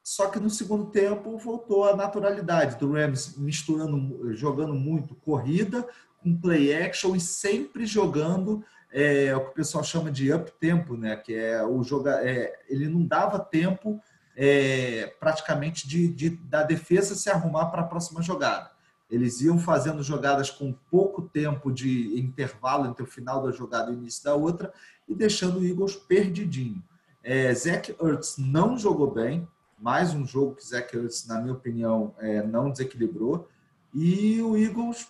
só 0.02 0.28
que 0.28 0.40
no 0.40 0.48
segundo 0.48 0.86
tempo 0.86 1.36
voltou 1.36 1.84
a 1.84 1.94
naturalidade 1.94 2.78
do 2.78 2.92
Rams 2.92 3.36
misturando, 3.36 4.32
jogando 4.34 4.74
muito 4.74 5.14
corrida 5.14 5.86
com 6.22 6.34
play 6.34 6.74
action 6.74 7.14
e 7.14 7.20
sempre 7.20 7.84
jogando 7.86 8.64
é, 8.90 9.36
o 9.36 9.44
que 9.44 9.50
o 9.50 9.54
pessoal 9.54 9.84
chama 9.84 10.10
de 10.10 10.32
up 10.32 10.50
tempo, 10.58 10.96
né? 10.96 11.14
Que 11.16 11.34
é 11.34 11.62
o 11.62 11.82
joga, 11.82 12.26
é, 12.26 12.58
ele 12.68 12.88
não 12.88 13.04
dava 13.04 13.38
tempo 13.38 14.00
é, 14.40 15.12
praticamente 15.18 15.88
de, 15.88 16.06
de, 16.06 16.30
da 16.30 16.62
defesa 16.62 17.16
se 17.16 17.28
arrumar 17.28 17.66
para 17.66 17.82
a 17.82 17.86
próxima 17.86 18.22
jogada. 18.22 18.70
Eles 19.10 19.40
iam 19.40 19.58
fazendo 19.58 20.00
jogadas 20.00 20.48
com 20.48 20.72
pouco 20.88 21.22
tempo 21.22 21.72
de 21.72 22.16
intervalo 22.16 22.86
entre 22.86 23.02
o 23.02 23.06
final 23.06 23.42
da 23.42 23.50
jogada 23.50 23.90
e 23.90 23.96
o 23.96 23.98
início 23.98 24.22
da 24.22 24.36
outra 24.36 24.72
e 25.08 25.14
deixando 25.14 25.58
o 25.58 25.64
Eagles 25.66 25.96
perdidinho. 25.96 26.80
É, 27.24 27.52
Zach 27.52 27.96
Ertz 28.00 28.36
não 28.38 28.78
jogou 28.78 29.10
bem, 29.10 29.48
mais 29.76 30.14
um 30.14 30.24
jogo 30.24 30.54
que 30.54 30.64
Zach 30.64 30.96
Ertz, 30.96 31.26
na 31.26 31.40
minha 31.40 31.54
opinião, 31.54 32.14
é, 32.18 32.40
não 32.46 32.70
desequilibrou. 32.70 33.48
E 33.92 34.40
o 34.40 34.56
Eagles 34.56 35.08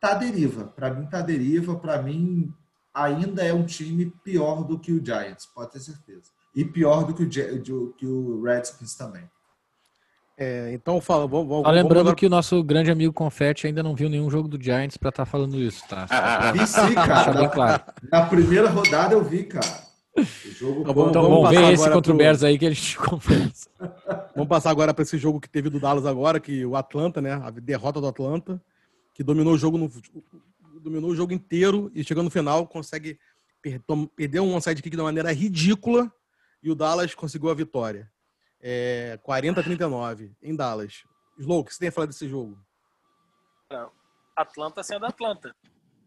tá 0.00 0.14
deriva. 0.14 0.64
Para 0.64 0.92
mim 0.92 1.06
tá 1.06 1.20
deriva. 1.20 1.76
Para 1.76 2.02
mim 2.02 2.52
ainda 2.92 3.44
é 3.44 3.54
um 3.54 3.64
time 3.64 4.06
pior 4.24 4.64
do 4.64 4.78
que 4.78 4.90
o 4.90 5.04
Giants, 5.04 5.46
pode 5.46 5.72
ter 5.72 5.80
certeza. 5.80 6.32
E 6.58 6.64
pior 6.64 7.04
do 7.04 7.14
que 7.14 7.22
o, 7.22 7.92
que 7.92 8.04
o 8.04 8.42
Redskins 8.42 8.96
também. 8.96 9.22
É, 10.36 10.72
então 10.72 11.00
fala, 11.00 11.24
vamos, 11.24 11.46
vamos 11.46 11.64
Só 11.64 11.70
lembrando 11.70 12.06
vamos 12.06 12.18
que 12.18 12.26
o 12.26 12.28
nosso 12.28 12.64
grande 12.64 12.90
amigo 12.90 13.12
Confetti 13.12 13.68
ainda 13.68 13.80
não 13.80 13.94
viu 13.94 14.08
nenhum 14.08 14.28
jogo 14.28 14.48
do 14.48 14.60
Giants 14.60 14.96
para 14.96 15.10
estar 15.10 15.24
tá 15.24 15.30
falando 15.30 15.56
isso, 15.56 15.86
tá? 15.88 16.08
Pra... 16.08 16.50
Vi 16.50 16.66
sim, 16.66 16.94
cara. 16.94 17.32
Na, 17.32 17.48
claro. 17.48 17.82
na 18.10 18.26
primeira 18.26 18.68
rodada 18.68 19.14
eu 19.14 19.22
vi, 19.22 19.44
cara. 19.44 19.84
O 20.16 20.50
jogo 20.50 20.80
então, 20.80 20.94
vamos, 20.94 21.10
então, 21.10 21.22
vamos 21.22 21.48
ver 21.48 21.72
esse 21.74 21.84
contra 21.84 22.02
pro... 22.02 22.14
o 22.14 22.16
Bears 22.16 22.42
aí 22.42 22.58
que 22.58 22.66
a 22.66 22.70
gente 22.70 22.98
conversa. 22.98 23.70
vamos 24.34 24.48
passar 24.48 24.70
agora 24.70 24.92
para 24.92 25.04
esse 25.04 25.16
jogo 25.16 25.40
que 25.40 25.48
teve 25.48 25.70
do 25.70 25.78
Dallas 25.78 26.06
agora, 26.06 26.40
que 26.40 26.66
o 26.66 26.74
Atlanta, 26.74 27.20
né? 27.22 27.34
A 27.34 27.50
derrota 27.50 28.00
do 28.00 28.08
Atlanta, 28.08 28.60
que 29.14 29.22
dominou 29.22 29.54
o 29.54 29.58
jogo 29.58 29.78
no, 29.78 29.88
dominou 30.82 31.10
o 31.10 31.14
jogo 31.14 31.32
inteiro 31.32 31.88
e 31.94 32.02
chegando 32.02 32.24
no 32.24 32.30
final 32.32 32.66
consegue 32.66 33.16
per, 33.62 33.80
perder 34.16 34.40
um 34.40 34.52
onside 34.56 34.82
kick 34.82 34.96
de 34.96 35.00
uma 35.00 35.08
maneira 35.08 35.32
ridícula 35.32 36.12
e 36.62 36.70
o 36.70 36.74
Dallas 36.74 37.14
conseguiu 37.14 37.50
a 37.50 37.54
vitória 37.54 38.10
é, 38.60 39.18
40 39.22 39.60
a 39.60 39.62
39 39.62 40.36
em 40.42 40.54
Dallas. 40.54 41.04
Slow, 41.38 41.60
o 41.60 41.64
que 41.64 41.72
você 41.72 41.80
tem 41.80 41.88
a 41.88 41.92
falar 41.92 42.06
desse 42.06 42.28
jogo? 42.28 42.58
Atlanta 44.34 44.82
sendo 44.82 45.06
Atlanta. 45.06 45.54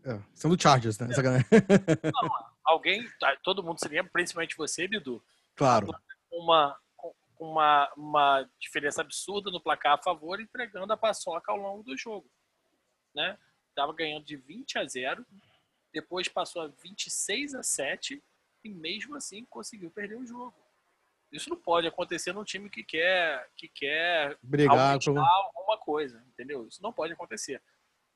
É, 0.03 0.19
sendo 0.33 0.61
Chargers, 0.61 0.97
né? 0.99 1.07
É. 1.07 1.11
Não, 2.11 2.29
alguém, 2.63 3.07
tá, 3.19 3.37
todo 3.43 3.63
mundo 3.63 3.79
se 3.79 3.87
lembra, 3.87 4.11
principalmente 4.11 4.57
você, 4.57 4.87
Bidu. 4.87 5.23
Claro. 5.55 5.87
Uma, 6.31 6.77
uma, 7.39 7.93
uma 7.95 8.49
diferença 8.59 9.01
absurda 9.01 9.51
no 9.51 9.61
placar 9.61 9.93
a 9.93 10.01
favor, 10.01 10.39
entregando 10.39 10.91
a 10.91 10.97
paçoca 10.97 11.51
ao 11.51 11.57
longo 11.57 11.83
do 11.83 11.97
jogo. 11.97 12.29
Né? 13.13 13.37
Tava 13.75 13.93
ganhando 13.93 14.25
de 14.25 14.35
20 14.35 14.79
a 14.79 14.87
0, 14.87 15.25
depois 15.93 16.27
passou 16.27 16.63
a 16.63 16.67
26 16.67 17.53
a 17.53 17.63
7 17.63 18.23
e 18.63 18.69
mesmo 18.69 19.15
assim 19.15 19.45
conseguiu 19.45 19.89
perder 19.89 20.15
o 20.15 20.25
jogo. 20.25 20.53
Isso 21.31 21.49
não 21.49 21.57
pode 21.57 21.87
acontecer 21.87 22.33
num 22.33 22.43
time 22.43 22.69
que 22.69 22.83
quer 22.83 23.49
que 23.55 23.67
quer 23.69 24.37
brigar 24.43 24.99
com 24.99 25.17
alguma 25.17 25.77
coisa, 25.77 26.21
entendeu? 26.27 26.67
Isso 26.67 26.83
não 26.83 26.91
pode 26.91 27.13
acontecer. 27.13 27.61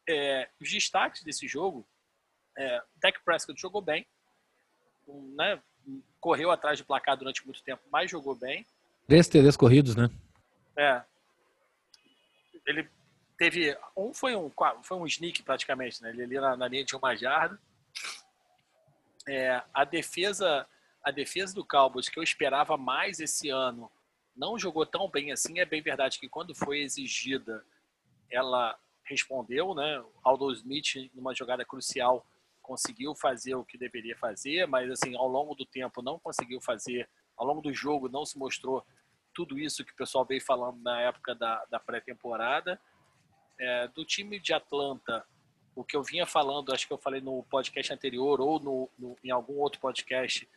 É, 0.07 0.49
os 0.59 0.69
destaques 0.69 1.23
desse 1.23 1.47
jogo, 1.47 1.87
é, 2.57 2.81
Dak 2.97 3.23
Prescott 3.23 3.59
jogou 3.59 3.81
bem, 3.81 4.05
né? 5.35 5.61
Correu 6.19 6.51
atrás 6.51 6.77
de 6.77 6.83
placar 6.83 7.15
durante 7.15 7.45
muito 7.45 7.63
tempo, 7.63 7.83
mas 7.91 8.11
jogou 8.11 8.35
bem. 8.35 8.65
Três 9.07 9.27
TDs 9.27 9.55
corridos, 9.55 9.95
né? 9.95 10.09
É. 10.75 11.01
Ele 12.65 12.89
teve 13.37 13.77
um 13.95 14.13
foi 14.13 14.35
um 14.35 14.51
foi 14.83 14.97
um 14.97 15.05
sneak 15.05 15.41
praticamente, 15.43 16.01
né? 16.01 16.09
Ele 16.09 16.23
ali 16.23 16.39
na, 16.39 16.57
na 16.57 16.67
linha 16.67 16.83
de 16.83 16.95
uma 16.95 17.15
jarda. 17.15 17.57
É, 19.28 19.61
a 19.73 19.84
defesa 19.84 20.67
a 21.05 21.11
defesa 21.11 21.53
do 21.53 21.63
Cowboys, 21.63 22.09
que 22.09 22.17
eu 22.17 22.23
esperava 22.23 22.76
mais 22.76 23.19
esse 23.19 23.49
ano, 23.49 23.91
não 24.36 24.57
jogou 24.57 24.88
tão 24.88 25.07
bem 25.07 25.32
assim. 25.32 25.59
É 25.59 25.65
bem 25.65 25.80
verdade 25.80 26.19
que 26.19 26.28
quando 26.28 26.55
foi 26.55 26.80
exigida, 26.80 27.63
ela 28.32 28.76
respondeu, 29.03 29.76
né? 29.76 30.03
Aldo 30.23 30.51
Smith, 30.51 31.11
numa 31.13 31.36
jogada 31.36 31.63
crucial, 31.63 32.26
conseguiu 32.59 33.13
fazer 33.13 33.53
o 33.53 33.63
que 33.63 33.78
deveria 33.78 34.17
fazer, 34.17 34.67
mas 34.67 34.89
assim, 34.89 35.15
ao 35.15 35.28
longo 35.28 35.53
do 35.53 35.63
tempo 35.63 36.01
não 36.01 36.17
conseguiu 36.17 36.59
fazer, 36.59 37.07
ao 37.38 37.45
longo 37.45 37.61
do 37.61 37.71
jogo 37.71 38.09
não 38.09 38.26
se 38.26 38.39
mostrou 38.39 38.84
tudo 39.32 39.59
isso 39.59 39.86
que 39.86 39.91
o 39.91 39.95
pessoal 39.95 40.26
veio 40.26 40.41
falando 40.41 40.82
na 40.82 41.01
época 41.01 41.36
da, 41.36 41.63
da 41.65 41.80
pré-temporada. 41.80 42.82
É, 43.59 43.88
do 43.89 44.03
time 44.03 44.39
de 44.39 44.53
Atlanta, 44.53 45.26
o 45.76 45.84
que 45.84 45.95
eu 45.95 46.03
vinha 46.03 46.26
falando, 46.26 46.73
acho 46.73 46.88
que 46.88 46.93
eu 46.93 46.97
falei 46.97 47.21
no 47.21 47.43
podcast 47.43 47.93
anterior 47.93 48.39
ou 48.39 48.59
no, 48.59 48.89
no 48.97 49.17
em 49.23 49.30
algum 49.30 49.55
outro 49.55 49.80
podcast, 49.80 50.47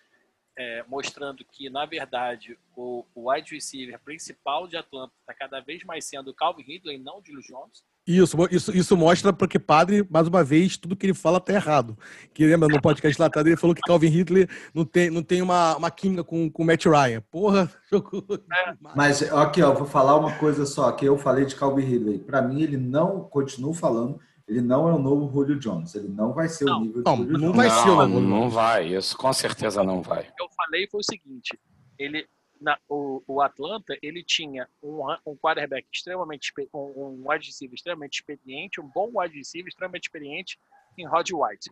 é, 0.56 0.84
mostrando 0.88 1.44
que, 1.44 1.68
na 1.70 1.86
verdade, 1.86 2.58
o, 2.76 3.04
o 3.14 3.30
wide 3.30 3.54
receiver 3.54 3.98
principal 4.00 4.66
de 4.66 4.76
Atlanta 4.76 5.12
está 5.20 5.34
cada 5.34 5.60
vez 5.60 5.84
mais 5.84 6.04
sendo 6.04 6.30
o 6.30 6.34
Calvin 6.34 6.62
Ridley, 6.62 6.98
não 6.98 7.18
o 7.18 7.22
Julio 7.24 7.42
Jones. 7.42 7.84
Isso, 8.08 8.36
isso, 8.50 8.76
isso 8.76 8.96
mostra 8.96 9.32
porque 9.32 9.58
padre, 9.58 10.04
mais 10.10 10.26
uma 10.26 10.42
vez, 10.42 10.78
tudo 10.78 10.96
que 10.96 11.04
ele 11.04 11.14
fala 11.14 11.38
tá 11.38 11.52
errado. 11.52 11.96
Que 12.32 12.46
lembra 12.46 12.66
no 12.66 12.80
podcast 12.80 13.20
lá 13.20 13.26
atrás, 13.26 13.46
ele 13.46 13.56
falou 13.56 13.76
que 13.76 13.82
Calvin 13.82 14.08
Ridley 14.08 14.48
não 14.74 14.84
tem, 14.84 15.10
não 15.10 15.22
tem 15.22 15.42
uma, 15.42 15.76
uma 15.76 15.90
química 15.90 16.24
com 16.24 16.50
o 16.52 16.64
Matt 16.64 16.86
Ryan. 16.86 17.22
Porra, 17.30 17.70
jogou. 17.92 18.24
É. 18.30 18.74
Mas 18.96 19.22
aqui, 19.30 19.62
ó, 19.62 19.74
vou 19.74 19.86
falar 19.86 20.16
uma 20.16 20.34
coisa 20.38 20.64
só, 20.64 20.90
que 20.90 21.04
eu 21.04 21.18
falei 21.18 21.44
de 21.44 21.54
Calvin 21.54 21.84
Ridley. 21.84 22.18
Para 22.18 22.40
mim, 22.40 22.62
ele 22.62 22.78
não, 22.78 23.20
continuo 23.24 23.74
falando, 23.74 24.18
ele 24.48 24.62
não 24.62 24.88
é 24.88 24.94
o 24.94 24.98
novo 24.98 25.30
Julio 25.30 25.58
Jones. 25.58 25.94
Ele 25.94 26.08
não 26.08 26.32
vai 26.32 26.48
ser 26.48 26.64
não, 26.64 26.78
o 26.78 26.80
nível 26.80 27.02
não, 27.04 27.16
do 27.16 27.24
Julio 27.24 27.38
não 27.38 27.52
Vai 27.52 27.70
ser 27.70 27.90
o 27.90 28.08
novo 28.08 28.20
não 28.20 28.48
vai. 28.48 28.94
Isso 28.94 29.16
com 29.16 29.32
certeza 29.32 29.84
não 29.84 30.00
vai. 30.00 30.20
O 30.20 30.34
que 30.34 30.42
eu 30.42 30.48
falei 30.56 30.88
foi 30.88 31.00
o 31.00 31.04
seguinte: 31.04 31.60
ele, 31.98 32.26
na, 32.58 32.78
o, 32.88 33.22
o 33.26 33.42
Atlanta 33.42 33.96
ele 34.00 34.24
tinha 34.24 34.66
um, 34.82 35.00
um 35.26 35.36
quarterback 35.36 35.86
extremamente 35.92 36.50
um, 36.72 36.78
um 36.78 37.30
wide 37.30 37.46
receiver 37.46 37.74
extremamente 37.74 38.20
experiente, 38.20 38.80
um 38.80 38.88
bom 38.88 39.10
wide 39.14 39.36
receiver 39.36 39.68
extremamente 39.68 40.04
experiente 40.04 40.58
em 40.96 41.06
Rod 41.06 41.28
White. 41.30 41.70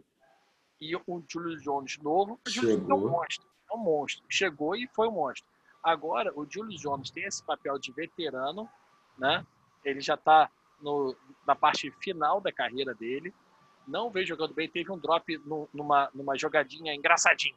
E 0.78 0.94
o 0.94 1.24
Julio 1.26 1.58
Jones 1.58 1.96
novo, 2.02 2.38
Jones 2.46 2.86
é 2.90 2.94
um 2.94 3.08
monstro, 3.08 3.46
é 3.72 3.74
um 3.74 3.78
monstro. 3.78 4.22
Chegou 4.28 4.76
e 4.76 4.86
foi 4.88 5.08
um 5.08 5.12
monstro. 5.12 5.48
Agora 5.82 6.30
o 6.38 6.46
Julio 6.48 6.76
Jones 6.76 7.10
tem 7.10 7.24
esse 7.24 7.42
papel 7.42 7.78
de 7.78 7.90
veterano, 7.92 8.68
né? 9.16 9.46
Ele 9.82 10.00
já 10.02 10.14
está 10.14 10.50
no, 10.80 11.16
na 11.46 11.54
parte 11.54 11.90
final 12.00 12.40
da 12.40 12.50
carreira 12.52 12.94
dele. 12.94 13.32
Não 13.86 14.10
veio 14.10 14.26
jogando 14.26 14.54
bem. 14.54 14.68
Teve 14.68 14.90
um 14.90 14.98
drop 14.98 15.38
no, 15.44 15.68
numa, 15.72 16.10
numa 16.14 16.36
jogadinha 16.36 16.92
engraçadinha. 16.94 17.54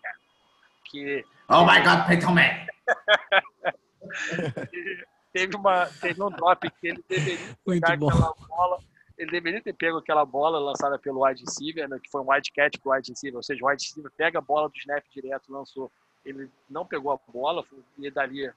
Que, 0.86 1.26
oh 1.48 1.66
my 1.66 1.82
God, 1.82 2.06
Peyton 2.08 2.32
Man! 2.32 2.68
teve, 5.34 5.56
uma, 5.56 5.86
teve 5.86 6.22
um 6.22 6.30
drop 6.30 6.70
que 6.70 6.88
ele 6.88 7.04
deveria 7.08 7.56
pegar 7.66 7.94
aquela 7.94 8.34
bola. 8.48 8.80
Ele 9.18 9.32
deveria 9.32 9.62
ter 9.62 9.74
pego 9.74 9.98
aquela 9.98 10.26
bola 10.26 10.60
lançada 10.60 10.98
pelo 10.98 11.26
wide 11.26 11.44
receiver, 11.44 11.90
né, 11.90 12.00
que 12.02 12.10
foi 12.10 12.22
um 12.22 12.32
wide 12.32 12.50
catch 12.54 12.80
pro 12.80 12.94
wide 12.94 13.12
receiver, 13.12 13.36
ou 13.36 13.44
seja, 13.44 13.62
o 13.62 13.68
wide 13.68 13.84
receiver 13.84 14.10
pega 14.16 14.40
a 14.40 14.42
bola 14.42 14.70
do 14.70 14.78
snap 14.78 15.04
direto, 15.14 15.52
lançou. 15.52 15.92
Ele 16.24 16.50
não 16.70 16.86
pegou 16.86 17.12
a 17.12 17.20
bola, 17.32 17.66
e 17.98 18.10
dali 18.10 18.50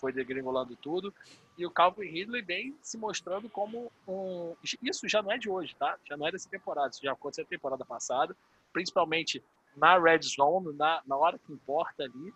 foi 0.00 0.12
degringolando 0.12 0.74
tudo. 0.76 1.12
E 1.58 1.66
o 1.66 1.70
Calvin 1.70 2.06
Ridley 2.06 2.42
bem 2.42 2.76
se 2.82 2.96
mostrando 2.96 3.48
como 3.48 3.92
um. 4.08 4.54
Isso 4.82 5.08
já 5.08 5.22
não 5.22 5.30
é 5.30 5.38
de 5.38 5.50
hoje, 5.50 5.76
tá? 5.78 5.96
Já 6.08 6.16
não 6.16 6.26
é 6.26 6.32
dessa 6.32 6.48
temporada, 6.48 6.90
isso 6.90 7.02
já 7.02 7.12
aconteceu 7.12 7.44
na 7.44 7.50
temporada 7.50 7.84
passada, 7.84 8.34
principalmente 8.72 9.42
na 9.76 9.98
red 9.98 10.20
zone, 10.22 10.72
na, 10.76 11.02
na 11.06 11.16
hora 11.16 11.38
que 11.38 11.52
importa 11.52 12.04
ali. 12.04 12.32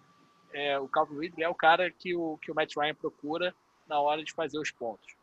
É, 0.53 0.79
o 0.79 0.87
Calvin 0.87 1.19
Ridley 1.19 1.45
é 1.45 1.49
o 1.49 1.55
cara 1.55 1.91
que 1.91 2.15
o, 2.15 2.39
que 2.39 2.53
o 2.53 2.55
Matt 2.55 2.77
Ryan 2.77 2.95
procura 2.95 3.55
na 3.89 3.99
hora 3.99 4.23
de 4.23 4.33
fazer 4.33 4.59
os 4.59 4.71
pontos. 4.71 5.17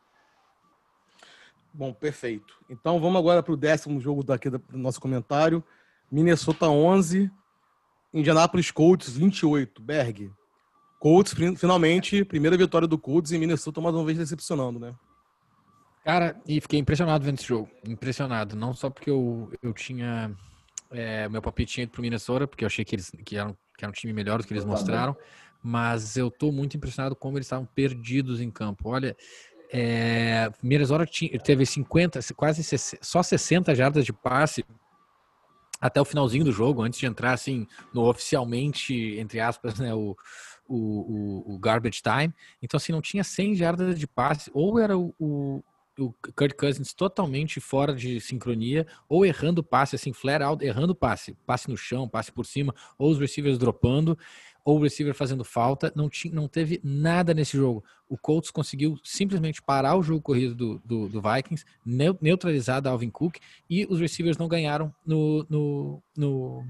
Bom, 1.72 1.92
perfeito. 1.92 2.58
Então 2.68 3.00
vamos 3.00 3.18
agora 3.18 3.42
para 3.42 3.52
o 3.52 3.56
décimo 3.56 3.98
jogo 3.98 4.22
daqui 4.22 4.50
do 4.50 4.62
nosso 4.72 5.00
comentário. 5.00 5.64
Minnesota 6.10 6.68
11, 6.68 7.30
Indianapolis 8.12 8.70
Colts 8.70 9.16
28. 9.16 9.80
Berg, 9.80 10.30
Colts, 11.02 11.34
finalmente, 11.56 12.24
primeira 12.24 12.56
vitória 12.56 12.86
do 12.86 12.96
Colts 12.96 13.32
e 13.32 13.38
Minnesota 13.38 13.80
mais 13.80 13.92
uma 13.92 14.04
vez 14.04 14.16
decepcionando, 14.16 14.78
né? 14.78 14.94
Cara, 16.04 16.40
e 16.46 16.60
fiquei 16.60 16.78
impressionado 16.78 17.24
vendo 17.24 17.40
esse 17.40 17.48
jogo. 17.48 17.68
Impressionado. 17.84 18.54
Não 18.54 18.72
só 18.72 18.88
porque 18.88 19.10
eu, 19.10 19.50
eu 19.60 19.72
tinha. 19.72 20.30
É, 20.92 21.28
meu 21.28 21.42
palpite 21.42 21.72
tinha 21.72 21.82
ido 21.82 21.90
pro 21.90 22.02
Minnesota, 22.02 22.46
porque 22.46 22.62
eu 22.62 22.66
achei 22.66 22.84
que 22.84 22.94
eles 22.94 23.10
que 23.24 23.36
eram, 23.36 23.56
que 23.76 23.84
era 23.84 23.90
um 23.90 23.92
time 23.92 24.12
melhor 24.12 24.40
do 24.40 24.46
que 24.46 24.52
eles 24.54 24.64
mostraram. 24.64 25.16
Mas 25.60 26.16
eu 26.16 26.30
tô 26.30 26.52
muito 26.52 26.76
impressionado 26.76 27.16
como 27.16 27.36
eles 27.36 27.46
estavam 27.46 27.66
perdidos 27.66 28.40
em 28.40 28.48
campo. 28.48 28.88
Olha, 28.88 29.16
é, 29.72 30.52
Minnesota 30.62 31.04
tinha, 31.04 31.36
teve 31.40 31.66
50, 31.66 32.20
quase 32.36 32.62
60, 32.62 33.04
só 33.04 33.24
60 33.24 33.74
jardas 33.74 34.04
de 34.06 34.12
passe 34.12 34.64
até 35.80 36.00
o 36.00 36.04
finalzinho 36.04 36.44
do 36.44 36.52
jogo, 36.52 36.80
antes 36.80 37.00
de 37.00 37.06
entrar 37.06 37.32
assim 37.32 37.66
no 37.92 38.08
oficialmente, 38.08 39.18
entre 39.18 39.40
aspas, 39.40 39.80
né, 39.80 39.92
o, 39.92 40.16
o, 40.72 41.44
o, 41.46 41.54
o, 41.54 41.58
garbage 41.58 42.00
time. 42.02 42.32
Então, 42.62 42.78
assim, 42.78 42.92
não 42.92 43.02
tinha 43.02 43.22
100 43.22 43.56
jardas 43.56 43.98
de 43.98 44.06
passe. 44.06 44.50
Ou 44.54 44.78
era 44.78 44.96
o, 44.96 45.14
o, 45.18 45.62
o 45.98 46.14
Kurt 46.34 46.54
Cousins 46.54 46.94
totalmente 46.94 47.60
fora 47.60 47.94
de 47.94 48.20
sincronia, 48.20 48.86
ou 49.08 49.26
errando 49.26 49.62
passe, 49.62 49.96
assim, 49.96 50.12
flare 50.12 50.42
out, 50.42 50.64
errando 50.64 50.94
passe, 50.94 51.36
passe 51.46 51.68
no 51.68 51.76
chão, 51.76 52.08
passe 52.08 52.32
por 52.32 52.46
cima, 52.46 52.74
ou 52.98 53.10
os 53.10 53.18
receivers 53.18 53.58
dropando, 53.58 54.18
ou 54.64 54.78
o 54.78 54.82
receiver 54.82 55.14
fazendo 55.14 55.44
falta. 55.44 55.92
Não, 55.94 56.08
tinha, 56.08 56.34
não 56.34 56.48
teve 56.48 56.80
nada 56.82 57.34
nesse 57.34 57.56
jogo. 57.56 57.84
O 58.08 58.16
Colts 58.16 58.50
conseguiu 58.50 58.98
simplesmente 59.04 59.60
parar 59.60 59.96
o 59.96 60.02
jogo 60.02 60.22
corrido 60.22 60.54
do, 60.54 60.82
do, 60.84 61.08
do 61.08 61.22
Vikings, 61.22 61.64
neutralizar 62.20 62.80
Dalvin 62.80 63.10
Cook, 63.10 63.38
e 63.68 63.86
os 63.90 64.00
receivers 64.00 64.38
não 64.38 64.48
ganharam 64.48 64.94
no, 65.04 65.46
no, 65.50 66.02
no 66.16 66.64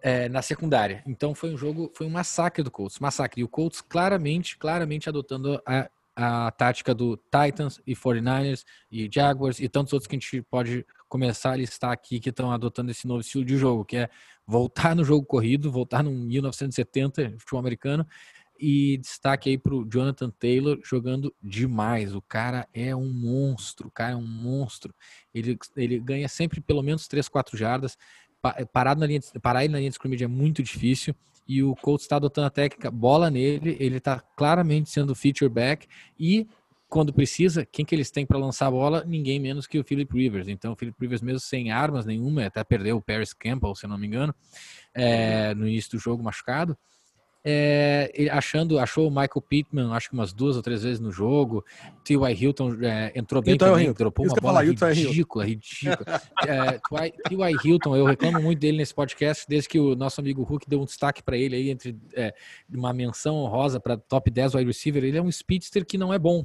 é, 0.00 0.28
na 0.28 0.42
secundária. 0.42 1.02
Então 1.06 1.34
foi 1.34 1.52
um 1.52 1.56
jogo, 1.56 1.90
foi 1.94 2.06
um 2.06 2.10
massacre 2.10 2.62
do 2.62 2.70
Colts, 2.70 2.98
massacre. 2.98 3.40
E 3.40 3.44
o 3.44 3.48
Colts 3.48 3.80
claramente, 3.80 4.56
claramente 4.56 5.08
adotando 5.08 5.60
a 5.66 5.88
a 6.20 6.50
tática 6.50 6.92
do 6.92 7.16
Titans 7.16 7.80
e 7.86 7.94
49ers 7.94 8.64
e 8.90 9.08
Jaguars 9.10 9.60
e 9.60 9.68
tantos 9.68 9.92
outros 9.92 10.08
que 10.08 10.16
a 10.16 10.18
gente 10.18 10.42
pode 10.42 10.84
começar 11.08 11.52
a 11.52 11.56
listar 11.56 11.92
aqui 11.92 12.18
que 12.18 12.30
estão 12.30 12.50
adotando 12.50 12.90
esse 12.90 13.06
novo 13.06 13.20
estilo 13.20 13.44
de 13.44 13.56
jogo, 13.56 13.84
que 13.84 13.98
é 13.98 14.10
voltar 14.44 14.96
no 14.96 15.04
jogo 15.04 15.24
corrido, 15.24 15.70
voltar 15.70 16.02
no 16.02 16.10
1970 16.10 17.36
futebol 17.38 17.60
americano 17.60 18.04
e 18.58 18.98
destaque 18.98 19.50
aí 19.50 19.56
para 19.56 19.72
o 19.72 19.88
Jonathan 19.88 20.30
Taylor 20.30 20.80
jogando 20.82 21.32
demais. 21.40 22.12
O 22.12 22.20
cara 22.20 22.66
é 22.74 22.96
um 22.96 23.08
monstro, 23.08 23.86
o 23.86 23.90
cara 23.90 24.12
é 24.14 24.16
um 24.16 24.26
monstro. 24.26 24.92
Ele, 25.32 25.56
ele 25.76 26.00
ganha 26.00 26.28
sempre 26.28 26.60
pelo 26.60 26.82
menos 26.82 27.06
3, 27.06 27.28
4 27.28 27.56
jardas. 27.56 27.96
Parado 28.72 29.00
na 29.00 29.06
linha, 29.06 29.20
parar 29.42 29.64
ele 29.64 29.72
na 29.72 29.78
linha 29.78 29.90
de 29.90 29.94
scrimmage 29.94 30.24
é 30.24 30.28
muito 30.28 30.62
difícil 30.62 31.14
e 31.46 31.62
o 31.62 31.74
Colts 31.74 32.04
está 32.04 32.16
adotando 32.16 32.46
a 32.46 32.50
técnica 32.50 32.90
bola 32.90 33.30
nele, 33.30 33.76
ele 33.80 33.96
está 33.96 34.20
claramente 34.36 34.90
sendo 34.90 35.14
feature 35.14 35.50
back 35.50 35.86
e 36.18 36.46
quando 36.88 37.12
precisa, 37.12 37.66
quem 37.66 37.84
que 37.84 37.94
eles 37.94 38.10
têm 38.10 38.24
para 38.24 38.38
lançar 38.38 38.66
a 38.66 38.70
bola? 38.70 39.04
Ninguém 39.04 39.38
menos 39.38 39.66
que 39.66 39.78
o 39.78 39.84
Philip 39.84 40.10
Rivers. 40.10 40.48
Então, 40.48 40.72
o 40.72 40.76
Philip 40.76 40.96
Rivers, 40.98 41.20
mesmo 41.20 41.40
sem 41.40 41.70
armas 41.70 42.06
nenhuma, 42.06 42.46
até 42.46 42.64
perdeu 42.64 42.96
o 42.96 43.02
Paris 43.02 43.34
Campbell, 43.34 43.74
se 43.74 43.86
não 43.86 43.98
me 43.98 44.06
engano, 44.06 44.34
é, 44.94 45.54
no 45.54 45.68
início 45.68 45.90
do 45.90 45.98
jogo 45.98 46.22
machucado 46.22 46.76
é, 47.50 48.28
achando, 48.30 48.78
achou 48.78 49.08
o 49.08 49.10
Michael 49.10 49.40
Pittman, 49.48 49.94
acho 49.94 50.10
que 50.10 50.14
umas 50.14 50.34
duas 50.34 50.54
ou 50.54 50.62
três 50.62 50.82
vezes 50.82 51.00
no 51.00 51.10
jogo. 51.10 51.64
T.Y. 52.04 52.34
Hilton 52.34 52.74
é, 52.82 53.10
entrou 53.14 53.42
bem 53.42 53.52
Hilton 53.52 53.66
é 53.66 53.70
também, 53.70 53.92
dropou 53.94 54.26
uma 54.26 54.34
bola 54.34 54.62
falar, 54.76 54.92
ridícula, 54.92 55.46
ridícula. 55.46 56.20
é, 56.46 56.78
T.Y. 57.26 57.58
Hilton, 57.64 57.96
eu 57.96 58.04
reclamo 58.04 58.38
muito 58.42 58.58
dele 58.58 58.76
nesse 58.76 58.94
podcast, 58.94 59.46
desde 59.48 59.66
que 59.66 59.80
o 59.80 59.96
nosso 59.96 60.20
amigo 60.20 60.42
Hulk 60.42 60.68
deu 60.68 60.82
um 60.82 60.84
destaque 60.84 61.22
para 61.22 61.38
ele 61.38 61.56
aí, 61.56 61.70
entre 61.70 61.98
é, 62.12 62.34
uma 62.70 62.92
menção 62.92 63.36
honrosa 63.36 63.80
para 63.80 63.96
top 63.96 64.30
10 64.30 64.54
wide 64.54 64.66
receiver. 64.66 65.02
Ele 65.02 65.16
é 65.16 65.22
um 65.22 65.32
speedster 65.32 65.86
que 65.86 65.96
não 65.96 66.12
é 66.12 66.18
bom. 66.18 66.44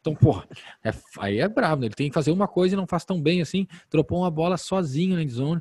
Então, 0.00 0.14
porra, 0.14 0.46
é, 0.84 0.94
aí 1.18 1.40
é 1.40 1.48
bravo, 1.48 1.80
né? 1.80 1.88
Ele 1.88 1.94
tem 1.94 2.08
que 2.08 2.14
fazer 2.14 2.30
uma 2.30 2.46
coisa 2.46 2.74
e 2.74 2.76
não 2.76 2.86
faz 2.86 3.04
tão 3.04 3.20
bem 3.20 3.42
assim. 3.42 3.66
Dropou 3.90 4.20
uma 4.20 4.30
bola 4.30 4.56
sozinho 4.56 5.16
na 5.16 5.28
zone 5.28 5.60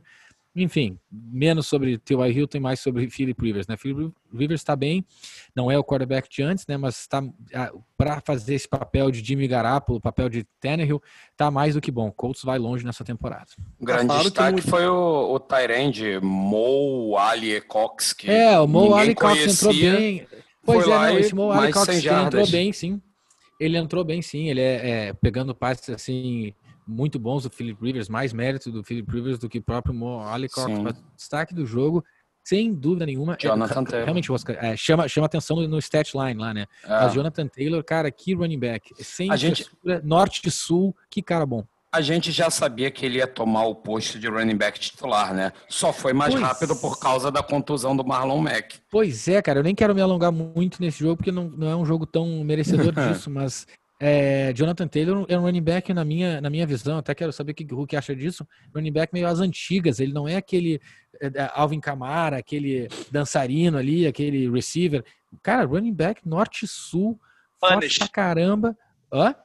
enfim, 0.55 0.97
menos 1.11 1.67
sobre 1.67 1.97
T.Y. 1.97 2.31
Hilton 2.31 2.57
e 2.57 2.61
mais 2.61 2.79
sobre 2.79 3.09
Philip 3.09 3.41
Rivers, 3.41 3.67
né? 3.67 3.77
Philip 3.77 4.11
Rivers 4.33 4.61
está 4.61 4.75
bem, 4.75 5.05
não 5.55 5.69
é 5.69 5.77
o 5.77 5.83
quarterback 5.83 6.27
de 6.29 6.41
antes, 6.41 6.65
né? 6.67 6.75
Mas 6.75 6.99
está 6.99 7.23
para 7.97 8.19
fazer 8.21 8.55
esse 8.55 8.67
papel 8.67 9.11
de 9.11 9.23
Jimmy 9.23 9.47
Garoppolo, 9.47 10.01
papel 10.01 10.27
de 10.27 10.45
Tannehill, 10.59 11.01
tá 11.37 11.51
mais 11.51 11.75
do 11.75 11.81
que 11.81 11.91
bom. 11.91 12.11
Colts 12.11 12.43
vai 12.43 12.57
longe 12.57 12.83
nessa 12.83 13.03
temporada. 13.03 13.47
O 13.79 13.85
grande 13.85 14.17
destaque 14.23 14.61
foi 14.61 14.87
o, 14.87 15.33
o 15.33 15.39
Tyrande 15.39 16.19
Mo 16.21 17.15
Ali 17.17 17.61
Cox, 17.61 18.13
que 18.13 18.29
É, 18.29 18.59
o 18.59 18.67
Mo 18.67 18.95
Ali 18.95 19.13
Cox 19.13 19.61
entrou 19.61 19.73
bem. 19.73 20.27
Pois 20.63 20.85
é, 20.85 20.89
não, 20.89 21.19
esse 21.19 21.35
Mo 21.35 21.51
Ali 21.51 21.71
Cox 21.71 21.89
entrou 21.89 22.47
bem, 22.47 22.73
sim. 22.73 23.01
Ele 23.59 23.77
entrou 23.77 24.03
bem, 24.03 24.21
sim. 24.21 24.49
Ele 24.49 24.61
é, 24.61 25.07
é 25.09 25.13
pegando 25.13 25.53
passes 25.53 25.89
assim 25.89 26.53
muito 26.89 27.19
bons 27.19 27.43
do 27.43 27.49
Philip 27.49 27.79
Rivers, 27.81 28.09
mais 28.09 28.33
mérito 28.33 28.71
do 28.71 28.83
Philip 28.83 29.09
Rivers 29.11 29.37
do 29.37 29.47
que 29.47 29.59
o 29.59 29.63
próprio 29.63 29.93
Mo 29.93 30.19
Alleycock. 30.19 30.71
Destaque 31.15 31.53
do 31.53 31.65
jogo, 31.65 32.03
sem 32.43 32.73
dúvida 32.73 33.05
nenhuma. 33.05 33.35
É, 33.35 33.37
Jonathan 33.37 33.81
é, 33.81 33.85
Taylor. 33.85 34.05
Realmente, 34.05 34.31
Oscar, 34.31 34.57
é, 34.59 34.75
chama, 34.75 35.07
chama 35.07 35.27
atenção 35.27 35.57
no, 35.57 35.67
no 35.67 35.77
stat 35.77 36.17
line 36.17 36.41
lá, 36.41 36.53
né? 36.53 36.65
É. 36.83 36.89
Mas 36.89 37.13
Jonathan 37.13 37.47
Taylor, 37.47 37.83
cara, 37.83 38.09
que 38.09 38.33
running 38.33 38.59
back. 38.59 38.91
Sem 39.03 39.31
a 39.31 39.35
gente... 39.35 39.69
norte 40.03 40.41
e 40.45 40.51
sul, 40.51 40.95
que 41.11 41.21
cara 41.21 41.45
bom. 41.45 41.63
A 41.91 42.01
gente 42.01 42.31
já 42.31 42.51
sabia 42.51 42.91
que 42.91 43.03
ele 43.03 43.17
ia 43.17 43.25
tomar 43.25 43.65
o 43.65 43.73
posto 43.73 44.19
de 44.19 44.27
running 44.27 44.55
back 44.55 44.79
titular, 44.79 45.33
né? 45.33 45.51
Só 45.67 45.91
foi 45.91 46.13
mais 46.13 46.33
pois... 46.33 46.43
rápido 46.43 46.75
por 46.75 46.99
causa 46.99 47.31
da 47.31 47.41
contusão 47.41 47.95
do 47.95 48.05
Marlon 48.05 48.41
Mack. 48.41 48.79
Pois 48.91 49.27
é, 49.27 49.41
cara. 49.41 49.59
Eu 49.59 49.63
nem 49.63 49.73
quero 49.73 49.95
me 49.95 50.01
alongar 50.01 50.31
muito 50.31 50.81
nesse 50.81 50.99
jogo, 50.99 51.17
porque 51.17 51.31
não, 51.31 51.45
não 51.45 51.67
é 51.67 51.75
um 51.75 51.85
jogo 51.85 52.05
tão 52.05 52.43
merecedor 52.43 52.93
disso, 53.09 53.29
mas 53.29 53.65
é, 53.99 54.53
Jonathan 54.53 54.87
Taylor 54.87 55.25
é 55.27 55.37
um 55.37 55.41
running 55.41 55.61
back, 55.61 55.93
na 55.93 56.05
minha, 56.05 56.39
na 56.39 56.49
minha 56.49 56.65
visão, 56.65 56.97
até 56.97 57.13
quero 57.13 57.33
saber 57.33 57.51
o 57.51 57.55
que 57.55 57.73
o 57.73 57.75
Hulk 57.75 57.97
acha 57.97 58.15
disso, 58.15 58.47
running 58.73 58.93
back 58.93 59.13
meio 59.13 59.27
às 59.27 59.39
antigas, 59.39 59.99
ele 59.99 60.13
não 60.13 60.27
é 60.27 60.37
aquele 60.37 60.79
é, 61.21 61.51
Alvin 61.53 61.81
Kamara, 61.81 62.37
aquele 62.37 62.87
dançarino 63.11 63.77
ali, 63.77 64.07
aquele 64.07 64.49
receiver. 64.49 65.03
Cara, 65.43 65.65
running 65.65 65.93
back 65.93 66.27
norte-sul, 66.27 67.19
forte 67.59 67.99
pra 67.99 68.07
caramba. 68.07 68.77
Hã? 69.11 69.35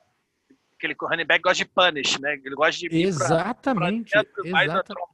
Aquele 0.85 0.97
running 1.01 1.25
back 1.25 1.43
gosta 1.43 1.65
de 1.65 1.71
punish, 1.71 2.19
né? 2.19 2.35
Ele 2.45 2.55
gosta 2.55 2.81
de 2.81 2.97
exatamente, 2.97 4.11
pra, 4.11 4.25
pra 4.25 4.65
exatamente. 4.65 5.05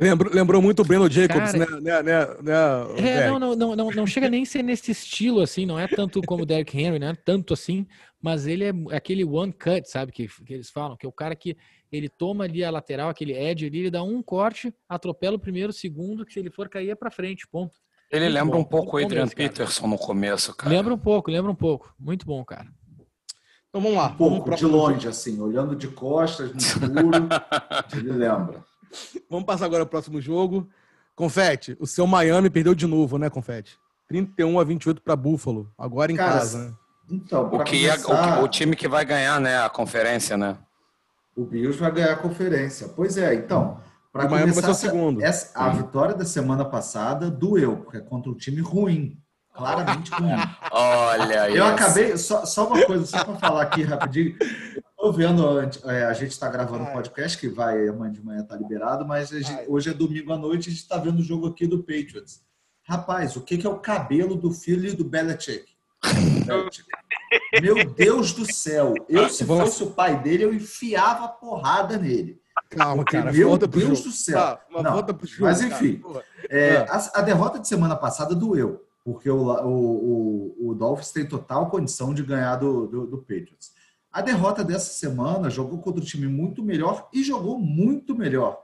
Lembrou, 0.00 0.32
lembrou 0.32 0.62
muito 0.62 0.82
o 0.82 0.84
Breno 0.84 1.10
Jacobs, 1.10 1.52
Cara, 1.52 1.80
né, 1.80 1.80
né, 1.80 2.02
né, 2.02 2.26
né 2.42 2.52
É, 2.98 3.28
não, 3.28 3.38
não, 3.38 3.56
não, 3.56 3.76
não, 3.76 3.90
não 3.90 4.06
chega 4.06 4.28
nem 4.28 4.42
a 4.42 4.46
ser 4.46 4.62
nesse 4.62 4.90
estilo 4.92 5.40
assim, 5.40 5.66
não 5.66 5.78
é 5.78 5.86
tanto 5.86 6.22
como 6.22 6.44
o 6.44 6.46
Derrick 6.46 6.76
Henry, 6.78 6.98
né? 6.98 7.14
Tanto 7.24 7.52
assim, 7.52 7.86
mas 8.22 8.46
ele 8.46 8.64
é 8.64 8.72
aquele 8.92 9.24
one 9.24 9.52
cut, 9.52 9.88
sabe 9.90 10.12
que, 10.12 10.28
que 10.28 10.54
eles 10.54 10.70
falam, 10.70 10.96
que 10.96 11.04
é 11.04 11.08
o 11.08 11.12
cara 11.12 11.34
que 11.34 11.56
ele 11.90 12.08
toma 12.08 12.44
ali 12.44 12.64
a 12.64 12.70
lateral, 12.70 13.08
aquele 13.08 13.32
edge 13.32 13.66
ali, 13.66 13.80
ele 13.80 13.90
dá 13.90 14.02
um 14.02 14.22
corte, 14.22 14.72
atropela 14.88 15.36
o 15.36 15.40
primeiro, 15.40 15.70
o 15.70 15.74
segundo, 15.74 16.24
que 16.24 16.32
se 16.32 16.38
ele 16.38 16.50
for 16.50 16.68
cair 16.68 16.90
é 16.90 16.94
para 16.94 17.10
frente, 17.10 17.46
ponto. 17.46 17.78
Ele 18.10 18.24
muito 18.24 18.34
lembra 18.34 18.56
bom, 18.56 18.62
um 18.62 18.64
pouco 18.64 18.96
o 18.96 19.04
Adrian 19.04 19.28
Peterson 19.28 19.86
no 19.88 19.98
começo, 19.98 20.54
cara. 20.54 20.70
Lembra 20.70 20.94
um 20.94 20.98
pouco, 20.98 21.30
lembra 21.30 21.50
um 21.50 21.56
pouco. 21.56 21.92
Muito 21.98 22.24
bom, 22.24 22.44
cara. 22.44 22.68
Então 23.76 23.82
vamos 23.82 23.98
lá. 23.98 24.06
Um 24.06 24.16
pouco, 24.16 24.54
de 24.54 24.64
longe, 24.64 25.06
assim, 25.06 25.38
olhando 25.38 25.76
de 25.76 25.86
costas, 25.88 26.50
no 26.50 26.56
escuro, 26.56 27.28
ele 27.92 28.12
lembra. 28.12 28.64
Vamos 29.28 29.44
passar 29.44 29.66
agora 29.66 29.82
ao 29.82 29.86
próximo 29.86 30.18
jogo. 30.18 30.66
Confete, 31.14 31.76
o 31.78 31.86
seu 31.86 32.06
Miami 32.06 32.48
perdeu 32.48 32.74
de 32.74 32.86
novo, 32.86 33.18
né, 33.18 33.28
Confete? 33.28 33.78
31 34.08 34.58
a 34.58 34.64
28 34.64 35.02
para 35.02 35.14
Buffalo, 35.14 35.70
agora 35.76 36.10
em 36.10 36.16
Cara, 36.16 36.32
casa. 36.32 36.64
Né? 36.64 36.74
Então, 37.10 37.50
o, 37.52 37.62
que 37.64 37.86
é 37.86 37.98
começar, 37.98 38.38
é, 38.38 38.40
o, 38.40 38.44
o, 38.44 38.48
time 38.48 38.74
que 38.74 38.88
vai 38.88 39.04
ganhar, 39.04 39.38
né, 39.42 39.58
a 39.62 39.68
conferência, 39.68 40.38
né? 40.38 40.56
O 41.36 41.44
Bills 41.44 41.78
vai 41.78 41.92
ganhar 41.92 42.12
a 42.12 42.16
conferência. 42.16 42.88
Pois 42.88 43.18
é, 43.18 43.34
então, 43.34 43.78
para 44.10 44.26
começar, 44.26 44.70
essa, 44.70 44.90
essa, 45.20 45.52
a 45.54 45.68
vitória 45.68 46.14
da 46.14 46.24
semana 46.24 46.64
passada 46.64 47.30
doeu, 47.30 47.76
porque 47.76 47.98
é 47.98 48.00
contra 48.00 48.30
um 48.30 48.34
time 48.34 48.62
ruim 48.62 49.18
claramente 49.56 50.10
ruim. 50.12 50.32
Olha 50.70 51.50
Eu 51.50 51.64
acabei, 51.64 52.16
só, 52.16 52.44
só 52.44 52.66
uma 52.66 52.84
coisa, 52.84 53.06
só 53.06 53.24
para 53.24 53.36
falar 53.36 53.62
aqui 53.62 53.82
rapidinho. 53.82 54.36
Estou 54.90 55.12
vendo, 55.12 55.60
é, 55.84 56.04
a 56.04 56.12
gente 56.12 56.32
está 56.32 56.48
gravando 56.48 56.84
um 56.84 56.92
podcast 56.92 57.38
que 57.38 57.48
vai 57.48 57.88
amanhã 57.88 58.12
de 58.12 58.24
manhã 58.24 58.40
está 58.40 58.56
liberado, 58.56 59.06
mas 59.06 59.30
gente, 59.30 59.64
hoje 59.68 59.90
é 59.90 59.94
domingo 59.94 60.32
à 60.32 60.36
noite, 60.36 60.68
a 60.68 60.72
gente 60.72 60.82
está 60.82 60.98
vendo 60.98 61.20
o 61.20 61.22
jogo 61.22 61.46
aqui 61.48 61.66
do 61.66 61.78
Patriots. 61.78 62.42
Rapaz, 62.84 63.36
o 63.36 63.40
que, 63.40 63.58
que 63.58 63.66
é 63.66 63.70
o 63.70 63.78
cabelo 63.78 64.36
do 64.36 64.52
filho 64.52 64.96
do 64.96 65.04
Belichick? 65.04 65.64
Meu 67.60 67.84
Deus 67.92 68.32
do 68.32 68.50
céu! 68.52 68.94
Eu, 69.08 69.28
se 69.28 69.44
fosse 69.44 69.82
o 69.82 69.90
pai 69.90 70.20
dele, 70.22 70.44
eu 70.44 70.54
enfiava 70.54 71.24
a 71.24 71.28
porrada 71.28 71.96
nele. 71.96 72.40
Calma, 72.70 73.04
Porque, 73.04 73.16
cara. 73.16 73.32
Meu 73.32 73.56
Deus 73.58 74.02
do 74.02 74.12
céu. 74.12 74.38
Tá, 74.38 74.60
Não, 74.70 74.82
jogo, 74.82 75.18
mas 75.40 75.60
enfim, 75.60 75.98
cara, 75.98 76.24
é, 76.48 76.76
a, 76.88 77.10
a 77.20 77.22
derrota 77.22 77.58
de 77.58 77.68
semana 77.68 77.96
passada 77.96 78.34
doeu 78.34 78.85
porque 79.06 79.30
o, 79.30 79.52
o, 79.64 80.70
o, 80.70 80.74
Dolphins 80.74 81.12
tem 81.12 81.24
total 81.24 81.70
condição 81.70 82.12
de 82.12 82.24
ganhar 82.24 82.56
do, 82.56 82.88
do, 82.88 83.06
do, 83.06 83.18
Patriots. 83.18 83.72
A 84.10 84.20
derrota 84.20 84.64
dessa 84.64 84.92
semana 84.92 85.48
jogou 85.48 85.78
contra 85.78 86.02
um 86.02 86.04
time 86.04 86.26
muito 86.26 86.60
melhor 86.60 87.08
e 87.12 87.22
jogou 87.22 87.56
muito 87.56 88.16
melhor. 88.16 88.60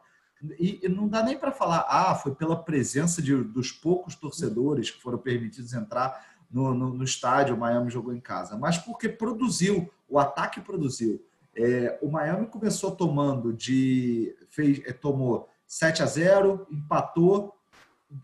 E, 0.59 0.81
e 0.83 0.89
não 0.89 1.07
dá 1.07 1.23
nem 1.23 1.39
para 1.39 1.53
falar, 1.53 1.87
ah, 1.89 2.17
foi 2.17 2.35
pela 2.35 2.61
presença 2.61 3.23
de, 3.23 3.37
dos 3.37 3.71
poucos 3.71 4.17
torcedores 4.17 4.91
que 4.91 5.01
foram 5.01 5.17
permitidos 5.17 5.75
entrar 5.75 6.27
no, 6.51 6.75
no, 6.75 6.93
no 6.93 7.05
estádio, 7.05 7.55
o 7.55 7.59
Miami 7.59 7.89
jogou 7.89 8.13
em 8.13 8.21
casa, 8.21 8.59
mas 8.59 8.77
porque 8.77 9.09
produziu, 9.09 9.89
o 10.09 10.19
ataque 10.19 10.61
produziu. 10.61 11.25
É, 11.55 12.01
o 12.03 12.11
Miami 12.11 12.49
começou 12.49 12.91
tomando 12.91 13.53
de. 13.53 14.37
Fez, 14.51 14.83
é, 14.87 14.93
tomou 14.93 15.49
7 15.69 16.03
a 16.03 16.07
0 16.07 16.67
empatou 16.69 17.55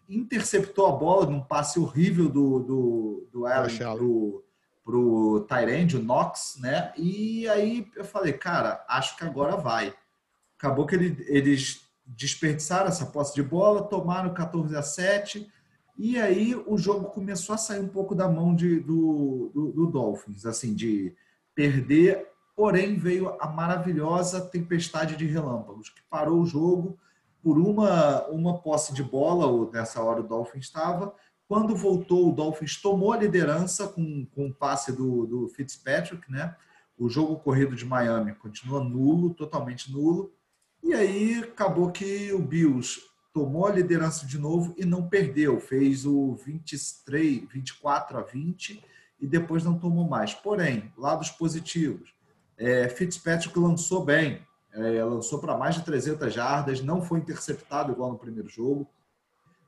interceptou 0.09 0.87
a 0.87 0.93
bola 0.93 1.27
num 1.27 1.41
passe 1.41 1.79
horrível 1.79 2.29
do, 2.29 2.59
do, 2.61 3.29
do 3.33 3.47
Allen 3.47 3.79
pro, 3.97 4.45
pro 4.85 5.47
Tyrande, 5.49 5.97
o 5.97 6.03
Knox, 6.03 6.59
né? 6.61 6.93
E 6.97 7.49
aí 7.49 7.87
eu 7.97 8.05
falei, 8.05 8.33
cara, 8.33 8.85
acho 8.89 9.17
que 9.17 9.25
agora 9.25 9.57
vai. 9.57 9.95
Acabou 10.59 10.87
que 10.87 10.95
ele, 10.95 11.25
eles 11.29 11.83
desperdiçaram 12.07 12.89
essa 12.89 13.07
posse 13.07 13.35
de 13.35 13.43
bola, 13.43 13.85
tomaram 13.85 14.33
14 14.33 14.77
a 14.77 14.83
7 14.83 15.49
e 15.97 16.19
aí 16.19 16.55
o 16.55 16.79
jogo 16.79 17.07
começou 17.07 17.55
a 17.55 17.59
sair 17.59 17.81
um 17.81 17.89
pouco 17.89 18.15
da 18.15 18.29
mão 18.29 18.55
de, 18.55 18.81
do, 18.81 19.51
do, 19.53 19.73
do 19.73 19.87
Dolphins, 19.87 20.47
assim, 20.47 20.75
de 20.75 21.15
perder 21.55 22.29
porém 22.59 22.97
veio 22.97 23.37
a 23.41 23.47
maravilhosa 23.47 24.41
tempestade 24.41 25.15
de 25.15 25.25
relâmpagos, 25.25 25.91
que 25.91 26.03
parou 26.11 26.41
o 26.41 26.47
jogo 26.47 26.99
por 27.43 27.59
uma, 27.59 28.27
uma 28.29 28.59
posse 28.59 28.93
de 28.93 29.03
bola, 29.03 29.71
nessa 29.73 30.03
hora 30.03 30.21
o 30.21 30.27
Dolphins 30.27 30.67
estava. 30.67 31.15
Quando 31.47 31.75
voltou, 31.75 32.29
o 32.29 32.35
Dolphins 32.35 32.81
tomou 32.81 33.13
a 33.13 33.17
liderança 33.17 33.89
com, 33.89 34.27
com 34.35 34.49
o 34.49 34.55
passe 34.55 34.93
do, 34.93 35.27
do 35.27 35.49
Fitzpatrick, 35.49 36.31
né? 36.31 36.55
O 36.99 37.09
jogo 37.09 37.37
corrido 37.37 37.77
de 37.77 37.85
Miami 37.85 38.35
continua 38.35 38.83
nulo, 38.83 39.33
totalmente 39.33 39.91
nulo. 39.91 40.33
E 40.83 40.93
aí 40.93 41.41
acabou 41.41 41.91
que 41.91 42.33
o 42.33 42.41
Bills 42.41 43.01
tomou 43.33 43.67
a 43.67 43.73
liderança 43.73 44.27
de 44.27 44.37
novo 44.37 44.75
e 44.77 44.85
não 44.85 45.09
perdeu, 45.09 45.61
fez 45.61 46.05
o 46.05 46.35
23, 46.35 47.47
24 47.49 48.19
a 48.19 48.23
20 48.23 48.83
e 49.21 49.27
depois 49.27 49.65
não 49.65 49.79
tomou 49.79 50.09
mais. 50.09 50.35
Porém, 50.35 50.93
lados 50.97 51.31
positivos, 51.31 52.13
é, 52.57 52.89
Fitzpatrick 52.89 53.57
lançou 53.59 54.05
bem, 54.05 54.43
é, 54.73 55.03
lançou 55.03 55.39
para 55.39 55.57
mais 55.57 55.75
de 55.75 55.85
300 55.85 56.33
jardas, 56.33 56.83
não 56.83 57.03
foi 57.03 57.19
interceptado 57.19 57.93
igual 57.93 58.13
no 58.13 58.19
primeiro 58.19 58.49
jogo. 58.49 58.89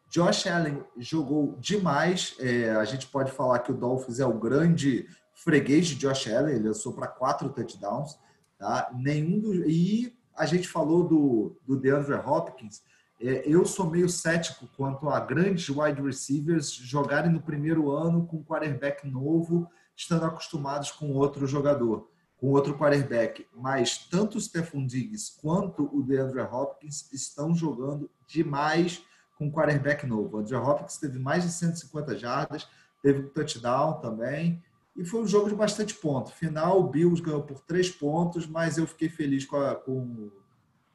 Josh 0.08 0.46
Allen 0.46 0.82
jogou 0.98 1.56
demais. 1.58 2.36
É, 2.38 2.70
a 2.70 2.84
gente 2.84 3.06
pode 3.06 3.30
falar 3.30 3.60
que 3.60 3.70
o 3.70 3.76
Dolphins 3.76 4.18
é 4.18 4.26
o 4.26 4.38
grande 4.38 5.06
freguês 5.34 5.86
de 5.86 5.94
Josh 5.94 6.28
Allen, 6.28 6.56
ele 6.56 6.68
lançou 6.68 6.92
para 6.92 7.06
quatro 7.06 7.48
touchdowns. 7.50 8.18
Tá? 8.58 8.90
Nenhum 8.94 9.40
do... 9.40 9.54
E 9.68 10.14
a 10.36 10.44
gente 10.44 10.68
falou 10.68 11.06
do, 11.06 11.56
do 11.66 11.76
DeAndre 11.76 12.14
Hopkins. 12.14 12.82
É, 13.20 13.42
eu 13.46 13.64
sou 13.64 13.88
meio 13.88 14.08
cético 14.08 14.68
quanto 14.76 15.08
a 15.08 15.20
grandes 15.20 15.68
wide 15.68 16.00
receivers 16.02 16.72
jogarem 16.72 17.30
no 17.30 17.40
primeiro 17.40 17.90
ano 17.90 18.26
com 18.26 18.38
um 18.38 18.44
quarterback 18.44 19.06
novo, 19.06 19.68
estando 19.96 20.24
acostumados 20.24 20.90
com 20.90 21.12
outro 21.12 21.46
jogador 21.46 22.10
com 22.40 22.48
outro 22.48 22.76
quarterback, 22.76 23.46
mas 23.54 23.98
tanto 23.98 24.38
o 24.38 24.40
Stephon 24.40 24.86
Diggs 24.86 25.38
quanto 25.42 25.94
o 25.94 26.02
DeAndre 26.02 26.40
Hopkins 26.40 27.12
estão 27.12 27.54
jogando 27.54 28.10
demais 28.26 29.04
com 29.38 29.52
quarterback 29.52 30.06
novo. 30.06 30.38
O 30.38 30.42
DeAndre 30.42 30.70
Hopkins 30.70 30.96
teve 30.96 31.18
mais 31.18 31.44
de 31.44 31.50
150 31.50 32.16
jardas, 32.16 32.66
teve 33.02 33.20
um 33.20 33.28
touchdown 33.28 34.00
também, 34.00 34.62
e 34.96 35.04
foi 35.04 35.20
um 35.22 35.26
jogo 35.26 35.50
de 35.50 35.54
bastante 35.54 35.94
ponto. 35.94 36.32
Final, 36.32 36.80
o 36.80 36.88
Bills 36.88 37.22
ganhou 37.22 37.42
por 37.42 37.60
três 37.60 37.90
pontos, 37.90 38.46
mas 38.46 38.78
eu 38.78 38.86
fiquei 38.86 39.10
feliz 39.10 39.44
com 39.44 39.56
a, 39.56 39.74
com, 39.74 40.30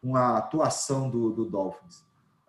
com 0.02 0.16
a 0.16 0.40
atuação 0.40 1.12
do, 1.12 1.30
do 1.30 1.46
Dolphins. 1.46 2.04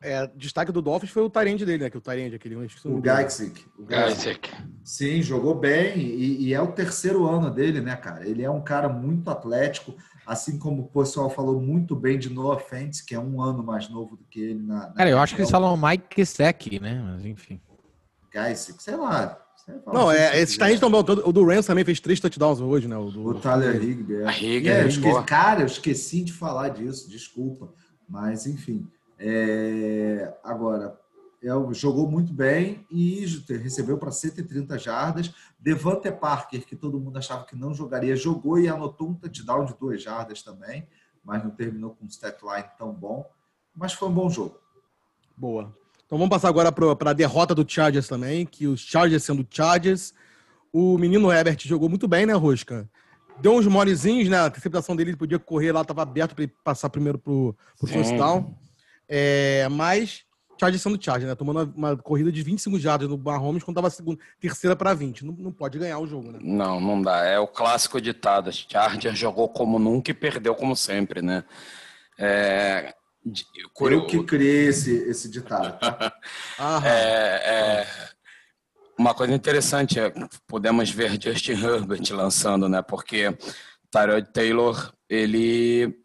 É, 0.07 0.31
destaque 0.37 0.71
do 0.71 0.81
Dolphins 0.81 1.11
foi 1.11 1.25
o 1.25 1.29
Tyrande 1.29 1.67
dele, 1.67 1.83
né? 1.83 1.91
Que 1.91 1.99
o 1.99 2.01
Tyrande, 2.01 2.37
aquele... 2.37 2.55
O 2.55 3.03
Geitzik. 3.03 3.65
O 3.77 3.85
Geitzik. 3.91 4.53
Sim, 4.85 5.21
jogou 5.21 5.57
bem 5.57 5.99
e, 5.99 6.45
e, 6.45 6.55
é 6.55 6.61
o 6.61 6.69
terceiro 6.69 7.27
ano 7.27 7.51
dele, 7.51 7.81
né, 7.81 7.97
cara? 7.97 8.25
Ele 8.25 8.45
é 8.45 8.49
um 8.49 8.61
cara 8.61 8.89
muito 8.89 9.29
atlético, 9.29 9.97
assim 10.25 10.61
como 10.61 10.83
o 10.83 10.87
pessoal 10.87 11.29
falou 11.29 11.61
muito 11.61 11.97
bem 11.97 12.21
de 12.21 12.31
Noah 12.31 12.61
Fentz, 12.61 13.01
que 13.01 13.17
é 13.17 13.19
um 13.19 13.43
ano 13.43 13.65
mais 13.65 13.89
novo 13.89 14.17
do 14.17 14.23
que 14.27 14.39
ele 14.39 14.63
na... 14.63 14.87
na 14.87 14.93
cara, 14.93 15.11
eu 15.11 15.19
acho 15.19 15.35
que 15.35 15.41
eles 15.41 15.51
falam 15.51 15.77
Mike 15.77 16.07
Gesek, 16.17 16.79
né? 16.79 17.03
Mas 17.05 17.27
enfim. 17.27 17.61
Geitzik, 18.33 18.81
sei 18.81 18.95
lá. 18.95 19.37
Não, 19.93 20.13
é, 20.13 20.41
esses 20.41 20.57
Tyrande 20.57 20.75
estão. 20.75 20.91
O 20.93 21.33
do 21.33 21.45
Rams 21.45 21.67
também 21.67 21.85
fez 21.85 21.99
três 21.99 22.21
touchdowns 22.21 22.61
hoje, 22.61 22.87
né? 22.87 22.97
O, 22.97 23.11
do... 23.11 23.27
o 23.27 23.35
Tyler 23.35 23.75
Higby. 23.75 24.23
É. 24.23 24.31
Higby, 24.31 24.69
é, 24.69 24.83
eu 24.85 24.87
esqueci, 24.87 25.25
cara, 25.25 25.63
eu 25.63 25.67
esqueci 25.67 26.23
de 26.23 26.33
falar 26.33 26.69
disso, 26.69 27.11
desculpa. 27.11 27.75
Mas, 28.09 28.47
enfim... 28.47 28.87
É, 29.19 30.35
agora, 30.45 30.99
é, 31.43 31.49
jogou 31.73 32.11
muito 32.11 32.33
bem 32.33 32.85
e 32.91 33.25
recebeu 33.49 33.99
para 33.99 34.11
130 34.11 34.79
jardas. 34.79 35.33
Devante 35.59 36.11
Parker, 36.11 36.67
que 36.67 36.75
todo 36.75 36.99
mundo 36.99 37.19
achava 37.19 37.45
que 37.45 37.57
não 37.57 37.75
jogaria, 37.75 38.17
jogou 38.17 38.59
e 38.59 38.69
anotou 38.69 39.11
um 39.11 39.15
touchdown 39.15 39.65
de 39.65 39.75
duas 39.75 40.03
jardas 40.03 40.43
também, 40.43 40.87
mas 41.25 41.43
não 41.43 41.51
terminou 41.51 41.95
com 41.95 42.05
um 42.05 42.09
stat 42.09 42.39
line 42.43 42.69
tão 42.79 42.93
bom. 42.93 43.29
Mas 43.75 43.93
foi 43.93 44.09
um 44.09 44.15
bom 44.15 44.29
jogo. 44.29 44.59
Boa. 45.37 45.75
Então 46.07 46.19
vamos 46.19 46.31
passar 46.31 46.49
agora 46.49 46.73
para 46.73 47.11
a 47.11 47.15
derrota 47.15 47.55
do 47.55 47.69
Chargers 47.69 48.09
também, 48.09 48.47
que 48.47 48.67
os 48.67 48.81
Chargers 48.81 49.25
sendo 49.25 49.47
Chargers. 49.51 50.15
O 50.73 50.97
menino 50.99 51.33
Herbert 51.33 51.59
jogou 51.61 51.89
muito 51.89 52.07
bem, 52.07 52.27
né, 52.27 52.33
Rosca? 52.33 52.89
Deu 53.41 53.55
uns 53.55 53.67
molezinhos, 53.67 54.29
né? 54.29 54.41
A 54.41 54.47
interceptação 54.47 54.97
dele 54.97 55.11
ele 55.11 55.17
podia 55.17 55.39
correr 55.39 55.73
lá, 55.73 55.83
estava 55.83 56.03
aberto 56.03 56.35
para 56.35 56.45
ele 56.45 56.53
passar 56.65 56.89
primeiro 56.89 57.19
para 57.19 57.33
o 57.33 57.55
first 57.87 58.17
down. 58.17 58.55
É, 59.09 59.69
mas 59.71 60.25
Chargers 60.59 60.83
sendo 60.83 61.03
Chargers, 61.03 61.29
né? 61.29 61.35
Tomando 61.35 61.73
uma, 61.77 61.91
uma, 61.91 61.97
corrida 61.97 62.33
de 62.33 62.43
25 62.43 62.79
jardas 62.79 63.09
no 63.09 63.19
Mahomes 63.19 63.63
quando 63.63 63.77
tava 63.77 63.91
segunda, 63.91 64.21
terceira 64.41 64.75
para 64.75 64.95
20. 64.95 65.25
Não, 65.25 65.33
não 65.35 65.53
pode 65.53 65.79
ganhar 65.79 65.99
o 65.99 66.07
jogo, 66.07 66.33
né? 66.33 66.39
Não, 66.43 66.81
não 66.81 67.01
dá. 67.01 67.25
É 67.25 67.39
o 67.39 67.47
clássico 67.47 68.01
ditado. 68.01 68.51
Chargers 68.53 69.19
jogou 69.19 69.49
como 69.49 69.79
nunca 69.79 70.11
e 70.11 70.15
perdeu 70.15 70.55
como 70.55 70.75
sempre, 70.75 71.21
né? 71.21 71.45
É, 72.19 72.95
Eu 73.79 74.07
que 74.07 74.23
criei 74.25 74.69
esse, 74.69 74.93
esse 75.09 75.29
ditado. 75.29 75.79
É, 76.85 77.83
é, 77.83 77.87
uma 78.99 79.13
coisa 79.13 79.35
interessante 79.35 80.01
é 80.01 80.11
podemos 80.47 80.91
ver 80.91 81.21
Justin 81.21 81.53
Herbert 81.53 82.11
lançando, 82.13 82.67
né? 82.67 82.81
Porque 82.81 83.37
Tyrod 83.91 84.33
Taylor, 84.33 84.93
ele 85.09 85.99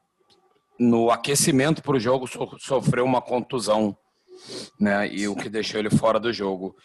no 0.82 1.11
aquecimento 1.11 1.84
para 1.84 1.95
o 1.95 1.99
jogo 1.99 2.25
so, 2.25 2.57
sofreu 2.57 3.05
uma 3.05 3.21
contusão, 3.21 3.95
né? 4.79 5.07
E 5.13 5.27
o 5.27 5.36
que 5.36 5.47
deixou 5.47 5.79
ele 5.79 5.91
fora 5.91 6.19
do 6.19 6.34
jogo. 6.34 6.75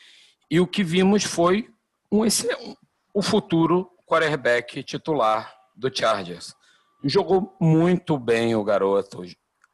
E 0.51 0.61
o 0.61 0.66
que 0.66 0.84
vimos 0.84 1.24
foi 1.24 1.70
um, 2.12 2.22
um 2.22 2.76
o 3.14 3.22
futuro 3.22 3.90
quarterback 4.07 4.82
titular 4.82 5.51
do 5.74 5.90
Chargers. 5.90 6.55
Jogou 7.03 7.57
muito 7.59 8.18
bem 8.18 8.55
o 8.55 8.62
garoto, 8.62 9.22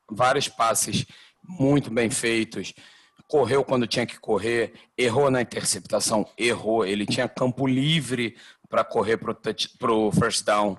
vários 0.09 0.49
passes 0.49 1.05
muito 1.43 1.91
bem 1.91 2.09
feitos, 2.09 2.73
correu 3.27 3.65
quando 3.65 3.89
tinha 3.89 4.07
que 4.07 4.21
correr, 4.21 4.73
errou 4.97 5.33
na 5.33 5.43
interceptação, 5.43 6.25
errou. 6.39 6.87
Ele 6.87 7.05
tinha 7.05 7.29
campo 7.29 7.67
livre 7.67 8.37
para 8.69 8.85
correr 8.85 9.17
para 9.17 9.93
o 9.93 10.13
first 10.13 10.45
down 10.45 10.79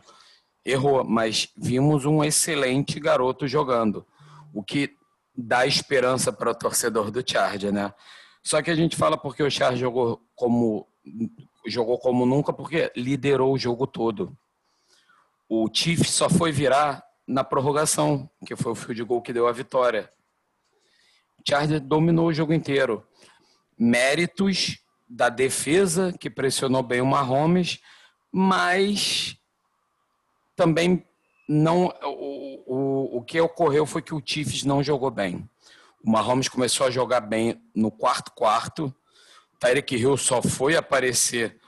errou, 0.65 1.03
mas 1.03 1.49
vimos 1.57 2.05
um 2.05 2.23
excelente 2.23 2.99
garoto 2.99 3.47
jogando, 3.47 4.05
o 4.53 4.63
que 4.63 4.95
dá 5.35 5.65
esperança 5.65 6.31
para 6.31 6.51
o 6.51 6.55
torcedor 6.55 7.11
do 7.11 7.23
Charger, 7.27 7.73
né? 7.73 7.93
Só 8.41 8.61
que 8.61 8.69
a 8.69 8.75
gente 8.75 8.95
fala 8.95 9.17
porque 9.17 9.41
o 9.41 9.49
Charger 9.49 9.79
jogou 9.79 10.21
como 10.35 10.87
jogou 11.65 11.97
como 11.97 12.25
nunca 12.25 12.51
porque 12.51 12.91
liderou 12.95 13.53
o 13.53 13.57
jogo 13.57 13.87
todo. 13.87 14.37
O 15.47 15.69
Chiefs 15.71 16.11
só 16.11 16.29
foi 16.29 16.51
virar 16.51 17.03
na 17.27 17.43
prorrogação, 17.43 18.29
que 18.45 18.55
foi 18.55 18.73
o 18.73 18.75
field 18.75 19.03
goal 19.03 19.21
que 19.21 19.33
deu 19.33 19.47
a 19.47 19.51
vitória. 19.51 20.11
O 21.39 21.43
Charger 21.47 21.79
dominou 21.79 22.27
o 22.27 22.33
jogo 22.33 22.53
inteiro. 22.53 23.05
Méritos 23.77 24.79
da 25.07 25.29
defesa 25.29 26.13
que 26.19 26.29
pressionou 26.29 26.83
bem 26.83 27.01
o 27.01 27.05
Mahomes, 27.05 27.79
mas 28.31 29.37
também 30.63 31.05
não 31.47 31.87
o, 32.03 32.63
o, 32.65 33.17
o 33.17 33.21
que 33.21 33.39
ocorreu 33.41 33.85
foi 33.85 34.01
que 34.01 34.15
o 34.15 34.21
Chiefs 34.25 34.63
não 34.63 34.81
jogou 34.81 35.11
bem. 35.11 35.47
O 36.01 36.09
Mahomes 36.09 36.47
começou 36.47 36.87
a 36.87 36.91
jogar 36.91 37.19
bem 37.19 37.61
no 37.75 37.91
quarto 37.91 38.31
quarto. 38.31 38.93
Tyreek 39.59 39.95
Hill 39.95 40.15
só 40.15 40.41
foi 40.41 40.77
aparecer 40.77 41.59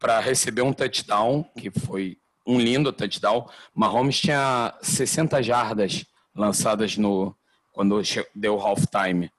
para 0.00 0.18
receber 0.18 0.62
um 0.62 0.72
touchdown, 0.72 1.44
que 1.56 1.70
foi 1.70 2.18
um 2.44 2.58
lindo 2.58 2.92
touchdown. 2.92 3.48
Mahomes 3.72 4.20
tinha 4.20 4.76
60 4.82 5.40
jardas 5.40 6.04
lançadas 6.34 6.96
no 6.96 7.36
quando 7.72 8.02
deu 8.34 8.60
halftime. 8.60 9.30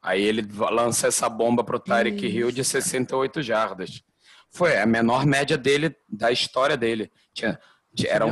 Aí 0.00 0.22
ele 0.22 0.46
lança 0.70 1.08
essa 1.08 1.28
bomba 1.28 1.64
para 1.64 1.76
o 1.76 1.80
Tyreek 1.80 2.24
Hill 2.24 2.52
de 2.52 2.64
68 2.64 3.42
jardas. 3.42 4.00
Foi 4.48 4.78
a 4.78 4.86
menor 4.86 5.26
média 5.26 5.58
dele 5.58 5.94
da 6.08 6.30
história 6.30 6.76
dele. 6.76 7.10
Tinha 7.34 7.58
eram, 8.06 8.30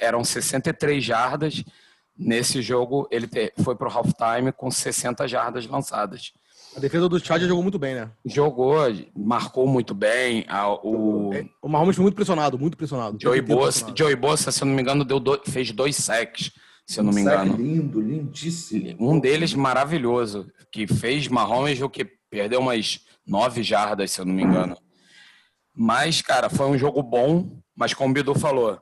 eram 0.00 0.24
63 0.24 1.02
jardas. 1.02 1.64
Nesse 2.16 2.60
jogo, 2.60 3.08
ele 3.12 3.28
foi 3.62 3.76
para 3.76 3.88
o 3.88 3.92
halftime 3.92 4.50
com 4.50 4.70
60 4.70 5.26
jardas 5.28 5.66
lançadas. 5.66 6.32
A 6.76 6.80
defesa 6.80 7.08
do 7.08 7.18
Chad 7.18 7.42
jogou 7.42 7.62
muito 7.62 7.78
bem, 7.78 7.94
né? 7.94 8.10
Jogou, 8.24 8.76
marcou 9.16 9.66
muito 9.66 9.94
bem. 9.94 10.44
A, 10.48 10.68
o... 10.70 11.32
É, 11.32 11.44
o 11.62 11.68
Mahomes 11.68 11.96
foi 11.96 12.02
muito 12.02 12.14
pressionado, 12.14 12.58
muito 12.58 12.76
pressionado. 12.76 13.16
Joey 13.20 13.40
Bossa, 13.40 13.92
Joey 13.96 14.14
Bossa, 14.14 14.52
se 14.52 14.62
eu 14.62 14.66
não 14.66 14.74
me 14.74 14.82
engano, 14.82 15.04
deu 15.04 15.18
dois, 15.18 15.40
fez 15.46 15.72
dois 15.72 15.96
sacks, 15.96 16.50
se 16.86 17.00
eu 17.00 17.04
não 17.04 17.10
um 17.10 17.14
me 17.14 17.22
engano. 17.22 17.56
lindo, 17.56 18.00
lindíssimo. 18.00 18.96
Um 19.00 19.18
deles 19.18 19.54
maravilhoso, 19.54 20.46
que 20.70 20.86
fez 20.86 21.26
Mahomes 21.28 21.80
o 21.80 21.88
que 21.88 22.04
perdeu 22.30 22.60
umas 22.60 23.00
nove 23.26 23.62
jardas, 23.62 24.10
se 24.10 24.20
eu 24.20 24.24
não 24.24 24.34
me 24.34 24.42
engano. 24.42 24.76
Mas, 25.74 26.20
cara, 26.20 26.48
foi 26.50 26.66
um 26.66 26.76
jogo 26.76 27.02
bom, 27.02 27.60
mas 27.76 27.94
como 27.94 28.10
o 28.10 28.14
Bidu 28.14 28.34
falou, 28.34 28.78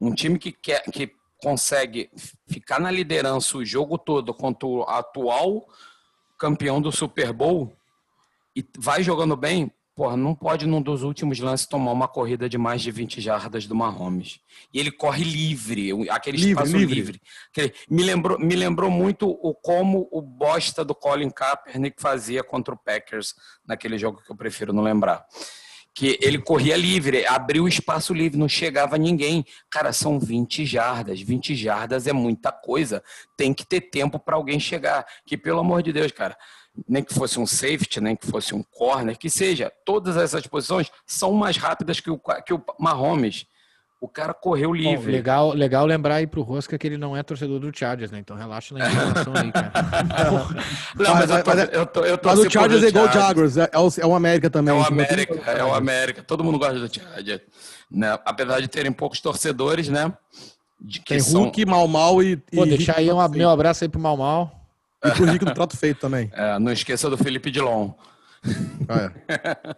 um 0.00 0.14
time 0.14 0.38
que, 0.38 0.50
quer, 0.50 0.82
que 0.84 1.12
consegue 1.42 2.10
ficar 2.48 2.80
na 2.80 2.90
liderança 2.90 3.58
o 3.58 3.64
jogo 3.64 3.98
todo 3.98 4.32
contra 4.32 4.66
o 4.66 4.82
atual 4.82 5.66
campeão 6.38 6.80
do 6.80 6.90
Super 6.90 7.32
Bowl 7.32 7.76
e 8.56 8.64
vai 8.78 9.02
jogando 9.02 9.36
bem, 9.36 9.70
porra, 9.94 10.16
não 10.16 10.34
pode 10.34 10.66
num 10.66 10.80
dos 10.80 11.02
últimos 11.02 11.38
lances 11.38 11.66
tomar 11.66 11.92
uma 11.92 12.08
corrida 12.08 12.48
de 12.48 12.56
mais 12.56 12.80
de 12.80 12.90
20 12.90 13.20
jardas 13.20 13.66
do 13.66 13.74
Mahomes. 13.74 14.40
E 14.72 14.80
ele 14.80 14.90
corre 14.90 15.22
livre, 15.22 16.08
aquele 16.10 16.38
livre, 16.38 16.50
espaço 16.50 16.76
livre. 16.76 16.94
livre. 16.94 17.20
Me, 17.88 18.02
lembrou, 18.02 18.38
me 18.38 18.56
lembrou 18.56 18.90
muito 18.90 19.28
o 19.28 19.54
como 19.54 20.08
o 20.10 20.22
bosta 20.22 20.84
do 20.84 20.94
Colin 20.94 21.30
Kaepernick 21.30 22.00
fazia 22.00 22.42
contra 22.42 22.74
o 22.74 22.78
Packers 22.78 23.34
naquele 23.66 23.98
jogo 23.98 24.22
que 24.22 24.32
eu 24.32 24.36
prefiro 24.36 24.72
não 24.72 24.82
lembrar 24.82 25.26
que 26.00 26.18
ele 26.22 26.38
corria 26.38 26.78
livre, 26.78 27.26
abriu 27.26 27.68
espaço 27.68 28.14
livre, 28.14 28.38
não 28.38 28.48
chegava 28.48 28.96
ninguém. 28.96 29.44
Cara, 29.70 29.92
são 29.92 30.18
20 30.18 30.64
jardas. 30.64 31.20
20 31.20 31.54
jardas 31.54 32.06
é 32.06 32.12
muita 32.12 32.50
coisa. 32.50 33.04
Tem 33.36 33.52
que 33.52 33.66
ter 33.66 33.82
tempo 33.82 34.18
para 34.18 34.34
alguém 34.34 34.58
chegar. 34.58 35.06
Que, 35.26 35.36
pelo 35.36 35.60
amor 35.60 35.82
de 35.82 35.92
Deus, 35.92 36.10
cara, 36.10 36.34
nem 36.88 37.04
que 37.04 37.12
fosse 37.12 37.38
um 37.38 37.44
safety, 37.46 38.00
nem 38.00 38.16
que 38.16 38.26
fosse 38.26 38.54
um 38.54 38.62
corner, 38.62 39.18
que 39.18 39.28
seja, 39.28 39.70
todas 39.84 40.16
essas 40.16 40.46
posições 40.46 40.90
são 41.06 41.34
mais 41.34 41.58
rápidas 41.58 42.00
que 42.00 42.10
o, 42.10 42.18
que 42.46 42.54
o 42.54 42.64
Mahomes. 42.78 43.44
O 44.00 44.08
cara 44.08 44.32
correu 44.32 44.72
livre. 44.72 45.04
Bom, 45.04 45.12
legal, 45.12 45.52
legal 45.52 45.84
lembrar 45.84 46.16
aí 46.16 46.26
pro 46.26 46.40
Rosca 46.40 46.78
que 46.78 46.86
ele 46.86 46.96
não 46.96 47.14
é 47.14 47.22
torcedor 47.22 47.60
do 47.60 47.70
Chargers, 47.76 48.10
né? 48.10 48.18
Então 48.18 48.34
relaxa 48.34 48.74
na 48.74 48.88
informação 48.88 49.34
aí, 49.36 49.52
cara. 49.52 49.72
não, 50.96 51.14
mas, 51.14 51.30
eu 51.30 51.44
tô, 51.44 51.50
eu 51.52 51.86
tô, 51.86 52.04
eu 52.06 52.18
tô 52.18 52.28
mas 52.30 52.38
o 52.38 52.50
Chargers 52.50 52.82
é 52.82 52.88
igual 52.88 53.06
o 53.06 53.12
Jaguars, 53.12 53.58
é, 53.58 53.68
é 53.72 54.06
o 54.06 54.14
América 54.14 54.48
também. 54.48 54.74
É 54.74 54.78
o 54.78 54.82
América, 54.82 55.50
é 55.50 55.62
o 55.62 55.74
América. 55.74 56.22
Todo 56.22 56.42
mundo 56.42 56.58
gosta 56.58 56.78
do 56.78 56.92
Chargers. 56.92 57.42
Né? 57.90 58.18
Apesar 58.24 58.60
de 58.60 58.68
terem 58.68 58.90
poucos 58.90 59.20
torcedores, 59.20 59.90
né? 59.90 60.10
De 60.80 61.00
que 61.00 61.14
Tem 61.14 61.20
são... 61.20 61.42
Hulk, 61.42 61.66
Mal 61.66 61.86
Mal 61.86 62.22
e... 62.22 62.36
Pô, 62.36 62.64
e 62.64 62.70
deixar 62.70 62.96
aí 62.96 63.12
um 63.12 63.28
meu 63.28 63.50
abraço 63.50 63.84
aí 63.84 63.88
pro 63.88 64.00
Mal 64.00 64.16
Mal. 64.16 64.50
E 65.04 65.10
pro 65.10 65.26
Rico 65.26 65.44
do 65.44 65.52
Trato 65.52 65.76
Feito 65.76 66.00
também. 66.00 66.30
É, 66.32 66.58
não 66.58 66.72
esqueça 66.72 67.10
do 67.10 67.18
Felipe 67.18 67.50
Dilon. 67.50 67.90
Ah, 68.88 69.12
é. 69.28 69.76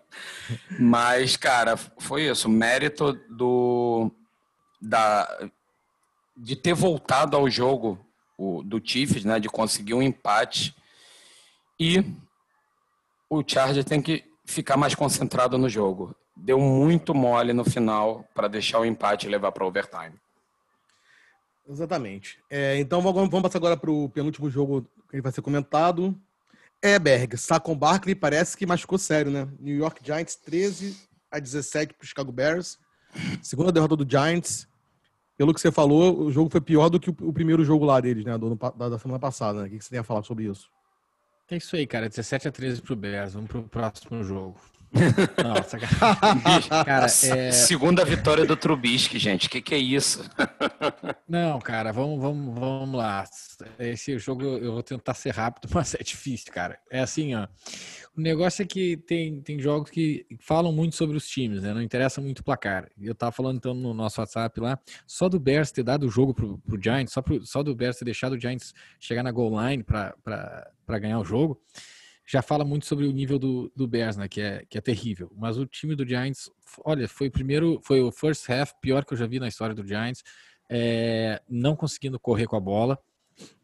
Mas, 0.78 1.36
cara, 1.36 1.76
foi 1.76 2.28
isso. 2.28 2.48
Mérito 2.48 3.12
do. 3.28 4.10
Da, 4.80 5.50
de 6.36 6.56
ter 6.56 6.74
voltado 6.74 7.36
ao 7.36 7.48
jogo 7.48 7.98
o, 8.38 8.62
do 8.62 8.80
Chiefs, 8.82 9.24
né? 9.24 9.38
De 9.38 9.48
conseguir 9.48 9.94
um 9.94 10.02
empate. 10.02 10.74
E 11.78 12.04
o 13.28 13.42
Charger 13.46 13.84
tem 13.84 14.00
que 14.00 14.24
ficar 14.44 14.76
mais 14.76 14.94
concentrado 14.94 15.56
no 15.58 15.68
jogo. 15.68 16.14
Deu 16.36 16.58
muito 16.58 17.14
mole 17.14 17.52
no 17.52 17.64
final 17.64 18.26
para 18.34 18.48
deixar 18.48 18.80
o 18.80 18.84
empate 18.84 19.26
e 19.26 19.30
levar 19.30 19.52
para 19.52 19.66
overtime. 19.66 20.14
Exatamente. 21.68 22.38
É, 22.50 22.78
então 22.78 23.00
vamos, 23.00 23.28
vamos 23.28 23.42
passar 23.42 23.58
agora 23.58 23.76
para 23.76 23.90
o 23.90 24.08
penúltimo 24.08 24.50
jogo 24.50 24.86
que 25.10 25.20
vai 25.20 25.32
ser 25.32 25.42
comentado. 25.42 26.18
É, 26.82 26.98
Berg, 26.98 27.36
Saquon 27.36 27.76
Barkley 27.76 28.12
parece 28.12 28.56
que 28.56 28.66
machucou 28.66 28.98
sério, 28.98 29.30
né? 29.30 29.48
New 29.60 29.76
York 29.76 30.00
Giants 30.04 30.34
13 30.34 30.96
a 31.30 31.38
17 31.38 31.94
para 31.94 32.06
Chicago 32.06 32.32
Bears. 32.32 32.76
Segunda 33.40 33.70
derrota 33.70 33.94
do 33.94 34.08
Giants. 34.08 34.66
Pelo 35.38 35.54
que 35.54 35.60
você 35.60 35.70
falou, 35.70 36.18
o 36.18 36.30
jogo 36.32 36.50
foi 36.50 36.60
pior 36.60 36.88
do 36.88 36.98
que 36.98 37.08
o, 37.08 37.32
primeiro 37.32 37.64
jogo 37.64 37.84
lá 37.84 38.00
deles, 38.00 38.24
né? 38.24 38.36
Do, 38.36 38.56
da, 38.56 38.88
da 38.88 38.98
semana 38.98 39.20
passada. 39.20 39.62
Né? 39.62 39.68
O 39.68 39.70
que 39.70 39.80
você 39.80 39.90
tem 39.90 39.98
a 40.00 40.04
falar 40.04 40.24
sobre 40.24 40.44
isso? 40.44 40.68
É 41.48 41.56
isso 41.56 41.76
aí, 41.76 41.86
cara. 41.86 42.08
17 42.08 42.48
a 42.48 42.52
13 42.52 42.82
pro 42.82 42.96
Bears. 42.96 43.34
Vamos 43.34 43.48
pro 43.48 43.62
próximo 43.62 44.24
jogo. 44.24 44.60
Nossa, 45.42 45.78
cara. 45.78 46.84
cara 46.84 47.06
é... 47.06 47.52
Segunda 47.52 48.04
vitória 48.04 48.44
do 48.44 48.56
Trubisky, 48.56 49.18
gente. 49.18 49.46
O 49.46 49.50
que, 49.50 49.62
que 49.62 49.74
é 49.74 49.78
isso? 49.78 50.28
Não, 51.26 51.58
cara, 51.58 51.92
vamos, 51.92 52.20
vamos, 52.20 52.58
vamos 52.58 52.98
lá. 52.98 53.24
Esse 53.78 54.18
jogo 54.18 54.44
eu 54.44 54.72
vou 54.72 54.82
tentar 54.82 55.14
ser 55.14 55.30
rápido, 55.30 55.68
mas 55.72 55.94
é 55.94 56.02
difícil, 56.02 56.52
cara. 56.52 56.78
É 56.90 57.00
assim, 57.00 57.34
ó. 57.34 57.48
O 58.14 58.20
negócio 58.20 58.62
é 58.62 58.66
que 58.66 58.98
tem, 58.98 59.40
tem 59.40 59.58
jogos 59.58 59.90
que 59.90 60.26
falam 60.38 60.70
muito 60.70 60.94
sobre 60.94 61.16
os 61.16 61.26
times, 61.26 61.62
né? 61.62 61.72
Não 61.72 61.80
interessa 61.80 62.20
muito 62.20 62.40
o 62.40 62.44
placar. 62.44 62.86
Eu 63.00 63.14
tava 63.14 63.32
falando 63.32 63.56
então 63.56 63.72
no 63.72 63.94
nosso 63.94 64.20
WhatsApp 64.20 64.60
lá, 64.60 64.78
só 65.06 65.30
do 65.30 65.40
Bears 65.40 65.72
ter 65.72 65.82
dado 65.82 66.06
o 66.06 66.10
jogo 66.10 66.34
pro, 66.34 66.58
pro 66.58 66.82
Giants, 66.82 67.14
só, 67.14 67.22
pro, 67.22 67.44
só 67.46 67.62
do 67.62 67.74
Bears 67.74 67.96
ter 67.96 68.04
deixado 68.04 68.34
o 68.34 68.40
Giants 68.40 68.74
chegar 69.00 69.22
na 69.22 69.30
goal 69.30 69.50
line 69.66 69.82
para 69.82 70.98
ganhar 70.98 71.18
o 71.18 71.24
jogo 71.24 71.58
já 72.26 72.40
fala 72.42 72.64
muito 72.64 72.86
sobre 72.86 73.06
o 73.06 73.12
nível 73.12 73.38
do, 73.38 73.70
do 73.74 73.86
Bears, 73.86 74.16
né? 74.16 74.28
Que 74.28 74.40
é, 74.40 74.64
que 74.68 74.78
é 74.78 74.80
terrível. 74.80 75.30
Mas 75.36 75.58
o 75.58 75.66
time 75.66 75.94
do 75.94 76.06
Giants, 76.06 76.50
olha, 76.84 77.08
foi 77.08 77.28
o 77.28 77.30
primeiro, 77.30 77.80
foi 77.82 78.00
o 78.00 78.12
first 78.12 78.48
half 78.48 78.72
pior 78.80 79.04
que 79.04 79.12
eu 79.12 79.18
já 79.18 79.26
vi 79.26 79.40
na 79.40 79.48
história 79.48 79.74
do 79.74 79.86
Giants, 79.86 80.22
é, 80.70 81.40
não 81.48 81.76
conseguindo 81.76 82.18
correr 82.18 82.46
com 82.46 82.56
a 82.56 82.60
bola. 82.60 82.98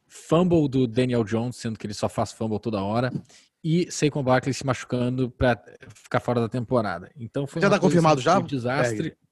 Fumble 0.07 0.69
do 0.69 0.87
Daniel 0.87 1.23
Jones, 1.23 1.57
sendo 1.57 1.79
que 1.79 1.87
ele 1.87 1.95
só 1.95 2.09
faz 2.09 2.33
fumble 2.33 2.59
toda 2.59 2.83
hora. 2.83 3.13
E 3.63 3.91
Saquon 3.91 4.23
Barkley 4.23 4.55
se 4.55 4.65
machucando 4.65 5.31
para 5.31 5.63
ficar 5.95 6.21
fora 6.21 6.41
da 6.41 6.49
temporada. 6.49 7.11
Então 7.17 7.47
foi 7.47 7.61
já 7.61 7.69
está 7.69 7.79
confirmado 7.79 8.21
já? 8.21 8.39
Um 8.39 8.45
desastre. 8.45 9.09
É. 9.09 9.28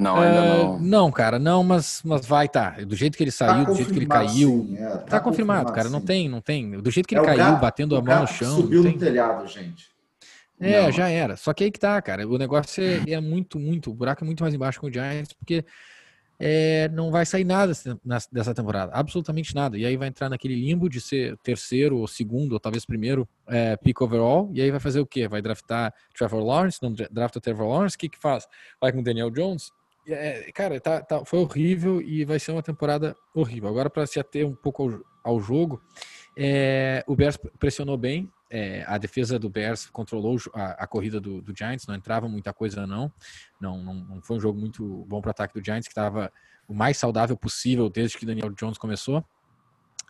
Não, 0.00 0.16
ainda 0.16 0.42
uh, 0.42 0.46
não. 0.46 0.78
Não, 0.78 1.12
cara, 1.12 1.38
não, 1.38 1.62
mas, 1.62 2.00
mas 2.04 2.24
vai 2.24 2.48
tá. 2.48 2.70
Do 2.70 2.96
jeito 2.96 3.16
que 3.16 3.22
ele 3.22 3.30
saiu, 3.30 3.64
tá 3.64 3.70
do 3.70 3.76
jeito 3.76 3.92
que 3.92 3.98
ele 3.98 4.06
caiu. 4.06 4.66
Sim, 4.68 4.76
é, 4.76 4.88
tá, 4.88 4.98
tá 4.98 5.20
confirmado, 5.20 5.72
cara. 5.72 5.88
Sim. 5.88 5.92
Não 5.92 6.00
tem, 6.00 6.28
não 6.28 6.40
tem. 6.40 6.70
Do 6.70 6.90
jeito 6.90 7.06
que 7.06 7.14
ele 7.14 7.26
é, 7.26 7.36
caiu, 7.36 7.56
batendo 7.56 7.94
a 7.96 8.02
mão 8.02 8.22
no 8.22 8.26
chão. 8.26 8.56
Subiu 8.56 8.82
no 8.82 8.98
telhado, 8.98 9.46
gente. 9.46 9.90
É, 10.58 10.82
não. 10.82 10.92
já 10.92 11.08
era. 11.08 11.36
Só 11.36 11.52
que 11.52 11.64
aí 11.64 11.70
que 11.70 11.78
tá, 11.78 12.00
cara. 12.02 12.26
O 12.26 12.38
negócio 12.38 12.82
é, 12.82 13.12
é, 13.12 13.20
muito, 13.20 13.58
muito. 13.58 13.90
O 13.90 13.94
buraco 13.94 14.24
é 14.24 14.26
muito 14.26 14.42
mais 14.42 14.54
embaixo 14.54 14.80
com 14.80 14.86
o 14.86 14.92
Giants, 14.92 15.32
porque 15.32 15.64
é, 16.38 16.88
não 16.88 17.10
vai 17.10 17.26
sair 17.26 17.44
nada 17.44 17.72
dessa 18.32 18.54
temporada. 18.54 18.92
Absolutamente 18.94 19.54
nada. 19.54 19.76
E 19.76 19.84
aí 19.84 19.96
vai 19.96 20.08
entrar 20.08 20.30
naquele 20.30 20.54
limbo 20.54 20.88
de 20.88 21.00
ser 21.00 21.36
terceiro 21.42 21.98
ou 21.98 22.08
segundo, 22.08 22.52
ou 22.52 22.60
talvez 22.60 22.86
primeiro 22.86 23.28
é, 23.46 23.76
pick 23.76 24.00
overall. 24.00 24.50
E 24.52 24.62
aí 24.62 24.70
vai 24.70 24.80
fazer 24.80 25.00
o 25.00 25.06
quê? 25.06 25.28
Vai 25.28 25.42
draftar 25.42 25.92
Trevor 26.16 26.42
Lawrence? 26.42 26.78
Não 26.82 26.92
drafta 26.92 27.40
Trevor 27.40 27.68
Lawrence? 27.68 27.96
O 27.96 27.98
que 27.98 28.08
que 28.08 28.18
faz? 28.18 28.46
Vai 28.80 28.92
com 28.92 29.02
Daniel 29.02 29.30
Jones? 29.30 29.70
É, 30.06 30.50
cara, 30.52 30.80
tá, 30.80 31.00
tá, 31.02 31.24
foi 31.24 31.38
horrível 31.38 32.00
e 32.00 32.24
vai 32.24 32.38
ser 32.38 32.52
uma 32.52 32.62
temporada 32.62 33.16
horrível. 33.34 33.68
Agora, 33.68 33.90
para 33.90 34.06
se 34.06 34.18
ater 34.18 34.46
um 34.46 34.54
pouco 34.54 34.82
ao, 35.22 35.32
ao 35.34 35.40
jogo, 35.40 35.82
é, 36.36 37.04
o 37.06 37.14
Bears 37.14 37.38
pressionou 37.58 37.96
bem. 37.96 38.30
É, 38.52 38.82
a 38.88 38.98
defesa 38.98 39.38
do 39.38 39.48
Bears 39.48 39.86
controlou 39.90 40.36
a, 40.52 40.82
a 40.82 40.86
corrida 40.86 41.20
do, 41.20 41.40
do, 41.40 41.56
Giants, 41.56 41.86
não 41.86 41.94
entrava 41.94 42.28
muita 42.28 42.52
coisa, 42.52 42.86
não. 42.86 43.12
Não, 43.60 43.82
não, 43.82 43.94
não 43.94 44.22
foi 44.22 44.38
um 44.38 44.40
jogo 44.40 44.58
muito 44.58 45.04
bom 45.08 45.20
para 45.20 45.28
o 45.28 45.30
ataque 45.30 45.54
do 45.54 45.64
Giants, 45.64 45.86
que 45.86 45.92
estava 45.92 46.32
o 46.66 46.74
mais 46.74 46.96
saudável 46.96 47.36
possível 47.36 47.88
desde 47.88 48.18
que 48.18 48.26
Daniel 48.26 48.50
Jones 48.50 48.78
começou 48.78 49.24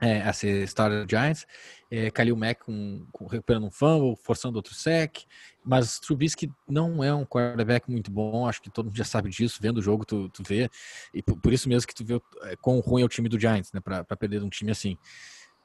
é, 0.00 0.22
a 0.22 0.32
ser 0.32 0.64
história 0.64 1.04
do 1.04 1.10
Giants. 1.10 1.46
É, 1.90 2.10
Mack 2.36 2.60
com, 2.64 3.06
recuperando 3.28 3.66
um 3.66 3.70
fumble, 3.70 4.16
forçando 4.16 4.56
outro 4.56 4.74
sec. 4.74 5.18
Mas 5.64 5.98
Trubisky 5.98 6.50
não 6.68 7.04
é 7.04 7.12
um 7.12 7.24
quarterback 7.24 7.90
muito 7.90 8.10
bom, 8.10 8.46
acho 8.46 8.62
que 8.62 8.70
todo 8.70 8.86
mundo 8.86 8.96
já 8.96 9.04
sabe 9.04 9.28
disso, 9.28 9.58
vendo 9.60 9.78
o 9.78 9.82
jogo 9.82 10.04
tu, 10.04 10.28
tu 10.30 10.42
vê. 10.42 10.70
E 11.12 11.22
por, 11.22 11.36
por 11.38 11.52
isso 11.52 11.68
mesmo 11.68 11.86
que 11.86 11.94
tu 11.94 12.04
vê 12.04 12.20
é, 12.44 12.56
quão 12.56 12.80
ruim 12.80 13.02
é 13.02 13.04
o 13.04 13.08
time 13.08 13.28
do 13.28 13.38
Giants, 13.38 13.72
né, 13.72 13.80
para 13.80 14.04
perder 14.16 14.42
um 14.42 14.48
time 14.48 14.70
assim. 14.70 14.96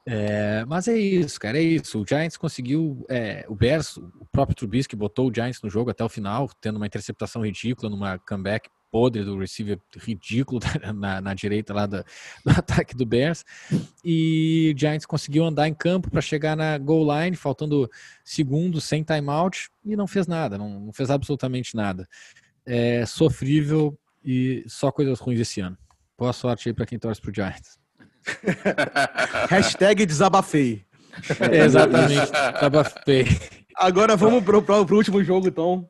É, 0.08 0.64
mas 0.66 0.88
é 0.88 0.98
isso, 0.98 1.40
cara, 1.40 1.58
é 1.58 1.62
isso. 1.62 2.02
O 2.02 2.06
Giants 2.08 2.38
conseguiu, 2.38 3.06
é, 3.10 3.46
o 3.48 3.56
Bears, 3.56 3.98
o 3.98 4.26
próprio 4.32 4.56
Trubisky 4.56 4.96
botou 4.96 5.30
o 5.30 5.34
Giants 5.34 5.62
no 5.62 5.70
jogo 5.70 5.90
até 5.90 6.04
o 6.04 6.10
final, 6.10 6.50
tendo 6.60 6.76
uma 6.76 6.86
interceptação 6.86 7.44
ridícula 7.44 7.90
numa 7.90 8.20
comeback 8.20 8.70
podre 8.96 9.26
do 9.26 9.38
receiver 9.38 9.78
ridículo 9.98 10.62
na, 10.96 11.20
na 11.20 11.34
direita 11.34 11.74
lá 11.74 11.86
do, 11.86 11.98
do, 12.46 12.52
ataque 12.58 12.96
do 12.96 13.06
Bears. 13.06 13.44
E 14.06 14.74
o 14.74 14.80
Giants 14.80 15.06
conseguiu 15.06 15.44
andar 15.44 15.68
em 15.68 15.74
campo 15.74 16.10
para 16.10 16.22
chegar 16.22 16.56
na 16.56 16.78
goal 16.78 17.06
line, 17.14 17.36
faltando 17.36 17.92
segundos, 18.24 18.86
sem 18.86 19.04
timeout, 19.04 19.70
e 19.84 19.98
não 19.98 20.08
fez 20.08 20.28
nada, 20.28 20.58
não, 20.58 20.80
não 20.80 20.94
fez 20.94 21.10
absolutamente 21.10 21.76
nada. 21.76 22.08
É 22.66 23.06
sofrível 23.06 24.00
e 24.24 24.64
só 24.66 24.90
coisas 24.94 25.20
ruins 25.20 25.42
esse 25.42 25.60
ano. 25.60 25.78
Boa 26.18 26.32
sorte 26.32 26.70
aí 26.70 26.74
para 26.74 26.86
quem 26.86 26.98
torce 26.98 27.20
pro 27.20 27.36
Giants. 27.36 27.78
Hashtag 29.50 30.06
desabafei. 30.06 30.86
É, 31.52 31.66
exatamente, 31.66 32.32
desabafei. 32.54 33.26
Agora 33.76 34.16
vamos 34.16 34.42
pro, 34.42 34.62
pro, 34.62 34.86
pro 34.86 34.96
último 34.96 35.22
jogo, 35.22 35.50
então. 35.50 35.86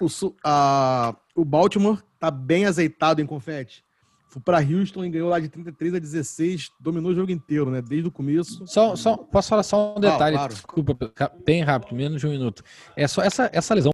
O, 0.00 0.06
a, 0.44 1.16
o 1.34 1.44
Baltimore 1.44 2.00
tá 2.18 2.30
bem 2.30 2.66
azeitado 2.66 3.20
em 3.20 3.26
confete. 3.26 3.84
Foi 4.28 4.42
para 4.42 4.58
Houston 4.58 5.04
e 5.04 5.10
ganhou 5.10 5.30
lá 5.30 5.40
de 5.40 5.48
33 5.48 5.94
a 5.94 5.98
16, 5.98 6.70
dominou 6.78 7.12
o 7.12 7.14
jogo 7.14 7.32
inteiro, 7.32 7.70
né? 7.70 7.80
Desde 7.80 8.08
o 8.08 8.12
começo. 8.12 8.66
Só, 8.66 8.94
só 8.94 9.16
posso 9.16 9.48
falar 9.48 9.62
só 9.62 9.96
um 9.96 10.00
detalhe, 10.00 10.36
ah, 10.36 10.40
claro. 10.40 10.52
desculpa, 10.52 10.96
bem 11.46 11.62
rápido, 11.62 11.96
menos 11.96 12.20
de 12.20 12.26
um 12.26 12.30
minuto. 12.30 12.62
É 12.94 13.08
só 13.08 13.22
essa, 13.22 13.50
essa 13.52 13.74
lesão 13.74 13.90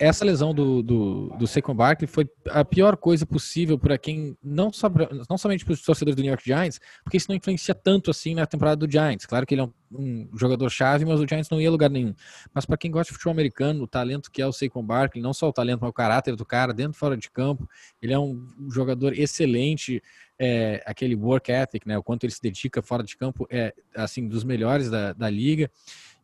essa 0.00 0.24
lesão 0.24 0.54
do, 0.54 0.82
do, 0.82 1.28
do 1.38 1.46
Saquon 1.46 1.74
Barkley 1.74 2.08
foi 2.08 2.26
a 2.48 2.64
pior 2.64 2.96
coisa 2.96 3.26
possível 3.26 3.78
para 3.78 3.98
quem, 3.98 4.34
não, 4.42 4.72
só, 4.72 4.90
não 5.28 5.36
somente 5.36 5.62
para 5.62 5.74
os 5.74 5.82
torcedores 5.82 6.16
do 6.16 6.22
New 6.22 6.30
York 6.30 6.42
Giants, 6.42 6.80
porque 7.04 7.18
isso 7.18 7.26
não 7.28 7.36
influencia 7.36 7.74
tanto 7.74 8.10
assim 8.10 8.34
na 8.34 8.46
temporada 8.46 8.76
do 8.76 8.90
Giants. 8.90 9.26
Claro 9.26 9.46
que 9.46 9.52
ele 9.52 9.60
é 9.60 9.64
um, 9.64 9.72
um 9.92 10.28
jogador-chave, 10.38 11.04
mas 11.04 11.20
o 11.20 11.26
Giants 11.28 11.50
não 11.50 11.60
ia 11.60 11.70
lugar 11.70 11.90
nenhum. 11.90 12.14
Mas 12.54 12.64
para 12.64 12.78
quem 12.78 12.90
gosta 12.90 13.12
de 13.12 13.12
futebol 13.12 13.32
americano, 13.32 13.84
o 13.84 13.86
talento 13.86 14.30
que 14.30 14.40
é 14.40 14.46
o 14.46 14.52
Saquon 14.52 14.82
Barkley, 14.82 15.22
não 15.22 15.34
só 15.34 15.50
o 15.50 15.52
talento, 15.52 15.80
mas 15.82 15.90
o 15.90 15.92
caráter 15.92 16.34
do 16.34 16.46
cara, 16.46 16.72
dentro 16.72 16.92
e 16.92 16.98
fora 16.98 17.14
de 17.14 17.30
campo, 17.30 17.68
ele 18.00 18.14
é 18.14 18.18
um 18.18 18.48
jogador 18.70 19.12
excelente, 19.12 20.02
é, 20.38 20.82
aquele 20.86 21.14
work 21.14 21.52
ethic, 21.52 21.86
né, 21.86 21.98
o 21.98 22.02
quanto 22.02 22.24
ele 22.24 22.32
se 22.32 22.40
dedica 22.40 22.80
fora 22.80 23.02
de 23.02 23.14
campo, 23.18 23.46
é 23.50 23.74
assim 23.94 24.26
dos 24.26 24.44
melhores 24.44 24.88
da, 24.88 25.12
da 25.12 25.28
liga. 25.28 25.70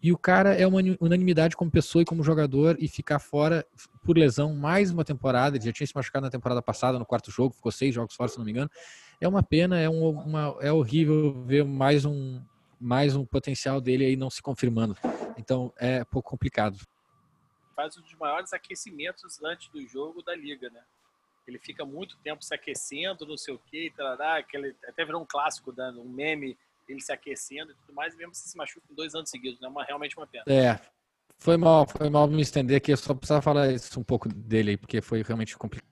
E 0.06 0.12
o 0.12 0.16
cara 0.16 0.54
é 0.54 0.64
uma 0.64 0.78
unanimidade 1.00 1.56
como 1.56 1.68
pessoa 1.68 2.02
e 2.02 2.04
como 2.04 2.22
jogador 2.22 2.76
e 2.78 2.86
ficar 2.86 3.18
fora 3.18 3.66
por 4.04 4.16
lesão 4.16 4.54
mais 4.54 4.92
uma 4.92 5.04
temporada. 5.04 5.56
Ele 5.56 5.64
já 5.64 5.72
tinha 5.72 5.84
se 5.84 5.96
machucado 5.96 6.24
na 6.24 6.30
temporada 6.30 6.62
passada, 6.62 6.96
no 6.96 7.04
quarto 7.04 7.28
jogo, 7.28 7.56
ficou 7.56 7.72
seis 7.72 7.92
jogos 7.92 8.14
fora, 8.14 8.28
se 8.28 8.38
não 8.38 8.44
me 8.44 8.52
engano. 8.52 8.70
É 9.20 9.26
uma 9.26 9.42
pena, 9.42 9.80
é, 9.80 9.90
um, 9.90 10.10
uma, 10.10 10.56
é 10.60 10.70
horrível 10.70 11.42
ver 11.42 11.64
mais 11.64 12.04
um, 12.04 12.40
mais 12.80 13.16
um 13.16 13.26
potencial 13.26 13.80
dele 13.80 14.04
aí 14.04 14.14
não 14.14 14.30
se 14.30 14.40
confirmando. 14.40 14.96
Então 15.36 15.72
é 15.76 16.02
um 16.02 16.04
pouco 16.04 16.30
complicado. 16.30 16.78
Faz 17.74 17.98
um 17.98 18.02
dos 18.02 18.14
maiores 18.14 18.52
aquecimentos 18.52 19.42
antes 19.42 19.68
do 19.70 19.84
jogo 19.88 20.22
da 20.22 20.36
liga, 20.36 20.70
né? 20.70 20.82
Ele 21.48 21.58
fica 21.58 21.84
muito 21.84 22.16
tempo 22.18 22.44
se 22.44 22.54
aquecendo, 22.54 23.26
não 23.26 23.36
sei 23.36 23.54
o 23.54 23.58
quê, 23.58 23.92
tarará, 23.96 24.36
aquele, 24.36 24.76
até 24.86 25.04
virou 25.04 25.20
um 25.20 25.26
clássico, 25.26 25.72
dando 25.72 26.00
um 26.00 26.08
meme 26.08 26.56
ele 26.92 27.00
se 27.00 27.12
aquecendo 27.12 27.72
e 27.72 27.74
tudo 27.74 27.94
mais, 27.94 28.14
e 28.14 28.16
mesmo 28.16 28.34
se 28.34 28.48
se 28.48 28.56
machuca 28.56 28.86
em 28.90 28.94
dois 28.94 29.14
anos 29.14 29.30
seguidos, 29.30 29.60
né? 29.60 29.68
Uma, 29.68 29.84
realmente 29.84 30.16
uma 30.16 30.26
pena. 30.26 30.44
É, 30.48 30.78
foi 31.38 31.56
mal, 31.56 31.86
foi 31.86 32.08
mal 32.08 32.26
me 32.26 32.42
estender 32.42 32.76
aqui, 32.76 32.92
eu 32.92 32.96
só 32.96 33.14
precisava 33.14 33.42
falar 33.42 33.72
isso 33.72 33.98
um 34.00 34.04
pouco 34.04 34.28
dele 34.28 34.70
aí, 34.70 34.76
porque 34.76 35.00
foi 35.00 35.22
realmente 35.22 35.56
complicado. 35.56 35.86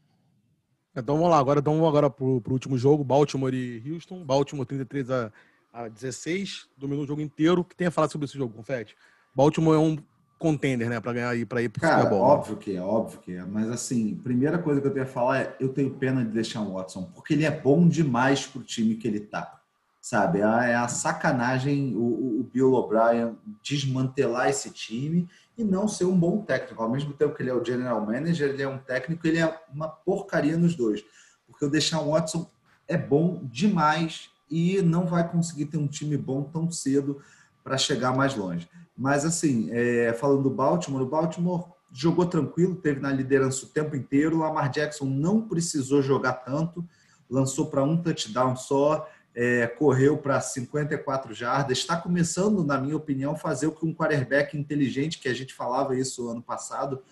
Então 0.96 1.16
vamos 1.16 1.30
lá, 1.30 1.38
agora 1.38 1.60
então 1.60 1.74
vamos 1.74 1.88
agora 1.88 2.08
pro, 2.08 2.40
pro 2.40 2.52
último 2.52 2.78
jogo, 2.78 3.02
Baltimore 3.02 3.52
e 3.52 3.82
Houston. 3.90 4.24
Baltimore 4.24 4.64
33 4.64 5.10
a, 5.10 5.32
a 5.72 5.88
16, 5.88 6.68
dominou 6.76 7.04
o 7.04 7.06
jogo 7.06 7.20
inteiro. 7.20 7.64
que 7.64 7.74
tenha 7.74 7.90
falado 7.90 8.12
sobre 8.12 8.26
esse 8.26 8.38
jogo, 8.38 8.54
Confete? 8.54 8.96
Baltimore 9.34 9.74
é 9.74 9.78
um 9.78 9.98
contender, 10.38 10.88
né, 10.90 11.00
para 11.00 11.12
ganhar 11.12 11.30
aí 11.30 11.46
para 11.46 11.62
ir 11.62 11.68
pro 11.68 11.80
Cara, 11.80 12.02
Super 12.02 12.10
Bowl. 12.10 12.26
Né? 12.26 12.32
óbvio 12.34 12.56
que 12.56 12.76
é, 12.76 12.80
óbvio 12.80 13.20
que 13.20 13.32
é, 13.32 13.44
mas 13.44 13.70
assim, 13.70 14.14
primeira 14.16 14.58
coisa 14.58 14.80
que 14.80 14.86
eu 14.86 14.92
tenho 14.92 15.04
a 15.04 15.08
falar 15.08 15.40
é, 15.40 15.56
eu 15.58 15.70
tenho 15.70 15.90
pena 15.94 16.24
de 16.24 16.30
deixar 16.30 16.60
o 16.60 16.74
Watson, 16.74 17.10
porque 17.14 17.32
ele 17.32 17.44
é 17.44 17.50
bom 17.50 17.88
demais 17.88 18.46
pro 18.46 18.62
time 18.62 18.96
que 18.96 19.08
ele 19.08 19.20
tá 19.20 19.63
sabe? 20.04 20.40
É 20.40 20.44
a 20.44 20.84
é 20.84 20.88
sacanagem 20.88 21.96
o, 21.96 22.40
o 22.40 22.50
Bill 22.52 22.74
O'Brien 22.74 23.38
desmantelar 23.62 24.50
esse 24.50 24.68
time 24.68 25.26
e 25.56 25.64
não 25.64 25.88
ser 25.88 26.04
um 26.04 26.14
bom 26.14 26.42
técnico. 26.42 26.82
Ao 26.82 26.90
mesmo 26.90 27.14
tempo 27.14 27.34
que 27.34 27.42
ele 27.42 27.48
é 27.48 27.54
o 27.54 27.64
general 27.64 28.04
manager, 28.04 28.50
ele 28.50 28.62
é 28.62 28.68
um 28.68 28.76
técnico, 28.76 29.26
ele 29.26 29.38
é 29.38 29.58
uma 29.72 29.88
porcaria 29.88 30.58
nos 30.58 30.74
dois. 30.74 31.02
Porque 31.46 31.64
o 31.64 31.70
Deshaun 31.70 32.10
Watson 32.10 32.46
é 32.86 32.98
bom 32.98 33.40
demais 33.44 34.28
e 34.50 34.82
não 34.82 35.06
vai 35.06 35.26
conseguir 35.26 35.64
ter 35.66 35.78
um 35.78 35.86
time 35.86 36.18
bom 36.18 36.42
tão 36.42 36.70
cedo 36.70 37.22
para 37.62 37.78
chegar 37.78 38.14
mais 38.14 38.36
longe. 38.36 38.68
Mas 38.94 39.24
assim, 39.24 39.70
é, 39.70 40.12
falando 40.12 40.42
do 40.42 40.50
Baltimore, 40.50 41.00
o 41.00 41.08
Baltimore 41.08 41.64
jogou 41.90 42.26
tranquilo, 42.26 42.74
teve 42.74 43.00
na 43.00 43.10
liderança 43.10 43.64
o 43.64 43.70
tempo 43.70 43.96
inteiro. 43.96 44.40
Lamar 44.40 44.68
Jackson 44.70 45.06
não 45.06 45.40
precisou 45.48 46.02
jogar 46.02 46.34
tanto, 46.34 46.84
lançou 47.30 47.68
para 47.70 47.82
um 47.82 47.96
touchdown 47.96 48.54
só 48.54 49.08
é, 49.34 49.66
correu 49.66 50.16
para 50.16 50.40
54 50.40 51.34
jardas, 51.34 51.78
está 51.78 51.96
começando, 51.96 52.64
na 52.64 52.78
minha 52.78 52.96
opinião, 52.96 53.36
fazer 53.36 53.66
o 53.66 53.72
que 53.72 53.84
um 53.84 53.94
quarterback 53.94 54.56
inteligente, 54.56 55.18
que 55.18 55.28
a 55.28 55.34
gente 55.34 55.52
falava 55.52 55.96
isso 55.96 56.28
ano 56.28 56.42
passado, 56.42 57.02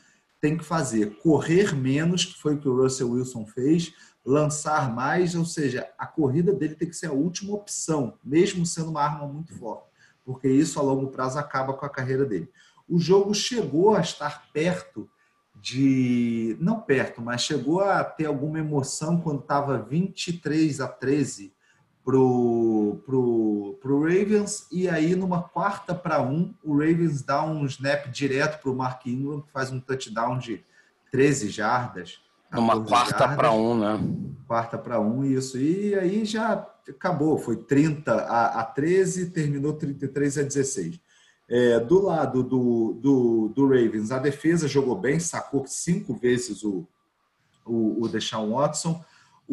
tem 0.41 0.57
que 0.57 0.64
fazer. 0.64 1.16
Correr 1.16 1.75
menos, 1.75 2.25
que 2.25 2.41
foi 2.41 2.55
o 2.55 2.59
que 2.59 2.68
o 2.68 2.81
Russell 2.81 3.11
Wilson 3.11 3.47
fez, 3.47 3.93
lançar 4.25 4.95
mais, 4.95 5.35
ou 5.35 5.45
seja, 5.45 5.89
a 5.99 6.07
corrida 6.07 6.53
dele 6.53 6.77
tem 6.77 6.89
que 6.89 6.97
ser 6.97 7.07
a 7.07 7.12
última 7.12 7.55
opção, 7.55 8.14
mesmo 8.23 8.64
sendo 8.64 8.91
uma 8.91 9.03
arma 9.03 9.27
muito 9.27 9.53
forte, 9.55 9.87
porque 10.25 10.49
isso 10.49 10.79
a 10.79 10.83
longo 10.83 11.09
prazo 11.09 11.39
acaba 11.39 11.75
com 11.75 11.85
a 11.85 11.91
carreira 11.91 12.25
dele. 12.25 12.49
O 12.89 13.01
jogo 13.01 13.35
chegou 13.35 13.97
a 13.97 14.01
estar 14.01 14.49
perto 14.53 15.09
de. 15.61 16.57
Não 16.61 16.81
perto, 16.81 17.20
mas 17.20 17.43
chegou 17.43 17.81
a 17.81 18.03
ter 18.05 18.27
alguma 18.27 18.59
emoção 18.59 19.20
quando 19.20 19.41
estava 19.41 19.79
23 19.79 20.81
a 20.81 20.89
13 20.89 21.53
pro, 22.05 23.03
pro, 23.07 23.78
pro 23.80 24.03
Ravens 24.03 24.66
e 24.70 24.88
aí 24.88 25.14
numa 25.14 25.42
quarta 25.42 25.94
para 25.94 26.20
um 26.20 26.55
o 26.62 26.72
Ravens 26.72 27.22
dá 27.22 27.44
um 27.44 27.64
snap 27.66 28.07
direto 28.09 28.61
para 28.61 28.70
o 28.70 28.76
Mark 28.76 29.07
Ingram 29.07 29.40
que 29.40 29.53
faz 29.53 29.70
um 29.70 29.80
touchdown 29.80 30.38
de 30.38 30.64
13 31.11 31.48
jardas 31.48 32.20
numa 32.53 32.84
quarta 32.84 33.28
para 33.34 33.50
um 33.53 33.78
né? 33.78 33.98
Quarta 34.46 34.76
para 34.76 35.00
um 35.00 35.24
isso. 35.24 35.59
E 35.59 35.94
aí 35.94 36.24
já 36.26 36.68
acabou. 36.86 37.38
Foi 37.38 37.57
30 37.57 38.12
a, 38.12 38.61
a 38.61 38.64
13 38.64 39.30
terminou 39.30 39.72
33 39.72 40.38
a 40.38 40.42
16 40.42 41.00
é, 41.48 41.80
do 41.80 42.03
lado 42.03 42.42
do, 42.42 42.98
do, 43.00 43.53
do 43.55 43.66
Ravens 43.66 44.11
a 44.11 44.18
defesa 44.18 44.68
jogou 44.68 44.96
bem 44.96 45.18
sacou 45.18 45.66
cinco 45.66 46.14
vezes 46.14 46.62
o 46.62 46.86
o, 47.64 48.05
o 48.05 48.09
Deshaun 48.09 48.53
Watson 48.53 49.03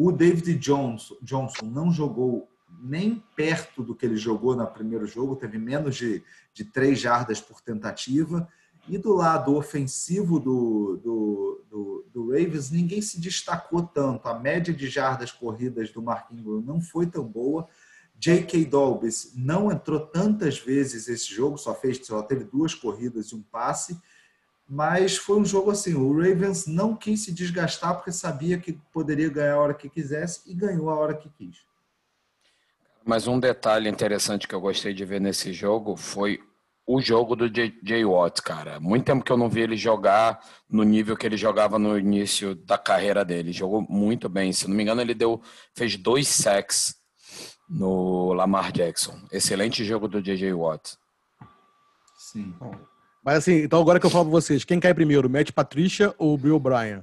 o 0.02 0.10
David 0.10 0.54
Johnson, 0.54 1.14
Johnson 1.20 1.66
não 1.66 1.92
jogou 1.92 2.48
nem 2.82 3.22
perto 3.36 3.82
do 3.82 3.94
que 3.94 4.06
ele 4.06 4.16
jogou 4.16 4.56
no 4.56 4.66
primeiro 4.66 5.06
jogo, 5.06 5.36
teve 5.36 5.58
menos 5.58 5.94
de, 5.94 6.24
de 6.54 6.64
três 6.64 6.98
jardas 6.98 7.38
por 7.38 7.60
tentativa. 7.60 8.48
E 8.88 8.96
do 8.96 9.12
lado 9.12 9.54
ofensivo 9.54 10.40
do, 10.40 10.98
do, 11.04 11.64
do, 11.68 12.06
do, 12.14 12.30
Ravens, 12.30 12.70
ninguém 12.70 13.02
se 13.02 13.20
destacou 13.20 13.82
tanto. 13.82 14.26
A 14.26 14.38
média 14.38 14.72
de 14.72 14.88
jardas 14.88 15.30
corridas 15.30 15.92
do 15.92 16.00
Mark 16.00 16.32
Ingram 16.32 16.62
não 16.62 16.80
foi 16.80 17.06
tão 17.06 17.24
boa. 17.24 17.68
J.K. 18.18 18.64
Dobbs 18.64 19.34
não 19.36 19.70
entrou 19.70 20.00
tantas 20.00 20.58
vezes 20.58 21.08
esse 21.08 21.30
jogo, 21.30 21.58
só 21.58 21.74
fez, 21.74 22.00
só 22.06 22.22
teve 22.22 22.44
duas 22.44 22.74
corridas 22.74 23.26
e 23.26 23.34
um 23.34 23.42
passe. 23.42 24.00
Mas 24.72 25.16
foi 25.16 25.36
um 25.40 25.44
jogo 25.44 25.72
assim, 25.72 25.94
o 25.94 26.16
Ravens 26.16 26.64
não 26.64 26.94
quis 26.94 27.24
se 27.24 27.32
desgastar 27.32 27.96
porque 27.96 28.12
sabia 28.12 28.56
que 28.56 28.74
poderia 28.92 29.28
ganhar 29.28 29.54
a 29.54 29.60
hora 29.60 29.74
que 29.74 29.90
quisesse 29.90 30.48
e 30.48 30.54
ganhou 30.54 30.88
a 30.88 30.94
hora 30.94 31.12
que 31.12 31.28
quis. 31.28 31.66
Mas 33.04 33.26
um 33.26 33.40
detalhe 33.40 33.88
interessante 33.88 34.46
que 34.46 34.54
eu 34.54 34.60
gostei 34.60 34.94
de 34.94 35.04
ver 35.04 35.20
nesse 35.20 35.52
jogo 35.52 35.96
foi 35.96 36.40
o 36.86 37.00
jogo 37.00 37.34
do 37.34 37.50
Jay 37.52 38.04
Watt, 38.04 38.42
cara. 38.42 38.78
Muito 38.78 39.06
tempo 39.06 39.24
que 39.24 39.32
eu 39.32 39.36
não 39.36 39.48
vi 39.48 39.62
ele 39.62 39.76
jogar 39.76 40.38
no 40.68 40.84
nível 40.84 41.16
que 41.16 41.26
ele 41.26 41.36
jogava 41.36 41.76
no 41.76 41.98
início 41.98 42.54
da 42.54 42.78
carreira 42.78 43.24
dele. 43.24 43.52
Jogou 43.52 43.84
muito 43.90 44.28
bem. 44.28 44.52
Se 44.52 44.68
não 44.68 44.76
me 44.76 44.84
engano, 44.84 45.00
ele 45.00 45.14
deu 45.14 45.42
fez 45.74 45.96
dois 45.96 46.28
sacks 46.28 46.94
no 47.68 48.32
Lamar 48.34 48.70
Jackson. 48.70 49.18
Excelente 49.32 49.84
jogo 49.84 50.06
do 50.06 50.22
J.J. 50.22 50.52
Watt. 50.52 50.96
Sim. 52.16 52.54
Mas 53.24 53.38
assim, 53.38 53.62
então 53.62 53.80
agora 53.80 54.00
que 54.00 54.06
eu 54.06 54.10
falo 54.10 54.24
pra 54.24 54.32
vocês, 54.32 54.64
quem 54.64 54.80
cai 54.80 54.94
primeiro, 54.94 55.28
Matt 55.28 55.52
Patricia 55.52 56.14
ou 56.18 56.36
Bill 56.38 56.56
O'Brien? 56.56 57.02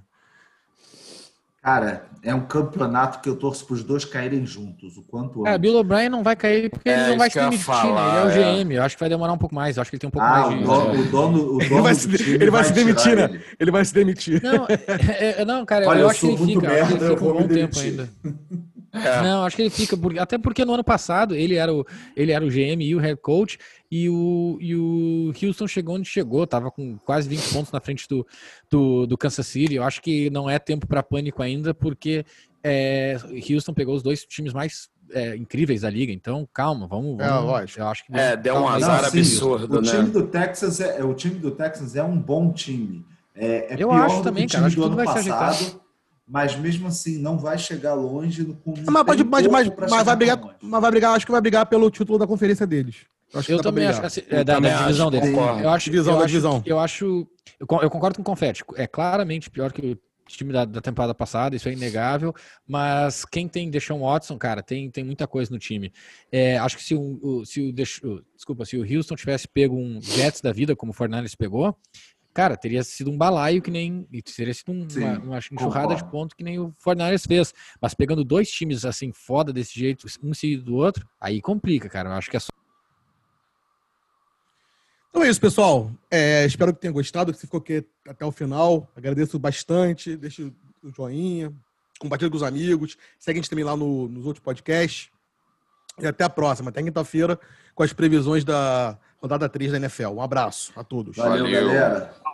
Cara, 1.61 2.05
é 2.23 2.33
um 2.33 2.45
campeonato 2.45 3.19
que 3.19 3.27
eu 3.27 3.35
torço 3.35 3.65
para 3.65 3.73
os 3.73 3.83
dois 3.83 4.05
caírem 4.05 4.45
juntos, 4.45 4.95
o 4.95 5.03
quanto 5.03 5.41
antes. 5.41 5.53
É, 5.53 5.57
Bill 5.57 5.75
O'Brien 5.75 6.07
não 6.07 6.23
vai 6.23 6.33
cair 6.33 6.69
porque 6.69 6.87
é, 6.87 6.93
ele 6.93 7.09
não 7.09 7.17
vai 7.17 7.29
se 7.29 7.37
demitir, 7.37 7.67
né? 7.67 8.09
Ele 8.09 8.17
é 8.17 8.23
o 8.23 8.63
GM. 8.63 8.71
Eu 8.71 8.83
acho 8.83 8.95
que 8.95 8.99
vai 9.01 9.09
demorar 9.09 9.33
um 9.33 9.37
pouco 9.37 9.53
mais. 9.53 9.75
Eu 9.75 9.81
acho 9.81 9.91
que 9.91 9.95
ele 9.97 9.99
tem 9.99 10.07
um 10.07 10.11
pouco 10.11 10.25
ah, 10.25 10.49
mais 10.49 10.59
de. 10.59 10.63
Dono, 10.63 11.01
o 11.01 11.05
dono, 11.11 11.55
o 11.55 11.57
dono 11.57 11.61
ele 11.61 11.81
vai, 11.81 11.95
se, 11.95 12.33
ele 12.33 12.51
vai 12.51 12.63
se 12.63 12.73
demitir, 12.73 13.15
né? 13.17 13.23
Ele. 13.23 13.43
ele. 13.59 13.71
vai 13.71 13.85
se 13.85 13.93
demitir. 13.93 14.41
Não, 14.47 14.65
é, 14.69 15.41
é 15.41 15.45
não 15.45 15.65
cara, 15.65 15.87
Olha, 15.89 15.97
eu, 15.97 16.03
eu 16.03 16.09
acho 16.09 16.21
que 16.21 16.27
ele 16.27 16.37
fica. 16.37 16.67
Merda, 16.67 16.93
ele 16.93 17.15
fica 17.15 17.25
um 17.25 17.33
bom 17.33 17.47
tempo 17.47 17.79
ainda. 17.79 18.09
É. 19.03 19.21
Não, 19.21 19.43
acho 19.43 19.55
que 19.55 19.61
ele 19.61 19.69
fica, 19.69 19.97
porque, 19.97 20.19
até 20.19 20.37
porque 20.37 20.65
no 20.65 20.73
ano 20.73 20.83
passado 20.83 21.35
ele 21.35 21.55
era 21.55 21.73
o, 21.73 21.85
ele 22.15 22.31
era 22.31 22.45
o 22.45 22.49
GM 22.49 22.81
e 22.81 22.95
o 22.95 22.99
head 22.99 23.19
coach, 23.21 23.57
e 23.89 24.09
o, 24.09 24.57
e 24.59 24.75
o 24.75 25.33
Houston 25.41 25.67
chegou 25.67 25.95
onde 25.95 26.07
chegou, 26.07 26.45
tava 26.45 26.69
com 26.69 26.97
quase 26.99 27.29
20 27.29 27.53
pontos 27.53 27.71
na 27.71 27.79
frente 27.79 28.07
do, 28.07 28.25
do, 28.69 29.05
do 29.07 29.17
Kansas 29.17 29.47
City. 29.47 29.75
Eu 29.75 29.83
acho 29.83 30.01
que 30.01 30.29
não 30.29 30.49
é 30.49 30.59
tempo 30.59 30.85
para 30.85 31.01
pânico 31.01 31.41
ainda, 31.41 31.73
porque 31.73 32.25
é, 32.63 33.17
Houston 33.49 33.73
pegou 33.73 33.95
os 33.95 34.03
dois 34.03 34.25
times 34.25 34.53
mais 34.53 34.89
é, 35.11 35.35
incríveis 35.35 35.81
da 35.81 35.89
liga, 35.89 36.11
então 36.11 36.47
calma, 36.53 36.87
vamos. 36.87 37.19
É, 37.19 37.27
vamos 37.27 37.43
é, 37.43 37.51
lógico. 37.51 37.79
Eu 37.79 37.87
acho 37.87 38.05
que 38.05 38.17
é, 38.17 38.35
deu 38.35 38.55
um 38.55 38.67
azar 38.67 39.01
não, 39.01 39.07
absurdo, 39.07 39.77
o 39.77 39.81
né? 39.81 39.89
Time 39.89 40.09
do 40.09 40.27
Texas 40.27 40.79
é, 40.81 41.03
o 41.03 41.13
time 41.13 41.35
do 41.35 41.51
Texas 41.51 41.95
é 41.95 42.03
um 42.03 42.17
bom 42.17 42.51
time. 42.51 43.05
É, 43.35 43.73
é 43.73 43.75
eu 43.77 43.91
acho 43.91 44.21
também, 44.23 44.47
cara. 44.47 44.65
Acho 44.65 44.75
que 44.75 44.81
tudo 44.81 44.95
vai 44.95 45.05
passado. 45.05 45.23
ser 45.23 45.31
ajeitado 45.31 45.86
mas 46.27 46.55
mesmo 46.55 46.87
assim 46.87 47.17
não 47.17 47.37
vai 47.37 47.57
chegar 47.57 47.93
longe 47.93 48.45
com 48.63 48.73
mas, 48.89 49.03
pode, 49.03 49.23
mas, 49.23 49.47
mas, 49.47 49.69
mas 49.89 50.03
vai 50.03 50.15
brigar, 50.15 50.41
mas 50.61 50.81
vai 50.81 50.91
brigar, 50.91 51.15
acho 51.15 51.25
que 51.25 51.31
vai 51.31 51.41
brigar 51.41 51.65
pelo 51.65 51.89
título 51.89 52.19
da 52.19 52.27
conferência 52.27 52.67
deles. 52.67 53.05
Eu, 53.33 53.41
eu 53.47 53.61
também 53.61 53.85
acho 53.87 53.99
que 53.99 54.05
assim, 54.05 54.21
é, 54.29 54.43
da, 54.43 54.59
da 54.59 54.77
divisão 54.83 55.11
deles. 55.11 55.29
Eu 55.29 55.69
acho 55.69 55.85
divisão 55.85 56.13
eu 56.13 56.19
da 56.19 56.25
divisão. 56.25 56.63
eu 56.65 56.79
acho 56.79 57.27
eu 57.59 57.89
concordo 57.89 58.15
com 58.15 58.21
o 58.21 58.25
Confete. 58.25 58.63
É 58.75 58.87
claramente 58.87 59.49
pior 59.49 59.71
que 59.71 59.81
o 59.81 59.97
time 60.27 60.51
da, 60.51 60.65
da, 60.65 60.81
temporada 60.81 61.13
passada, 61.15 61.55
isso 61.55 61.69
é 61.69 61.73
inegável, 61.73 62.33
mas 62.67 63.23
quem 63.23 63.47
tem 63.47 63.69
Deshaun 63.69 64.01
Watson, 64.01 64.37
cara, 64.37 64.61
tem, 64.61 64.91
tem 64.91 65.03
muita 65.03 65.25
coisa 65.25 65.51
no 65.51 65.57
time. 65.57 65.91
É, 66.31 66.57
acho 66.57 66.75
que 66.75 66.83
se 66.83 66.93
o, 66.93 67.19
o 67.21 67.45
se 67.45 67.61
o, 67.61 67.73
desculpa, 67.73 68.65
se 68.65 68.77
o 68.77 68.81
Houston 68.81 69.15
tivesse 69.15 69.47
pego 69.47 69.75
um 69.75 70.01
Jets 70.01 70.41
da 70.41 70.51
vida, 70.51 70.75
como 70.75 70.91
o 70.91 70.93
Fornales 70.93 71.33
pegou, 71.33 71.75
cara, 72.37 72.55
teria 72.55 72.83
sido 72.83 73.09
um 73.09 73.17
balaio 73.17 73.63
que 73.63 73.71
nem. 73.71 74.07
Teria 74.35 74.53
sido 74.53 74.71
um, 74.71 74.87
Sim, 74.87 75.03
uma, 75.03 75.19
uma 75.19 75.37
enxurrada 75.39 75.87
concordo. 75.87 75.95
de 75.95 76.11
ponto 76.11 76.35
que 76.35 76.43
nem 76.43 76.59
o 76.59 76.71
Fornales 76.77 77.25
fez. 77.25 77.51
Mas 77.81 77.95
pegando 77.95 78.23
dois 78.23 78.47
times 78.47 78.85
assim, 78.85 79.11
foda 79.11 79.51
desse 79.51 79.73
jeito, 79.73 80.05
um 80.21 80.35
seguido 80.35 80.63
do 80.63 80.75
outro, 80.75 81.09
aí 81.19 81.41
complica, 81.41 81.89
cara. 81.89 82.09
Eu 82.09 82.13
acho 82.13 82.29
que 82.29 82.37
é 82.37 82.39
só. 82.39 82.49
Então 85.09 85.23
é 85.23 85.29
isso, 85.29 85.41
pessoal. 85.41 85.91
É, 86.11 86.45
espero 86.45 86.71
que 86.75 86.79
tenham 86.79 86.93
gostado, 86.93 87.33
que 87.33 87.39
você 87.39 87.47
ficou 87.47 87.59
aqui 87.59 87.83
até 88.07 88.23
o 88.23 88.31
final. 88.31 88.87
Agradeço 88.95 89.39
bastante. 89.39 90.15
Deixe 90.15 90.43
o 90.43 90.53
joinha, 90.95 91.51
compartilhe 91.97 92.29
com 92.29 92.37
os 92.37 92.43
amigos. 92.43 92.99
Segue 93.17 93.39
a 93.39 93.41
gente 93.41 93.49
também 93.49 93.65
lá 93.65 93.75
no, 93.75 94.07
nos 94.07 94.27
outros 94.27 94.43
podcasts. 94.43 95.09
E 95.99 96.05
até 96.05 96.23
a 96.23 96.29
próxima, 96.29 96.69
até 96.69 96.83
quinta-feira, 96.83 97.39
com 97.73 97.81
as 97.81 97.91
previsões 97.91 98.45
da, 98.45 98.99
rodada 99.19 99.49
3 99.49 99.71
da 99.71 99.77
NFL. 99.77 100.09
Um 100.09 100.21
abraço 100.21 100.71
a 100.75 100.83
todos. 100.83 101.17
Valeu, 101.17 101.45
Valeu. 101.45 101.67
galera. 101.67 102.26